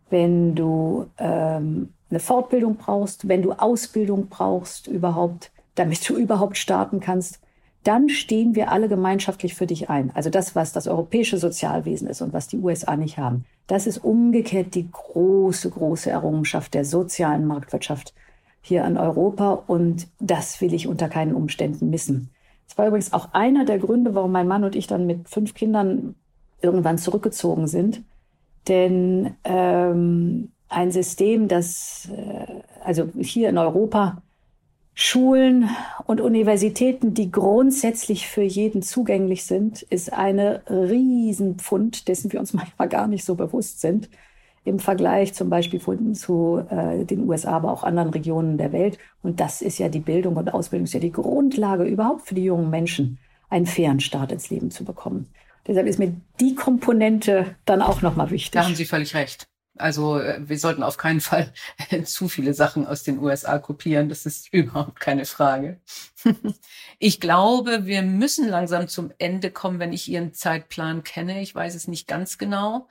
wenn 0.10 0.54
du 0.54 1.08
ähm, 1.18 1.93
eine 2.10 2.20
Fortbildung 2.20 2.76
brauchst, 2.76 3.28
wenn 3.28 3.41
du 3.41 3.54
Ausbildung 3.54 4.28
brauchst 4.28 4.88
überhaupt, 4.88 5.51
damit 5.76 6.08
du 6.08 6.16
überhaupt 6.18 6.58
starten 6.58 6.99
kannst, 6.99 7.39
dann 7.84 8.08
stehen 8.08 8.56
wir 8.56 8.72
alle 8.72 8.88
gemeinschaftlich 8.88 9.56
für 9.56 9.68
dich 9.68 9.89
ein. 9.89 10.12
Also 10.14 10.30
das, 10.30 10.56
was 10.56 10.72
das 10.72 10.88
europäische 10.88 11.38
Sozialwesen 11.38 12.08
ist 12.08 12.22
und 12.22 12.32
was 12.32 12.47
die 12.47 12.60
USA 12.60 12.95
nicht 12.95 13.18
haben. 13.18 13.43
Das 13.68 13.88
ist 13.88 13.97
umgekehrt 13.97 14.76
die 14.76 14.89
große, 14.89 15.70
große 15.70 16.10
Errungenschaft 16.10 16.74
der 16.74 16.86
sozialen 16.86 17.45
Marktwirtschaft 17.45 18.14
hier 18.64 18.86
in 18.86 18.97
Europa 18.97 19.61
und 19.68 20.07
das 20.20 20.61
will 20.61 20.74
ich 20.74 20.88
unter 20.88 21.09
keinen 21.09 21.36
Umständen 21.36 21.89
missen. 21.89 22.30
Das 22.68 22.78
war 22.78 22.88
übrigens 22.88 23.11
auch 23.11 23.34
einer 23.34 23.66
der 23.66 23.78
Gründe, 23.78 24.16
warum 24.16 24.32
mein 24.32 24.47
Mann 24.47 24.64
und 24.64 24.76
ich 24.76 24.88
dann 24.88 25.05
mit 25.05 25.28
fünf 25.28 25.53
Kindern 25.53 26.16
irgendwann 26.61 26.97
zurückgezogen 26.97 27.68
sind. 27.68 28.01
Denn 28.70 29.36
ähm, 29.43 30.49
ein 30.70 30.91
System, 30.91 31.49
das 31.49 32.09
äh, 32.16 32.45
also 32.84 33.09
hier 33.20 33.49
in 33.49 33.57
Europa 33.57 34.22
Schulen 34.95 35.70
und 36.05 36.22
Universitäten, 36.22 37.14
die 37.14 37.32
grundsätzlich 37.32 38.28
für 38.28 38.43
jeden 38.43 38.82
zugänglich 38.82 39.43
sind, 39.43 39.82
ist 39.82 40.14
eine 40.14 40.61
Riesenpfund, 40.70 42.07
dessen 42.07 42.32
wir 42.32 42.39
uns 42.39 42.53
manchmal 42.53 42.88
gar 42.88 43.07
nicht 43.07 43.26
so 43.26 43.36
bewusst 43.36 43.82
sind 43.82 44.07
im 44.66 44.80
Vergleich 44.80 45.34
zum 45.34 45.49
Beispiel 45.49 45.82
zu 46.14 46.66
äh, 46.70 47.05
den 47.05 47.28
USA, 47.28 47.51
aber 47.51 47.72
auch 47.72 47.84
anderen 47.84 48.09
Regionen 48.09 48.57
der 48.57 48.72
Welt. 48.72 48.97
Und 49.22 49.39
das 49.39 49.61
ist 49.61 49.78
ja 49.78 49.89
die 49.89 49.99
Bildung 49.99 50.38
und 50.38 50.53
Ausbildung, 50.53 50.86
ist 50.86 50.93
ja 50.93 50.99
die 50.99 51.11
Grundlage 51.11 51.84
überhaupt 51.84 52.28
für 52.28 52.36
die 52.36 52.45
jungen 52.45 52.70
Menschen, 52.70 53.20
einen 53.49 53.66
fairen 53.66 53.99
Start 53.99 54.32
ins 54.32 54.49
Leben 54.49 54.72
zu 54.72 54.86
bekommen. 54.86 55.28
Deshalb 55.68 55.88
ist 55.88 55.99
mir 55.99 56.16
die 56.39 56.55
Komponente 56.55 57.55
dann 57.66 57.82
auch 57.82 58.01
nochmal 58.01 58.32
wichtig. 58.32 58.51
Da 58.51 58.66
haben 58.66 58.76
Sie 58.76 58.86
völlig 58.86 59.16
recht. 59.16 59.47
Also 59.78 60.20
äh, 60.20 60.39
wir 60.47 60.59
sollten 60.59 60.84
auf 60.84 60.97
keinen 60.97 61.22
Fall 61.22 61.51
zu 62.05 62.30
viele 62.30 62.53
Sachen 62.53 62.86
aus 62.86 63.03
den 63.03 63.20
USA 63.20 63.59
kopieren. 63.59 64.09
Das 64.09 64.26
ist 64.26 64.47
überhaupt 64.53 64.99
keine 64.99 65.26
Frage. 65.26 65.80
Ich 66.99 67.20
glaube, 67.20 67.86
wir 67.86 68.01
müssen 68.01 68.47
langsam 68.47 68.88
zum 68.88 69.11
Ende 69.18 69.51
kommen, 69.51 69.80
wenn 69.80 69.91
ich 69.91 70.07
Ihren 70.07 70.34
Zeitplan 70.34 71.03
kenne. 71.03 71.41
Ich 71.41 71.53
weiß 71.53 71.76
es 71.76 71.89
nicht 71.89 72.07
ganz 72.07 72.38
genau. 72.38 72.88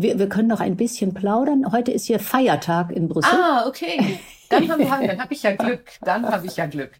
Wir, 0.00 0.16
wir 0.16 0.28
können 0.28 0.46
noch 0.46 0.60
ein 0.60 0.76
bisschen 0.76 1.12
plaudern. 1.12 1.72
Heute 1.72 1.90
ist 1.90 2.06
hier 2.06 2.20
Feiertag 2.20 2.92
in 2.92 3.08
Brüssel. 3.08 3.34
Ah, 3.34 3.66
okay. 3.66 4.20
Dann 4.48 4.70
habe 4.70 4.88
hab 5.18 5.30
ich 5.32 5.42
ja 5.42 5.56
Glück. 5.56 5.90
Dann 6.00 6.24
habe 6.24 6.46
ich 6.46 6.56
ja 6.56 6.66
Glück. 6.66 6.92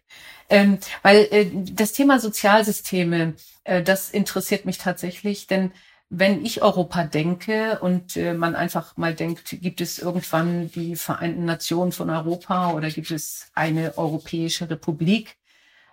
Ähm, 0.49 0.79
weil 1.01 1.27
äh, 1.31 1.47
das 1.71 1.93
Thema 1.93 2.19
Sozialsysteme, 2.19 3.35
äh, 3.63 3.81
das 3.81 4.09
interessiert 4.09 4.65
mich 4.65 4.79
tatsächlich, 4.79 5.47
denn 5.47 5.71
wenn 6.09 6.43
ich 6.43 6.61
Europa 6.61 7.05
denke 7.05 7.79
und 7.79 8.17
äh, 8.17 8.33
man 8.33 8.55
einfach 8.55 8.97
mal 8.97 9.13
denkt, 9.13 9.61
gibt 9.61 9.79
es 9.79 9.99
irgendwann 9.99 10.69
die 10.71 10.95
Vereinten 10.97 11.45
Nationen 11.45 11.93
von 11.93 12.09
Europa 12.09 12.73
oder 12.73 12.89
gibt 12.89 13.11
es 13.11 13.49
eine 13.55 13.97
Europäische 13.97 14.69
Republik, 14.69 15.37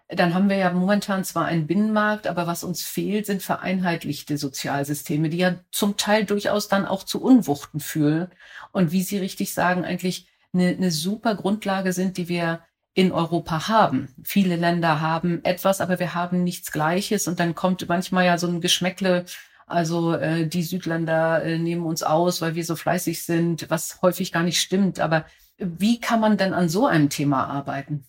dann 0.09 0.35
haben 0.35 0.49
wir 0.49 0.57
ja 0.57 0.73
momentan 0.73 1.25
zwar 1.25 1.47
einen 1.47 1.67
Binnenmarkt, 1.67 2.29
aber 2.29 2.47
was 2.47 2.63
uns 2.63 2.83
fehlt, 2.83 3.27
sind 3.27 3.43
vereinheitlichte 3.43 4.39
Sozialsysteme, 4.39 5.29
die 5.29 5.39
ja 5.39 5.57
zum 5.73 5.97
Teil 5.97 6.25
durchaus 6.25 6.69
dann 6.69 6.87
auch 6.87 7.03
zu 7.03 7.21
Unwuchten 7.21 7.81
fühlen 7.81 8.29
und 8.73 8.93
wie 8.93 9.03
Sie 9.03 9.19
richtig 9.19 9.53
sagen, 9.53 9.85
eigentlich 9.85 10.29
eine, 10.53 10.69
eine 10.69 10.91
super 10.93 11.35
Grundlage 11.35 11.93
sind, 11.93 12.19
die 12.19 12.29
wir 12.29 12.61
in 12.95 13.11
Europa 13.13 13.69
haben. 13.69 14.09
Viele 14.25 14.57
Länder 14.57 15.01
haben 15.01 15.45
etwas, 15.45 15.81
aber 15.81 15.99
wir 15.99 16.15
haben 16.15 16.45
nichts 16.45 16.71
Gleiches 16.73 17.27
und 17.27 17.41
dann 17.41 17.55
kommt 17.55 17.87
manchmal 17.89 18.27
ja 18.27 18.39
so 18.39 18.47
ein 18.47 18.61
Geschmäckle, 18.61 19.25
also 19.67 20.15
äh, 20.15 20.47
die 20.47 20.63
Südländer 20.63 21.43
äh, 21.43 21.59
nehmen 21.59 21.85
uns 21.85 22.05
aus, 22.05 22.41
weil 22.41 22.55
wir 22.55 22.65
so 22.65 22.77
fleißig 22.77 23.25
sind, 23.25 23.69
was 23.69 24.01
häufig 24.03 24.31
gar 24.31 24.45
nicht 24.45 24.61
stimmt. 24.61 25.01
Aber 25.01 25.27
wie 25.59 26.01
kann 26.01 26.21
man 26.21 26.37
denn 26.37 26.55
an 26.55 26.69
so 26.69 26.87
einem 26.87 27.11
Thema 27.11 27.49
arbeiten? 27.49 28.07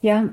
Ja, 0.00 0.30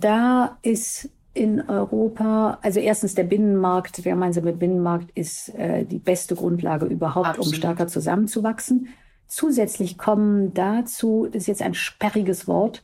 da 0.00 0.58
ist 0.62 1.10
in 1.34 1.68
Europa, 1.68 2.58
also 2.62 2.80
erstens 2.80 3.14
der 3.14 3.24
Binnenmarkt, 3.24 4.04
der 4.04 4.12
gemeinsame 4.12 4.52
Binnenmarkt 4.52 5.10
ist 5.14 5.48
äh, 5.54 5.84
die 5.84 5.98
beste 5.98 6.34
Grundlage 6.34 6.86
überhaupt, 6.86 7.28
Absolut. 7.28 7.48
um 7.48 7.54
stärker 7.54 7.88
zusammenzuwachsen. 7.88 8.88
Zusätzlich 9.26 9.96
kommen 9.96 10.52
dazu, 10.52 11.26
das 11.26 11.42
ist 11.42 11.46
jetzt 11.46 11.62
ein 11.62 11.74
sperriges 11.74 12.46
Wort, 12.48 12.82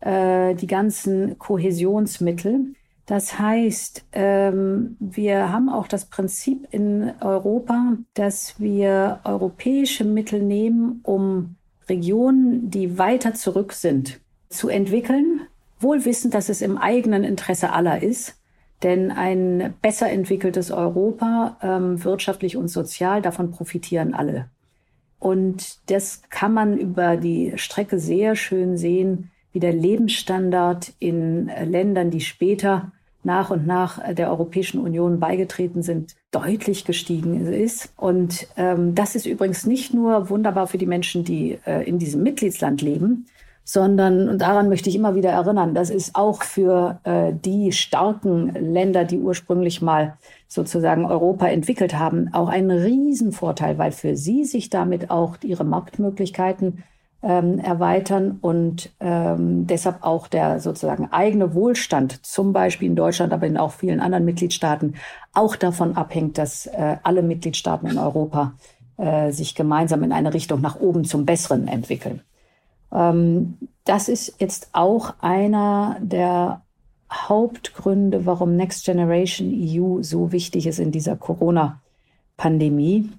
äh, 0.00 0.54
die 0.54 0.66
ganzen 0.66 1.38
Kohäsionsmittel. 1.38 2.74
Das 3.04 3.38
heißt, 3.38 4.06
ähm, 4.12 4.96
wir 4.98 5.52
haben 5.52 5.68
auch 5.68 5.88
das 5.88 6.06
Prinzip 6.06 6.68
in 6.70 7.12
Europa, 7.20 7.96
dass 8.14 8.58
wir 8.58 9.20
europäische 9.24 10.04
Mittel 10.04 10.42
nehmen, 10.42 11.00
um 11.02 11.56
Regionen, 11.88 12.70
die 12.70 12.98
weiter 12.98 13.34
zurück 13.34 13.72
sind, 13.72 14.20
zu 14.48 14.68
entwickeln 14.68 15.42
wohl 15.80 16.04
wissend, 16.04 16.34
dass 16.34 16.48
es 16.48 16.62
im 16.62 16.78
eigenen 16.78 17.24
Interesse 17.24 17.72
aller 17.72 18.02
ist. 18.02 18.36
Denn 18.82 19.10
ein 19.10 19.74
besser 19.82 20.10
entwickeltes 20.10 20.70
Europa, 20.70 21.58
ähm, 21.62 22.02
wirtschaftlich 22.02 22.56
und 22.56 22.68
sozial, 22.68 23.20
davon 23.20 23.50
profitieren 23.50 24.14
alle. 24.14 24.46
Und 25.18 25.78
das 25.90 26.22
kann 26.30 26.54
man 26.54 26.78
über 26.78 27.16
die 27.16 27.52
Strecke 27.56 27.98
sehr 27.98 28.36
schön 28.36 28.78
sehen, 28.78 29.30
wie 29.52 29.60
der 29.60 29.74
Lebensstandard 29.74 30.94
in 30.98 31.50
Ländern, 31.64 32.10
die 32.10 32.20
später 32.20 32.92
nach 33.22 33.50
und 33.50 33.66
nach 33.66 34.14
der 34.14 34.30
Europäischen 34.30 34.80
Union 34.80 35.20
beigetreten 35.20 35.82
sind, 35.82 36.14
deutlich 36.30 36.86
gestiegen 36.86 37.52
ist. 37.52 37.92
Und 37.96 38.46
ähm, 38.56 38.94
das 38.94 39.14
ist 39.14 39.26
übrigens 39.26 39.66
nicht 39.66 39.92
nur 39.92 40.30
wunderbar 40.30 40.66
für 40.66 40.78
die 40.78 40.86
Menschen, 40.86 41.24
die 41.24 41.58
äh, 41.66 41.86
in 41.86 41.98
diesem 41.98 42.22
Mitgliedsland 42.22 42.80
leben, 42.80 43.26
sondern, 43.72 44.28
und 44.28 44.38
daran 44.38 44.68
möchte 44.68 44.88
ich 44.88 44.96
immer 44.96 45.14
wieder 45.14 45.30
erinnern, 45.30 45.74
das 45.74 45.90
ist 45.90 46.16
auch 46.16 46.42
für 46.42 46.98
äh, 47.04 47.32
die 47.32 47.70
starken 47.72 48.52
Länder, 48.54 49.04
die 49.04 49.18
ursprünglich 49.18 49.80
mal 49.80 50.16
sozusagen 50.48 51.04
Europa 51.04 51.46
entwickelt 51.46 51.96
haben, 51.96 52.30
auch 52.32 52.48
ein 52.48 52.70
Riesenvorteil, 52.70 53.78
weil 53.78 53.92
für 53.92 54.16
sie 54.16 54.44
sich 54.44 54.70
damit 54.70 55.10
auch 55.10 55.36
ihre 55.42 55.64
Marktmöglichkeiten 55.64 56.82
ähm, 57.22 57.58
erweitern 57.58 58.38
und 58.40 58.90
ähm, 58.98 59.66
deshalb 59.66 60.02
auch 60.02 60.26
der 60.26 60.58
sozusagen 60.58 61.12
eigene 61.12 61.54
Wohlstand, 61.54 62.26
zum 62.26 62.52
Beispiel 62.52 62.88
in 62.88 62.96
Deutschland, 62.96 63.32
aber 63.32 63.46
in 63.46 63.56
auch 63.56 63.72
vielen 63.72 64.00
anderen 64.00 64.24
Mitgliedstaaten, 64.24 64.94
auch 65.32 65.54
davon 65.54 65.96
abhängt, 65.96 66.38
dass 66.38 66.66
äh, 66.66 66.96
alle 67.04 67.22
Mitgliedstaaten 67.22 67.88
in 67.88 67.98
Europa 67.98 68.54
äh, 68.96 69.30
sich 69.30 69.54
gemeinsam 69.54 70.02
in 70.02 70.12
eine 70.12 70.34
Richtung 70.34 70.60
nach 70.60 70.80
oben 70.80 71.04
zum 71.04 71.24
Besseren 71.24 71.68
entwickeln. 71.68 72.22
Ähm, 72.92 73.58
das 73.84 74.08
ist 74.08 74.34
jetzt 74.38 74.70
auch 74.72 75.14
einer 75.20 75.96
der 76.00 76.62
Hauptgründe, 77.12 78.24
warum 78.26 78.56
Next 78.56 78.84
Generation 78.84 79.52
EU 79.52 80.02
so 80.02 80.32
wichtig 80.32 80.66
ist 80.66 80.78
in 80.78 80.92
dieser 80.92 81.16
Corona-Pandemie. 81.16 83.10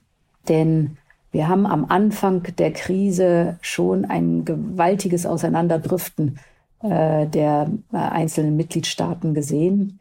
Denn 0.48 0.98
wir 1.32 1.48
haben 1.48 1.66
am 1.66 1.86
Anfang 1.86 2.44
der 2.58 2.72
Krise 2.72 3.58
schon 3.62 4.06
ein 4.06 4.46
gewaltiges 4.46 5.26
Auseinanderdriften 5.26 6.40
äh, 6.84 7.28
der 7.28 7.70
äh, 7.94 7.98
einzelnen 7.98 8.56
Mitgliedstaaten 8.56 9.34
gesehen. 9.34 10.00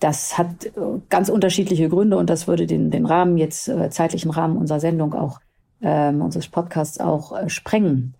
Das 0.00 0.38
hat 0.38 0.66
äh, 0.66 0.70
ganz 1.08 1.28
unterschiedliche 1.28 1.88
Gründe 1.88 2.16
und 2.16 2.30
das 2.30 2.48
würde 2.48 2.66
den, 2.66 2.90
den 2.90 3.06
Rahmen 3.06 3.38
jetzt, 3.38 3.68
äh, 3.68 3.90
zeitlichen 3.90 4.30
Rahmen 4.30 4.56
unserer 4.56 4.80
Sendung 4.80 5.14
auch, 5.14 5.40
ähm, 5.80 6.20
unseres 6.20 6.48
Podcasts 6.48 6.98
auch 6.98 7.36
äh, 7.36 7.48
sprengen. 7.48 8.14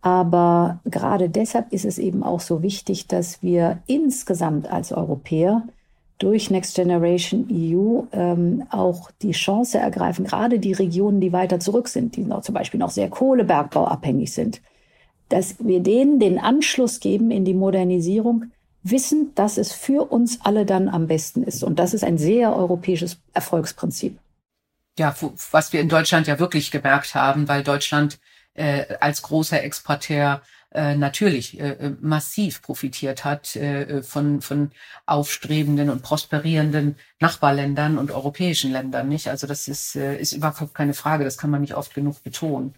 Aber 0.00 0.80
gerade 0.84 1.28
deshalb 1.28 1.72
ist 1.72 1.84
es 1.84 1.98
eben 1.98 2.22
auch 2.22 2.40
so 2.40 2.62
wichtig, 2.62 3.08
dass 3.08 3.42
wir 3.42 3.78
insgesamt 3.86 4.70
als 4.70 4.92
Europäer 4.92 5.64
durch 6.18 6.50
Next 6.50 6.74
Generation 6.74 7.48
EU 7.50 8.02
ähm, 8.12 8.64
auch 8.70 9.10
die 9.22 9.32
Chance 9.32 9.78
ergreifen, 9.78 10.24
gerade 10.24 10.58
die 10.58 10.72
Regionen, 10.72 11.20
die 11.20 11.32
weiter 11.32 11.60
zurück 11.60 11.88
sind, 11.88 12.16
die 12.16 12.22
noch 12.22 12.42
zum 12.42 12.54
Beispiel 12.54 12.80
noch 12.80 12.90
sehr 12.90 13.08
kohlebergbauabhängig 13.08 14.32
sind, 14.32 14.60
dass 15.28 15.56
wir 15.60 15.80
denen 15.80 16.18
den 16.18 16.38
Anschluss 16.38 17.00
geben 17.00 17.30
in 17.30 17.44
die 17.44 17.54
Modernisierung, 17.54 18.46
wissen, 18.82 19.32
dass 19.34 19.58
es 19.58 19.72
für 19.72 20.10
uns 20.10 20.40
alle 20.42 20.64
dann 20.64 20.88
am 20.88 21.06
besten 21.06 21.42
ist. 21.42 21.62
Und 21.62 21.78
das 21.78 21.94
ist 21.94 22.04
ein 22.04 22.18
sehr 22.18 22.54
europäisches 22.56 23.18
Erfolgsprinzip. 23.34 24.18
ja, 24.98 25.14
was 25.52 25.72
wir 25.72 25.80
in 25.80 25.88
Deutschland 25.88 26.26
ja 26.26 26.38
wirklich 26.38 26.70
gemerkt 26.70 27.14
haben, 27.14 27.48
weil 27.48 27.62
Deutschland 27.62 28.18
äh, 28.58 28.96
als 29.00 29.22
großer 29.22 29.62
Exporteur 29.62 30.42
äh, 30.70 30.96
natürlich 30.96 31.58
äh, 31.58 31.70
äh, 31.70 31.96
massiv 32.00 32.60
profitiert 32.60 33.24
hat 33.24 33.56
äh, 33.56 34.02
von, 34.02 34.42
von 34.42 34.70
aufstrebenden 35.06 35.88
und 35.88 36.02
prosperierenden 36.02 36.96
Nachbarländern 37.20 37.96
und 37.96 38.10
europäischen 38.10 38.72
Ländern. 38.72 39.08
Nicht? 39.08 39.28
Also 39.28 39.46
das 39.46 39.68
ist, 39.68 39.96
äh, 39.96 40.18
ist 40.18 40.34
überhaupt 40.34 40.74
keine 40.74 40.92
Frage, 40.92 41.24
das 41.24 41.38
kann 41.38 41.50
man 41.50 41.62
nicht 41.62 41.74
oft 41.74 41.94
genug 41.94 42.22
betonen. 42.22 42.74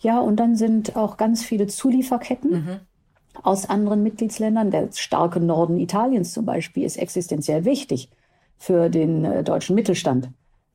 Ja, 0.00 0.20
und 0.20 0.36
dann 0.36 0.56
sind 0.56 0.96
auch 0.96 1.16
ganz 1.16 1.44
viele 1.44 1.66
Zulieferketten 1.66 2.50
mhm. 2.50 2.80
aus 3.42 3.68
anderen 3.68 4.02
Mitgliedsländern. 4.02 4.70
Der 4.70 4.88
starke 4.94 5.38
Norden 5.38 5.78
Italiens 5.78 6.32
zum 6.32 6.46
Beispiel 6.46 6.84
ist 6.84 6.96
existenziell 6.96 7.64
wichtig 7.64 8.08
für 8.56 8.88
den 8.88 9.24
äh, 9.24 9.44
deutschen 9.44 9.74
Mittelstand 9.74 10.30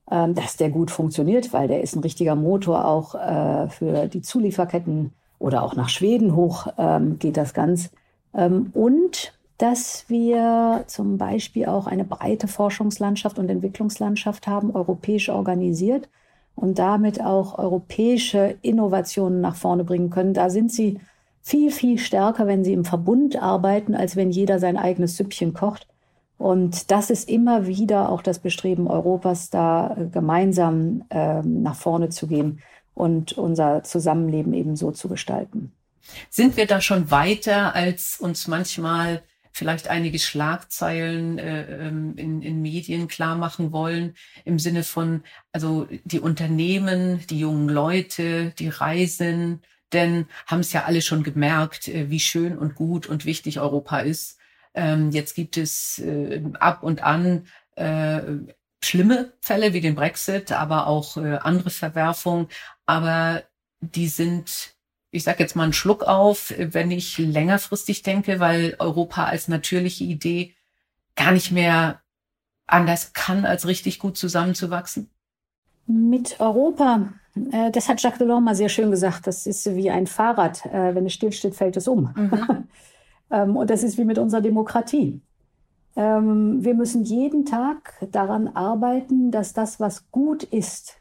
ähm, 0.09 0.35
dass 0.35 0.57
der 0.57 0.69
gut 0.69 0.91
funktioniert, 0.91 1.53
weil 1.53 1.67
der 1.67 1.81
ist 1.81 1.95
ein 1.95 2.01
richtiger 2.01 2.35
Motor 2.35 2.85
auch 2.85 3.15
äh, 3.15 3.69
für 3.69 4.07
die 4.07 4.21
Zulieferketten 4.21 5.11
oder 5.39 5.63
auch 5.63 5.75
nach 5.75 5.89
Schweden 5.89 6.35
hoch 6.35 6.67
ähm, 6.77 7.19
geht 7.19 7.37
das 7.37 7.53
ganz. 7.53 7.89
Ähm, 8.33 8.71
und 8.73 9.33
dass 9.57 10.05
wir 10.07 10.83
zum 10.87 11.17
Beispiel 11.17 11.65
auch 11.65 11.87
eine 11.87 12.03
breite 12.03 12.47
Forschungslandschaft 12.47 13.39
und 13.39 13.49
Entwicklungslandschaft 13.49 14.47
haben, 14.47 14.75
europäisch 14.75 15.29
organisiert 15.29 16.09
und 16.55 16.79
damit 16.79 17.21
auch 17.21 17.57
europäische 17.57 18.55
Innovationen 18.61 19.41
nach 19.41 19.55
vorne 19.55 19.83
bringen 19.83 20.09
können. 20.09 20.33
Da 20.33 20.49
sind 20.49 20.71
sie 20.71 20.99
viel, 21.41 21.71
viel 21.71 21.97
stärker, 21.97 22.45
wenn 22.45 22.63
sie 22.63 22.73
im 22.73 22.85
Verbund 22.85 23.41
arbeiten, 23.41 23.95
als 23.95 24.15
wenn 24.15 24.31
jeder 24.31 24.59
sein 24.59 24.77
eigenes 24.77 25.17
Süppchen 25.17 25.53
kocht. 25.53 25.87
Und 26.37 26.91
das 26.91 27.09
ist 27.09 27.27
immer 27.29 27.65
wieder 27.65 28.09
auch 28.09 28.21
das 28.21 28.39
Bestreben 28.39 28.87
Europas, 28.87 29.49
da 29.49 29.95
äh, 29.97 30.05
gemeinsam 30.07 31.03
ähm, 31.09 31.63
nach 31.63 31.75
vorne 31.75 32.09
zu 32.09 32.27
gehen 32.27 32.61
und 32.93 33.33
unser 33.33 33.83
Zusammenleben 33.83 34.53
eben 34.53 34.75
so 34.75 34.91
zu 34.91 35.07
gestalten. 35.07 35.71
Sind 36.29 36.57
wir 36.57 36.67
da 36.67 36.79
schon 36.79 37.11
weiter, 37.11 37.75
als 37.75 38.19
uns 38.19 38.47
manchmal 38.47 39.23
vielleicht 39.51 39.87
einige 39.87 40.19
Schlagzeilen 40.19 41.39
äh, 41.39 41.87
ähm, 41.87 42.13
in, 42.15 42.41
in 42.41 42.61
Medien 42.61 43.07
klar 43.07 43.35
machen 43.35 43.71
wollen, 43.71 44.15
im 44.45 44.59
Sinne 44.59 44.83
von, 44.83 45.23
also 45.51 45.87
die 46.05 46.19
Unternehmen, 46.19 47.25
die 47.29 47.39
jungen 47.39 47.67
Leute, 47.67 48.51
die 48.59 48.69
Reisen, 48.69 49.61
denn 49.93 50.27
haben 50.45 50.59
es 50.59 50.73
ja 50.73 50.83
alle 50.83 51.01
schon 51.01 51.23
gemerkt, 51.23 51.87
äh, 51.87 52.09
wie 52.09 52.19
schön 52.19 52.57
und 52.57 52.75
gut 52.75 53.07
und 53.07 53.25
wichtig 53.25 53.59
Europa 53.59 53.99
ist. 53.99 54.36
Ähm, 54.77 55.09
jetzt 55.09 55.33
gibt 55.33 55.57
es 55.57 55.97
äh, 55.97 56.43
ab 56.59 56.83
und 56.83 57.01
an 57.01 57.47
äh, 57.75 58.21
schlimme 58.83 59.33
Fälle 59.41 59.73
wie 59.73 59.81
den 59.81 59.95
Brexit, 59.95 60.51
aber 60.51 60.85
auch 60.85 61.17
äh, 61.17 61.37
andere 61.37 61.71
Verwerfungen. 61.71 62.47
Aber 62.85 63.41
die 63.81 64.07
sind, 64.07 64.75
ich 65.09 65.23
sage 65.23 65.41
jetzt 65.41 65.55
mal 65.55 65.63
einen 65.63 65.73
Schluck 65.73 66.03
auf, 66.03 66.53
wenn 66.55 66.91
ich 66.91 67.17
längerfristig 67.17 68.03
denke, 68.03 68.39
weil 68.39 68.75
Europa 68.77 69.25
als 69.25 69.47
natürliche 69.47 70.03
Idee 70.03 70.53
gar 71.15 71.31
nicht 71.31 71.51
mehr 71.51 72.03
anders 72.67 73.13
kann, 73.13 73.45
als 73.45 73.65
richtig 73.65 73.97
gut 73.97 74.15
zusammenzuwachsen? 74.15 75.09
Mit 75.87 76.39
Europa, 76.39 77.13
äh, 77.51 77.71
das 77.71 77.89
hat 77.89 77.99
Jacques 78.03 78.19
Delors 78.19 78.43
mal 78.43 78.55
sehr 78.55 78.69
schön 78.69 78.91
gesagt, 78.91 79.25
das 79.25 79.47
ist 79.47 79.75
wie 79.75 79.89
ein 79.89 80.05
Fahrrad. 80.05 80.67
Äh, 80.67 80.93
wenn 80.93 81.07
es 81.07 81.13
stillsteht, 81.13 81.55
fällt 81.55 81.77
es 81.77 81.87
um. 81.87 82.13
Mhm. 82.15 82.67
Ähm, 83.31 83.55
und 83.55 83.69
das 83.69 83.83
ist 83.83 83.97
wie 83.97 84.05
mit 84.05 84.17
unserer 84.17 84.41
Demokratie. 84.41 85.21
Ähm, 85.95 86.63
wir 86.63 86.75
müssen 86.75 87.03
jeden 87.03 87.45
Tag 87.45 87.93
daran 88.11 88.47
arbeiten, 88.47 89.31
dass 89.31 89.53
das, 89.53 89.79
was 89.79 90.09
gut 90.11 90.43
ist, 90.43 90.97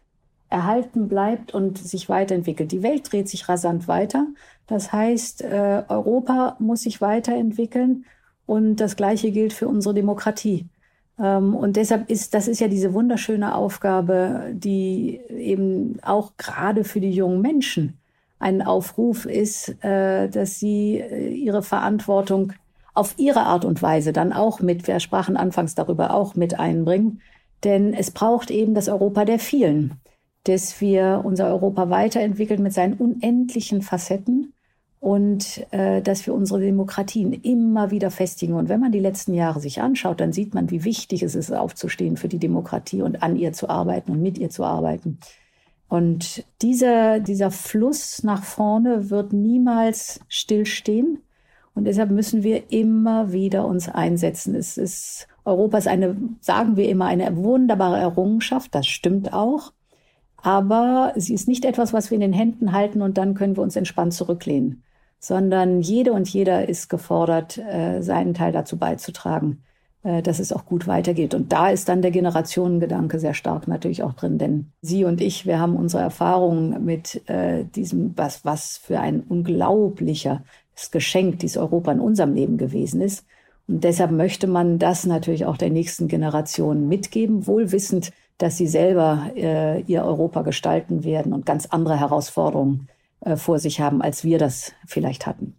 erhalten 0.48 1.08
bleibt 1.08 1.54
und 1.54 1.78
sich 1.78 2.08
weiterentwickelt. 2.08 2.72
Die 2.72 2.82
Welt 2.82 3.12
dreht 3.12 3.28
sich 3.28 3.48
rasant 3.48 3.88
weiter. 3.88 4.26
Das 4.66 4.92
heißt, 4.92 5.42
äh, 5.42 5.82
Europa 5.88 6.56
muss 6.58 6.82
sich 6.82 7.00
weiterentwickeln 7.00 8.04
und 8.46 8.76
das 8.76 8.96
Gleiche 8.96 9.32
gilt 9.32 9.52
für 9.52 9.68
unsere 9.68 9.94
Demokratie. 9.94 10.66
Ähm, 11.18 11.54
und 11.54 11.76
deshalb 11.76 12.10
ist, 12.10 12.34
das 12.34 12.48
ist 12.48 12.60
ja 12.60 12.68
diese 12.68 12.94
wunderschöne 12.94 13.54
Aufgabe, 13.54 14.52
die 14.52 15.20
eben 15.30 15.98
auch 16.02 16.32
gerade 16.36 16.84
für 16.84 17.00
die 17.00 17.10
jungen 17.12 17.40
Menschen 17.40 17.98
ein 18.38 18.62
Aufruf 18.62 19.24
ist, 19.24 19.82
äh, 19.82 20.28
dass 20.28 20.58
sie 20.58 20.98
äh, 21.00 21.28
ihre 21.30 21.62
Verantwortung 21.62 22.52
auf 22.94 23.14
ihre 23.18 23.40
Art 23.40 23.64
und 23.64 23.82
Weise 23.82 24.12
dann 24.12 24.32
auch 24.32 24.60
mit, 24.60 24.86
wir 24.86 25.00
sprachen 25.00 25.36
anfangs 25.36 25.74
darüber, 25.74 26.14
auch 26.14 26.34
mit 26.34 26.58
einbringen. 26.58 27.20
Denn 27.64 27.94
es 27.94 28.10
braucht 28.10 28.50
eben 28.50 28.74
das 28.74 28.88
Europa 28.88 29.24
der 29.24 29.38
vielen, 29.38 29.94
dass 30.44 30.80
wir 30.80 31.22
unser 31.24 31.48
Europa 31.48 31.90
weiterentwickeln 31.90 32.62
mit 32.62 32.72
seinen 32.72 32.94
unendlichen 32.94 33.82
Facetten 33.82 34.52
und 35.00 35.66
äh, 35.72 36.02
dass 36.02 36.26
wir 36.26 36.34
unsere 36.34 36.60
Demokratien 36.60 37.32
immer 37.32 37.90
wieder 37.90 38.10
festigen. 38.10 38.54
Und 38.54 38.68
wenn 38.68 38.80
man 38.80 38.92
die 38.92 39.00
letzten 39.00 39.34
Jahre 39.34 39.60
sich 39.60 39.80
anschaut, 39.80 40.20
dann 40.20 40.32
sieht 40.32 40.54
man, 40.54 40.70
wie 40.70 40.84
wichtig 40.84 41.22
es 41.22 41.34
ist, 41.34 41.52
aufzustehen 41.52 42.16
für 42.16 42.28
die 42.28 42.38
Demokratie 42.38 43.02
und 43.02 43.22
an 43.22 43.36
ihr 43.36 43.52
zu 43.52 43.68
arbeiten 43.68 44.12
und 44.12 44.22
mit 44.22 44.38
ihr 44.38 44.50
zu 44.50 44.64
arbeiten. 44.64 45.18
Und 45.88 46.44
dieser, 46.62 47.20
dieser 47.20 47.50
Fluss 47.50 48.22
nach 48.22 48.42
vorne 48.42 49.10
wird 49.10 49.32
niemals 49.32 50.20
stillstehen. 50.28 51.22
Und 51.74 51.84
deshalb 51.84 52.10
müssen 52.10 52.42
wir 52.42 52.72
immer 52.72 53.32
wieder 53.32 53.66
uns 53.66 53.88
einsetzen. 53.88 54.54
Es 54.54 54.78
ist, 54.78 55.28
Europa 55.44 55.78
ist 55.78 55.88
eine, 55.88 56.16
sagen 56.40 56.76
wir 56.76 56.88
immer, 56.88 57.06
eine 57.06 57.36
wunderbare 57.36 57.98
Errungenschaft. 57.98 58.74
Das 58.74 58.86
stimmt 58.86 59.32
auch. 59.32 59.72
Aber 60.46 61.12
sie 61.16 61.34
ist 61.34 61.48
nicht 61.48 61.64
etwas, 61.64 61.92
was 61.92 62.10
wir 62.10 62.16
in 62.16 62.20
den 62.20 62.32
Händen 62.32 62.72
halten 62.72 63.02
und 63.02 63.18
dann 63.18 63.34
können 63.34 63.56
wir 63.56 63.62
uns 63.62 63.74
entspannt 63.74 64.14
zurücklehnen, 64.14 64.84
sondern 65.18 65.80
jede 65.80 66.12
und 66.12 66.28
jeder 66.28 66.68
ist 66.68 66.88
gefordert, 66.88 67.58
äh, 67.58 68.00
seinen 68.00 68.32
Teil 68.32 68.52
dazu 68.52 68.78
beizutragen, 68.78 69.64
dass 70.22 70.38
es 70.38 70.52
auch 70.52 70.66
gut 70.66 70.86
weitergeht. 70.86 71.34
Und 71.34 71.52
da 71.52 71.68
ist 71.68 71.88
dann 71.88 72.00
der 72.00 72.12
Generationengedanke 72.12 73.18
sehr 73.18 73.34
stark 73.34 73.66
natürlich 73.66 74.02
auch 74.02 74.12
drin, 74.12 74.38
denn 74.38 74.70
Sie 74.80 75.04
und 75.04 75.20
ich, 75.20 75.46
wir 75.46 75.58
haben 75.58 75.74
unsere 75.76 76.02
Erfahrungen 76.02 76.84
mit 76.84 77.28
äh, 77.28 77.64
diesem, 77.64 78.16
was, 78.16 78.44
was 78.44 78.76
für 78.76 79.00
ein 79.00 79.20
unglaublicher 79.20 80.42
Geschenk 80.92 81.40
dieses 81.40 81.56
Europa 81.56 81.90
in 81.90 82.00
unserem 82.00 82.34
Leben 82.34 82.56
gewesen 82.56 83.00
ist. 83.00 83.24
Und 83.66 83.82
deshalb 83.82 84.12
möchte 84.12 84.46
man 84.46 84.78
das 84.78 85.06
natürlich 85.06 85.44
auch 85.44 85.56
der 85.56 85.70
nächsten 85.70 86.06
Generation 86.06 86.86
mitgeben, 86.86 87.46
wohl 87.46 87.72
wissend, 87.72 88.12
dass 88.38 88.56
sie 88.56 88.68
selber 88.68 89.30
äh, 89.34 89.80
ihr 89.82 90.04
Europa 90.04 90.42
gestalten 90.42 91.02
werden 91.02 91.32
und 91.32 91.46
ganz 91.46 91.66
andere 91.66 91.98
Herausforderungen 91.98 92.88
äh, 93.20 93.36
vor 93.36 93.58
sich 93.58 93.80
haben, 93.80 94.02
als 94.02 94.22
wir 94.22 94.38
das 94.38 94.72
vielleicht 94.86 95.26
hatten. 95.26 95.56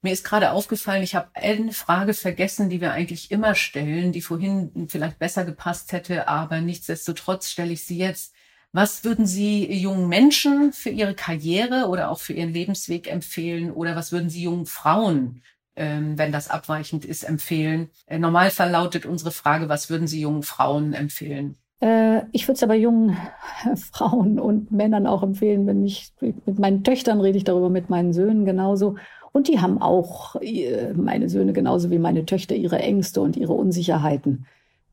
Mir 0.00 0.12
ist 0.12 0.24
gerade 0.24 0.52
aufgefallen, 0.52 1.02
ich 1.02 1.16
habe 1.16 1.30
eine 1.34 1.72
Frage 1.72 2.14
vergessen, 2.14 2.70
die 2.70 2.80
wir 2.80 2.92
eigentlich 2.92 3.32
immer 3.32 3.56
stellen, 3.56 4.12
die 4.12 4.22
vorhin 4.22 4.86
vielleicht 4.88 5.18
besser 5.18 5.44
gepasst 5.44 5.92
hätte, 5.92 6.28
aber 6.28 6.60
nichtsdestotrotz 6.60 7.48
stelle 7.50 7.72
ich 7.72 7.84
sie 7.84 7.98
jetzt. 7.98 8.32
Was 8.72 9.02
würden 9.02 9.26
Sie 9.26 9.72
jungen 9.72 10.08
Menschen 10.08 10.72
für 10.72 10.90
ihre 10.90 11.14
Karriere 11.14 11.88
oder 11.88 12.10
auch 12.10 12.18
für 12.18 12.34
ihren 12.34 12.52
Lebensweg 12.52 13.10
empfehlen? 13.10 13.72
Oder 13.72 13.96
was 13.96 14.12
würden 14.12 14.28
Sie 14.28 14.42
jungen 14.42 14.66
Frauen, 14.66 15.42
ähm, 15.74 16.18
wenn 16.18 16.32
das 16.32 16.48
abweichend 16.48 17.04
ist, 17.04 17.24
empfehlen? 17.24 17.88
Äh, 18.06 18.18
Normalfall 18.18 18.70
lautet 18.70 19.06
unsere 19.06 19.30
Frage, 19.32 19.68
was 19.68 19.88
würden 19.88 20.06
Sie 20.06 20.20
jungen 20.20 20.42
Frauen 20.42 20.92
empfehlen? 20.92 21.56
Äh, 21.80 22.22
ich 22.32 22.46
würde 22.46 22.56
es 22.56 22.62
aber 22.62 22.74
jungen 22.74 23.16
Frauen 23.92 24.38
und 24.38 24.70
Männern 24.70 25.06
auch 25.06 25.22
empfehlen, 25.22 25.66
wenn 25.66 25.84
ich 25.84 26.12
mit 26.20 26.58
meinen 26.58 26.84
Töchtern 26.84 27.20
rede 27.20 27.38
ich 27.38 27.44
darüber, 27.44 27.70
mit 27.70 27.88
meinen 27.88 28.12
Söhnen 28.12 28.44
genauso. 28.44 28.96
Und 29.38 29.46
die 29.46 29.60
haben 29.60 29.80
auch, 29.80 30.34
äh, 30.42 30.92
meine 30.94 31.28
Söhne 31.28 31.52
genauso 31.52 31.92
wie 31.92 32.00
meine 32.00 32.26
Töchter, 32.26 32.56
ihre 32.56 32.80
Ängste 32.80 33.20
und 33.20 33.36
ihre 33.36 33.52
Unsicherheiten. 33.52 34.46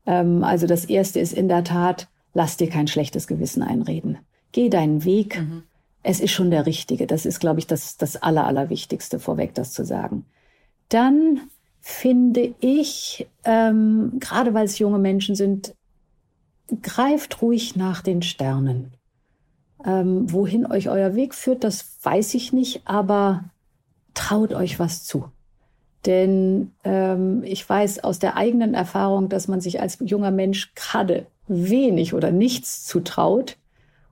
Ähm, 0.06 0.44
also 0.44 0.68
das 0.68 0.84
Erste 0.84 1.18
ist 1.18 1.32
in 1.32 1.48
der 1.48 1.64
Tat, 1.64 2.06
lass 2.32 2.56
dir 2.56 2.68
kein 2.68 2.86
schlechtes 2.86 3.26
Gewissen 3.26 3.64
einreden. 3.64 4.18
Geh 4.52 4.68
deinen 4.68 5.04
Weg. 5.04 5.40
Mhm. 5.40 5.64
Es 6.04 6.20
ist 6.20 6.30
schon 6.30 6.52
der 6.52 6.64
Richtige. 6.64 7.08
Das 7.08 7.26
ist, 7.26 7.40
glaube 7.40 7.58
ich, 7.58 7.66
das, 7.66 7.96
das 7.96 8.22
Aller, 8.22 8.46
Allerwichtigste 8.46 9.18
vorweg, 9.18 9.52
das 9.54 9.72
zu 9.72 9.84
sagen. 9.84 10.26
Dann 10.90 11.40
finde 11.80 12.54
ich, 12.60 13.26
ähm, 13.42 14.12
gerade 14.20 14.54
weil 14.54 14.66
es 14.66 14.78
junge 14.78 15.00
Menschen 15.00 15.34
sind, 15.34 15.74
greift 16.82 17.42
ruhig 17.42 17.74
nach 17.74 18.00
den 18.00 18.22
Sternen. 18.22 18.92
Ähm, 19.84 20.32
wohin 20.32 20.66
euch 20.66 20.88
euer 20.88 21.16
Weg 21.16 21.34
führt, 21.34 21.64
das 21.64 21.98
weiß 22.04 22.34
ich 22.34 22.52
nicht, 22.52 22.82
aber 22.84 23.50
traut 24.16 24.52
euch 24.52 24.80
was 24.80 25.04
zu. 25.04 25.26
Denn 26.04 26.72
ähm, 26.82 27.44
ich 27.44 27.68
weiß 27.68 28.02
aus 28.02 28.18
der 28.18 28.36
eigenen 28.36 28.74
Erfahrung, 28.74 29.28
dass 29.28 29.46
man 29.46 29.60
sich 29.60 29.80
als 29.80 29.98
junger 30.00 30.32
Mensch 30.32 30.74
gerade 30.74 31.26
wenig 31.46 32.14
oder 32.14 32.32
nichts 32.32 32.84
zutraut 32.84 33.56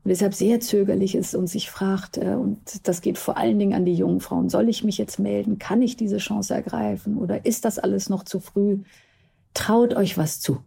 und 0.04 0.10
deshalb 0.10 0.34
sehr 0.34 0.60
zögerlich 0.60 1.14
ist 1.14 1.34
und 1.34 1.46
sich 1.46 1.70
fragt, 1.70 2.18
äh, 2.18 2.34
und 2.34 2.86
das 2.86 3.00
geht 3.00 3.16
vor 3.16 3.36
allen 3.38 3.58
Dingen 3.58 3.74
an 3.74 3.86
die 3.86 3.94
jungen 3.94 4.20
Frauen, 4.20 4.50
soll 4.50 4.68
ich 4.68 4.84
mich 4.84 4.98
jetzt 4.98 5.18
melden? 5.18 5.58
Kann 5.58 5.82
ich 5.82 5.96
diese 5.96 6.18
Chance 6.18 6.54
ergreifen? 6.54 7.16
Oder 7.16 7.46
ist 7.46 7.64
das 7.64 7.78
alles 7.78 8.10
noch 8.10 8.24
zu 8.24 8.38
früh? 8.38 8.80
Traut 9.54 9.94
euch 9.94 10.18
was 10.18 10.40
zu. 10.40 10.58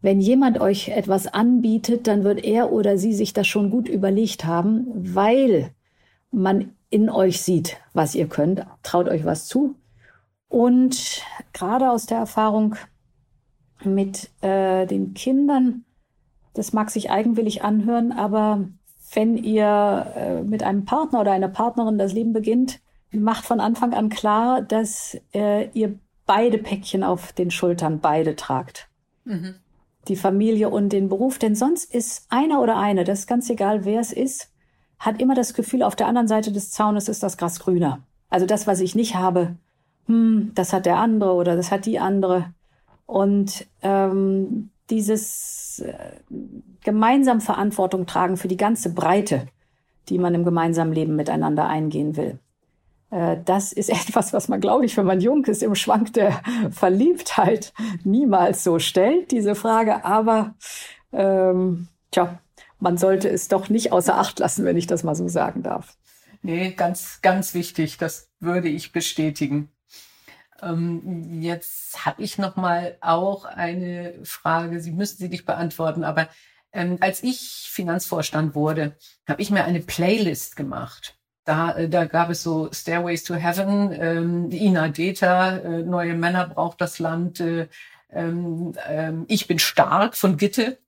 wenn 0.00 0.20
jemand 0.20 0.60
euch 0.60 0.88
etwas 0.88 1.28
anbietet, 1.28 2.08
dann 2.08 2.24
wird 2.24 2.44
er 2.44 2.72
oder 2.72 2.98
sie 2.98 3.12
sich 3.14 3.32
das 3.32 3.46
schon 3.46 3.70
gut 3.70 3.88
überlegt 3.88 4.44
haben, 4.44 4.86
weil 4.94 5.70
man 6.32 6.70
in 6.92 7.08
euch 7.08 7.40
sieht, 7.40 7.78
was 7.94 8.14
ihr 8.14 8.28
könnt, 8.28 8.66
traut 8.82 9.08
euch 9.08 9.24
was 9.24 9.46
zu. 9.46 9.74
Und 10.48 11.22
gerade 11.54 11.90
aus 11.90 12.04
der 12.04 12.18
Erfahrung 12.18 12.76
mit 13.82 14.30
äh, 14.42 14.86
den 14.86 15.14
Kindern, 15.14 15.84
das 16.52 16.74
mag 16.74 16.90
sich 16.90 17.10
eigenwillig 17.10 17.64
anhören, 17.64 18.12
aber 18.12 18.68
wenn 19.14 19.38
ihr 19.38 20.12
äh, 20.14 20.42
mit 20.42 20.62
einem 20.62 20.84
Partner 20.84 21.22
oder 21.22 21.32
einer 21.32 21.48
Partnerin 21.48 21.96
das 21.96 22.12
Leben 22.12 22.34
beginnt, 22.34 22.80
macht 23.10 23.46
von 23.46 23.60
Anfang 23.60 23.94
an 23.94 24.10
klar, 24.10 24.60
dass 24.60 25.18
äh, 25.34 25.70
ihr 25.70 25.98
beide 26.26 26.58
Päckchen 26.58 27.02
auf 27.02 27.32
den 27.32 27.50
Schultern 27.50 28.00
beide 28.00 28.36
tragt. 28.36 28.90
Mhm. 29.24 29.54
Die 30.08 30.16
Familie 30.16 30.68
und 30.68 30.90
den 30.90 31.08
Beruf, 31.08 31.38
denn 31.38 31.54
sonst 31.54 31.92
ist 31.94 32.26
einer 32.28 32.60
oder 32.60 32.76
eine, 32.76 33.04
das 33.04 33.20
ist 33.20 33.26
ganz 33.26 33.48
egal, 33.48 33.86
wer 33.86 34.00
es 34.00 34.12
ist, 34.12 34.51
hat 35.02 35.20
immer 35.20 35.34
das 35.34 35.52
Gefühl, 35.52 35.82
auf 35.82 35.96
der 35.96 36.06
anderen 36.06 36.28
Seite 36.28 36.52
des 36.52 36.70
Zaunes 36.70 37.08
ist 37.08 37.24
das 37.24 37.36
Gras 37.36 37.58
grüner. 37.58 37.98
Also 38.30 38.46
das, 38.46 38.68
was 38.68 38.78
ich 38.78 38.94
nicht 38.94 39.16
habe, 39.16 39.56
hm, 40.06 40.52
das 40.54 40.72
hat 40.72 40.86
der 40.86 40.98
andere 40.98 41.32
oder 41.32 41.56
das 41.56 41.72
hat 41.72 41.86
die 41.86 41.98
andere. 41.98 42.54
Und 43.04 43.66
ähm, 43.82 44.70
dieses 44.90 45.80
äh, 45.80 45.92
gemeinsam 46.84 47.40
Verantwortung 47.40 48.06
tragen 48.06 48.36
für 48.36 48.46
die 48.46 48.56
ganze 48.56 48.94
Breite, 48.94 49.48
die 50.08 50.18
man 50.18 50.34
im 50.34 50.44
gemeinsamen 50.44 50.92
Leben 50.92 51.16
miteinander 51.16 51.66
eingehen 51.66 52.16
will. 52.16 52.38
Äh, 53.10 53.38
das 53.44 53.72
ist 53.72 53.90
etwas, 54.08 54.32
was 54.32 54.48
man, 54.48 54.60
glaube 54.60 54.84
ich, 54.84 54.96
wenn 54.96 55.06
man 55.06 55.20
jung 55.20 55.44
ist, 55.46 55.64
im 55.64 55.74
Schwank 55.74 56.12
der 56.12 56.40
Verliebtheit 56.70 57.72
niemals 58.04 58.62
so 58.62 58.78
stellt, 58.78 59.32
diese 59.32 59.56
Frage. 59.56 60.04
Aber 60.04 60.54
ähm, 61.12 61.88
tja, 62.12 62.38
man 62.82 62.98
sollte 62.98 63.28
es 63.28 63.46
doch 63.48 63.68
nicht 63.68 63.92
außer 63.92 64.18
Acht 64.18 64.40
lassen, 64.40 64.64
wenn 64.64 64.76
ich 64.76 64.88
das 64.88 65.04
mal 65.04 65.14
so 65.14 65.28
sagen 65.28 65.62
darf. 65.62 65.96
Nee, 66.42 66.72
ganz, 66.72 67.20
ganz 67.22 67.54
wichtig. 67.54 67.96
Das 67.96 68.30
würde 68.40 68.68
ich 68.68 68.90
bestätigen. 68.90 69.70
Ähm, 70.60 71.40
jetzt 71.40 72.04
habe 72.04 72.22
ich 72.22 72.38
noch 72.38 72.56
mal 72.56 72.96
auch 73.00 73.44
eine 73.44 74.14
Frage. 74.24 74.80
Sie 74.80 74.90
müssen 74.90 75.18
sie 75.18 75.28
nicht 75.28 75.46
beantworten, 75.46 76.02
aber 76.02 76.28
ähm, 76.72 76.98
als 77.00 77.22
ich 77.22 77.68
Finanzvorstand 77.70 78.56
wurde, 78.56 78.96
habe 79.28 79.40
ich 79.40 79.50
mir 79.50 79.64
eine 79.64 79.80
Playlist 79.80 80.56
gemacht. 80.56 81.16
Da, 81.44 81.76
äh, 81.76 81.88
da 81.88 82.06
gab 82.06 82.30
es 82.30 82.42
so 82.42 82.68
Stairways 82.72 83.22
to 83.22 83.34
Heaven, 83.34 83.92
ähm, 83.92 84.50
Ina 84.50 84.88
Deta, 84.88 85.58
äh, 85.58 85.82
Neue 85.82 86.14
Männer 86.14 86.48
braucht 86.48 86.80
das 86.80 86.98
Land, 86.98 87.38
äh, 87.38 87.68
ähm, 88.10 88.72
ähm, 88.88 89.24
Ich 89.28 89.46
bin 89.46 89.60
stark 89.60 90.16
von 90.16 90.36
Gitte. 90.36 90.78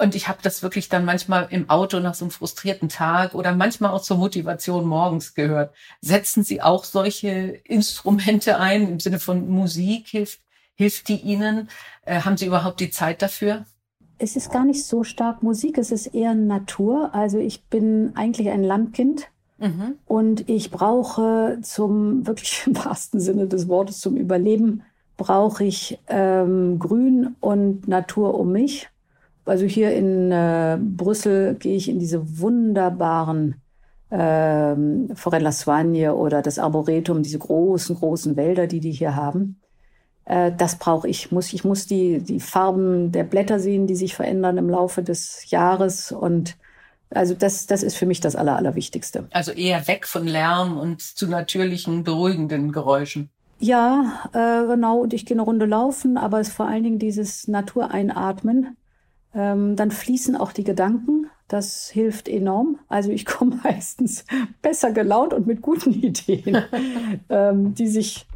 Und 0.00 0.14
ich 0.14 0.28
habe 0.28 0.38
das 0.42 0.62
wirklich 0.62 0.88
dann 0.88 1.04
manchmal 1.04 1.48
im 1.50 1.68
Auto 1.68 1.98
nach 1.98 2.14
so 2.14 2.24
einem 2.24 2.30
frustrierten 2.30 2.88
Tag 2.88 3.34
oder 3.34 3.54
manchmal 3.54 3.90
auch 3.90 4.00
zur 4.00 4.16
Motivation 4.16 4.86
morgens 4.86 5.34
gehört. 5.34 5.74
Setzen 6.00 6.44
Sie 6.44 6.62
auch 6.62 6.84
solche 6.84 7.28
Instrumente 7.64 8.58
ein 8.58 8.88
im 8.88 9.00
Sinne 9.00 9.18
von 9.18 9.48
Musik? 9.48 10.06
Hilft, 10.06 10.40
hilft 10.74 11.08
die 11.08 11.20
Ihnen? 11.20 11.68
Äh, 12.04 12.20
haben 12.20 12.36
Sie 12.36 12.46
überhaupt 12.46 12.78
die 12.78 12.90
Zeit 12.90 13.22
dafür? 13.22 13.66
Es 14.18 14.36
ist 14.36 14.52
gar 14.52 14.64
nicht 14.64 14.84
so 14.84 15.02
stark 15.02 15.42
Musik, 15.42 15.78
es 15.78 15.90
ist 15.90 16.08
eher 16.08 16.34
Natur. 16.34 17.10
Also 17.12 17.38
ich 17.38 17.64
bin 17.64 18.12
eigentlich 18.14 18.50
ein 18.50 18.62
Landkind. 18.62 19.28
Mhm. 19.58 19.96
Und 20.06 20.48
ich 20.48 20.70
brauche 20.70 21.58
zum 21.62 22.24
wirklich 22.24 22.62
im 22.66 22.76
wahrsten 22.76 23.18
Sinne 23.20 23.48
des 23.48 23.66
Wortes 23.68 23.98
zum 23.98 24.16
Überleben 24.16 24.82
brauche 25.16 25.64
ich 25.64 25.98
ähm, 26.06 26.78
Grün 26.78 27.34
und 27.40 27.88
Natur 27.88 28.38
um 28.38 28.52
mich. 28.52 28.88
Also 29.48 29.64
hier 29.64 29.92
in 29.92 30.30
äh, 30.30 30.78
Brüssel 30.80 31.54
gehe 31.54 31.76
ich 31.76 31.88
in 31.88 31.98
diese 31.98 32.38
wunderbaren 32.38 33.56
ähm, 34.10 35.10
Forêt 35.14 35.40
la 35.40 35.52
Soigne 35.52 36.14
oder 36.14 36.42
das 36.42 36.58
Arboretum, 36.58 37.22
diese 37.22 37.38
großen, 37.38 37.96
großen 37.96 38.36
Wälder, 38.36 38.66
die 38.66 38.80
die 38.80 38.92
hier 38.92 39.16
haben. 39.16 39.60
Äh, 40.24 40.52
das 40.56 40.76
brauche 40.76 41.08
ich. 41.08 41.32
Muss, 41.32 41.52
ich 41.52 41.64
muss 41.64 41.86
die, 41.86 42.18
die 42.18 42.40
Farben 42.40 43.12
der 43.12 43.24
Blätter 43.24 43.58
sehen, 43.58 43.86
die 43.86 43.96
sich 43.96 44.14
verändern 44.14 44.58
im 44.58 44.70
Laufe 44.70 45.02
des 45.02 45.50
Jahres. 45.50 46.12
Und 46.12 46.56
also 47.10 47.34
das, 47.34 47.66
das 47.66 47.82
ist 47.82 47.96
für 47.96 48.06
mich 48.06 48.20
das 48.20 48.36
Aller, 48.36 48.56
Allerwichtigste. 48.56 49.26
Also 49.30 49.52
eher 49.52 49.86
weg 49.88 50.06
von 50.06 50.26
Lärm 50.26 50.78
und 50.78 51.00
zu 51.02 51.26
natürlichen, 51.26 52.04
beruhigenden 52.04 52.72
Geräuschen. 52.72 53.30
Ja, 53.58 54.28
äh, 54.32 54.66
genau. 54.66 54.98
Und 54.98 55.12
ich 55.12 55.26
gehe 55.26 55.34
eine 55.34 55.42
Runde 55.42 55.66
laufen, 55.66 56.16
aber 56.16 56.40
es 56.40 56.48
ist 56.48 56.54
vor 56.54 56.66
allen 56.66 56.84
Dingen 56.84 56.98
dieses 56.98 57.48
Natureinatmen. 57.48 58.76
Ähm, 59.34 59.76
dann 59.76 59.90
fließen 59.90 60.36
auch 60.36 60.52
die 60.52 60.64
Gedanken. 60.64 61.26
Das 61.48 61.88
hilft 61.88 62.28
enorm. 62.28 62.78
Also 62.88 63.10
ich 63.10 63.26
komme 63.26 63.60
meistens 63.62 64.24
besser 64.62 64.92
gelaunt 64.92 65.32
und 65.32 65.46
mit 65.46 65.62
guten 65.62 65.92
Ideen, 66.02 66.62
ähm, 67.28 67.74
die 67.74 67.88
sich 67.88 68.26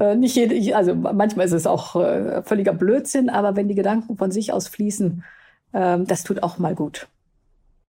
äh, 0.00 0.14
nicht 0.14 0.36
jede, 0.36 0.76
also 0.76 0.94
manchmal 0.94 1.46
ist 1.46 1.52
es 1.52 1.66
auch 1.66 1.96
äh, 1.96 2.42
völliger 2.42 2.72
Blödsinn, 2.72 3.30
aber 3.30 3.56
wenn 3.56 3.68
die 3.68 3.74
Gedanken 3.74 4.16
von 4.16 4.30
sich 4.30 4.52
aus 4.52 4.68
fließen, 4.68 5.24
ähm, 5.74 6.06
das 6.06 6.24
tut 6.24 6.42
auch 6.42 6.58
mal 6.58 6.74
gut. 6.74 7.08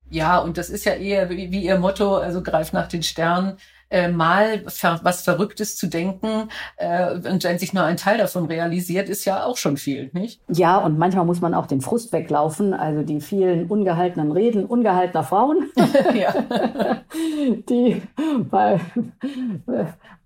Ja, 0.09 0.39
und 0.39 0.57
das 0.57 0.69
ist 0.69 0.85
ja 0.85 0.93
eher 0.93 1.29
wie, 1.29 1.51
wie 1.51 1.63
Ihr 1.65 1.77
Motto, 1.77 2.17
also 2.17 2.41
greift 2.41 2.73
nach 2.73 2.87
den 2.87 3.03
Sternen 3.03 3.57
äh, 3.89 4.09
mal 4.09 4.63
ver 4.67 4.99
was 5.03 5.21
Verrücktes 5.21 5.77
zu 5.77 5.87
denken 5.87 6.49
äh, 6.77 7.13
und 7.13 7.43
wenn 7.43 7.59
sich 7.59 7.73
nur 7.73 7.83
ein 7.83 7.97
Teil 7.97 8.17
davon 8.17 8.45
realisiert, 8.45 9.09
ist 9.09 9.25
ja 9.25 9.43
auch 9.43 9.57
schon 9.57 9.77
viel, 9.77 10.09
nicht? 10.13 10.41
Ja, 10.47 10.77
und 10.77 10.97
manchmal 10.97 11.25
muss 11.25 11.41
man 11.41 11.53
auch 11.53 11.65
den 11.65 11.81
Frust 11.81 12.11
weglaufen, 12.13 12.73
also 12.73 13.03
die 13.03 13.21
vielen 13.21 13.67
ungehaltenen 13.67 14.31
Reden 14.31 14.65
ungehaltener 14.65 15.23
Frauen, 15.23 15.71
die 17.69 18.01
bei, 18.49 18.79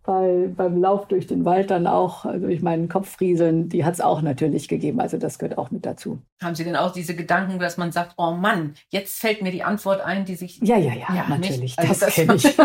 bei, 0.04 0.50
beim 0.56 0.82
Lauf 0.82 1.08
durch 1.08 1.28
den 1.28 1.46
Wald 1.46 1.72
dann 1.72 1.88
auch 1.88 2.26
also 2.26 2.48
durch 2.48 2.62
meinen 2.62 2.90
Kopf 2.90 3.20
rieseln, 3.20 3.70
die 3.70 3.86
hat 3.86 3.94
es 3.94 4.02
auch 4.02 4.22
natürlich 4.22 4.68
gegeben. 4.68 5.00
Also 5.00 5.18
das 5.18 5.40
gehört 5.40 5.58
auch 5.58 5.72
mit 5.72 5.86
dazu. 5.86 6.20
Haben 6.42 6.56
Sie 6.56 6.64
denn 6.64 6.76
auch 6.76 6.92
diese 6.92 7.16
Gedanken, 7.16 7.60
dass 7.60 7.78
man 7.78 7.92
sagt, 7.92 8.16
oh 8.18 8.32
Mann, 8.32 8.74
jetzt 8.90 9.20
fällt 9.20 9.42
mir 9.42 9.52
die 9.52 9.64
Antwort 9.64 10.02
ein, 10.02 10.26
die 10.26 10.36
sich... 10.36 10.60
Ja, 10.62 10.78
ja, 10.78 10.94
ja, 10.94 11.16
ja 11.16 11.26
natürlich, 11.30 11.78
also 11.80 11.90
das, 11.90 12.00
das 12.00 12.16
kenne 12.16 12.36
ich. 12.36 12.44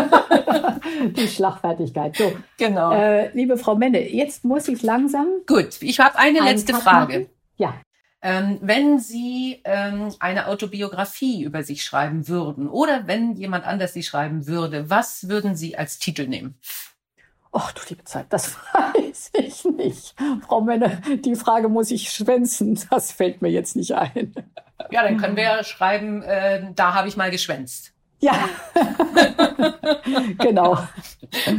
die 1.15 1.27
Schlagfertigkeit. 1.27 2.15
So, 2.15 2.33
genau. 2.57 2.91
Äh, 2.91 3.31
liebe 3.33 3.57
Frau 3.57 3.75
Menne, 3.75 4.09
jetzt 4.09 4.43
muss 4.45 4.67
ich 4.67 4.81
langsam... 4.81 5.27
Gut, 5.47 5.81
ich 5.81 5.99
habe 5.99 6.17
eine 6.17 6.39
letzte 6.39 6.73
Frage. 6.73 7.19
Machen. 7.19 7.29
Ja. 7.57 7.73
Ähm, 8.21 8.59
wenn 8.61 8.99
Sie 8.99 9.61
ähm, 9.63 10.13
eine 10.19 10.47
Autobiografie 10.47 11.43
über 11.43 11.63
sich 11.63 11.83
schreiben 11.83 12.27
würden 12.27 12.67
oder 12.67 13.07
wenn 13.07 13.35
jemand 13.35 13.65
anders 13.65 13.93
sie 13.93 14.03
schreiben 14.03 14.45
würde, 14.45 14.89
was 14.89 15.29
würden 15.29 15.55
Sie 15.55 15.77
als 15.77 15.99
Titel 15.99 16.27
nehmen? 16.27 16.59
Ach 17.51 17.71
du 17.71 17.81
liebe 17.89 18.03
Zeit, 18.03 18.27
das 18.29 18.57
weiß 18.73 19.31
ich 19.33 19.63
nicht. 19.65 20.15
Frau 20.45 20.61
Menne, 20.61 21.01
die 21.23 21.35
Frage 21.35 21.69
muss 21.69 21.91
ich 21.91 22.11
schwänzen. 22.11 22.79
Das 22.89 23.11
fällt 23.11 23.41
mir 23.41 23.49
jetzt 23.49 23.75
nicht 23.75 23.93
ein. 23.95 24.33
Ja, 24.91 25.03
dann 25.03 25.17
können 25.17 25.35
wir 25.35 25.43
ja 25.43 25.63
schreiben, 25.63 26.21
äh, 26.21 26.71
da 26.75 26.93
habe 26.93 27.07
ich 27.07 27.17
mal 27.17 27.31
geschwänzt. 27.31 27.93
Ja, 28.19 28.49
genau. 30.39 30.77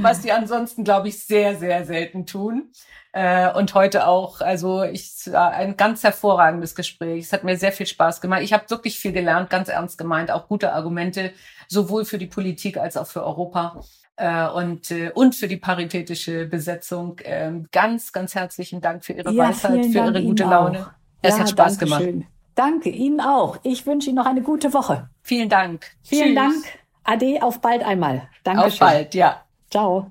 Was 0.01 0.21
die 0.21 0.33
ansonsten, 0.33 0.85
glaube 0.85 1.09
ich, 1.09 1.25
sehr, 1.25 1.57
sehr 1.57 1.87
selten 1.87 2.27
tun. 2.27 2.71
Äh, 3.13 3.53
und 3.55 3.75
heute 3.75 4.07
auch, 4.07 4.41
also 4.41 4.85
ich 4.85 5.35
ein 5.35 5.77
ganz 5.77 6.05
hervorragendes 6.05 6.75
Gespräch. 6.75 7.25
Es 7.25 7.33
hat 7.33 7.45
mir 7.45 7.57
sehr 7.57 7.73
viel 7.73 7.87
Spaß 7.87 8.21
gemacht. 8.21 8.43
Ich 8.43 8.53
habe 8.53 8.69
wirklich 8.69 8.99
viel 8.99 9.13
gelernt, 9.13 9.51
ganz 9.51 9.69
ernst 9.69 9.99
gemeint, 9.99 10.31
auch 10.31 10.47
gute 10.47 10.73
Argumente, 10.73 11.33
sowohl 11.67 12.05
für 12.05 12.19
die 12.19 12.27
Politik 12.27 12.77
als 12.77 12.97
auch 12.97 13.07
für 13.07 13.25
Europa 13.25 13.81
äh, 14.17 14.47
und, 14.47 14.91
äh, 14.93 15.11
und 15.13 15.35
für 15.35 15.49
die 15.49 15.57
paritätische 15.57 16.47
Besetzung. 16.47 17.17
Ähm, 17.25 17.67
ganz, 17.73 18.13
ganz 18.13 18.35
herzlichen 18.35 18.81
Dank 18.81 19.05
für 19.05 19.15
Ihre 19.15 19.33
ja, 19.33 19.49
Weisheit, 19.49 19.87
für 19.87 19.93
Dank 19.93 20.15
Ihre 20.15 20.23
gute 20.23 20.43
Ihnen 20.45 20.53
Laune. 20.53 20.87
Auch. 20.87 20.91
Es 21.23 21.35
ja, 21.35 21.41
hat 21.41 21.51
Spaß 21.51 21.79
gemacht. 21.79 22.03
Schön. 22.03 22.27
Danke 22.61 22.91
Ihnen 22.91 23.23
auch. 23.23 23.57
Ich 23.63 23.87
wünsche 23.87 24.11
Ihnen 24.11 24.17
noch 24.17 24.27
eine 24.27 24.43
gute 24.43 24.75
Woche. 24.75 25.09
Vielen 25.23 25.49
Dank. 25.49 25.87
Vielen 26.03 26.35
Tschüss. 26.35 26.35
Dank. 26.35 26.65
Ade, 27.05 27.39
auf 27.43 27.63
bald 27.63 27.83
einmal. 27.83 28.29
Danke. 28.45 28.65
Auf 28.65 28.79
bald, 28.79 29.15
ja. 29.15 29.41
Ciao. 29.71 30.11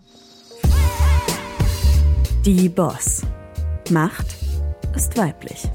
Die 2.43 2.67
Boss. 2.67 3.21
Macht 3.91 4.25
ist 4.95 5.15
weiblich. 5.15 5.69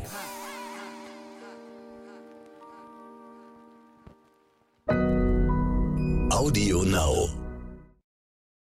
Audio 6.31 6.83
Now. 6.83 7.43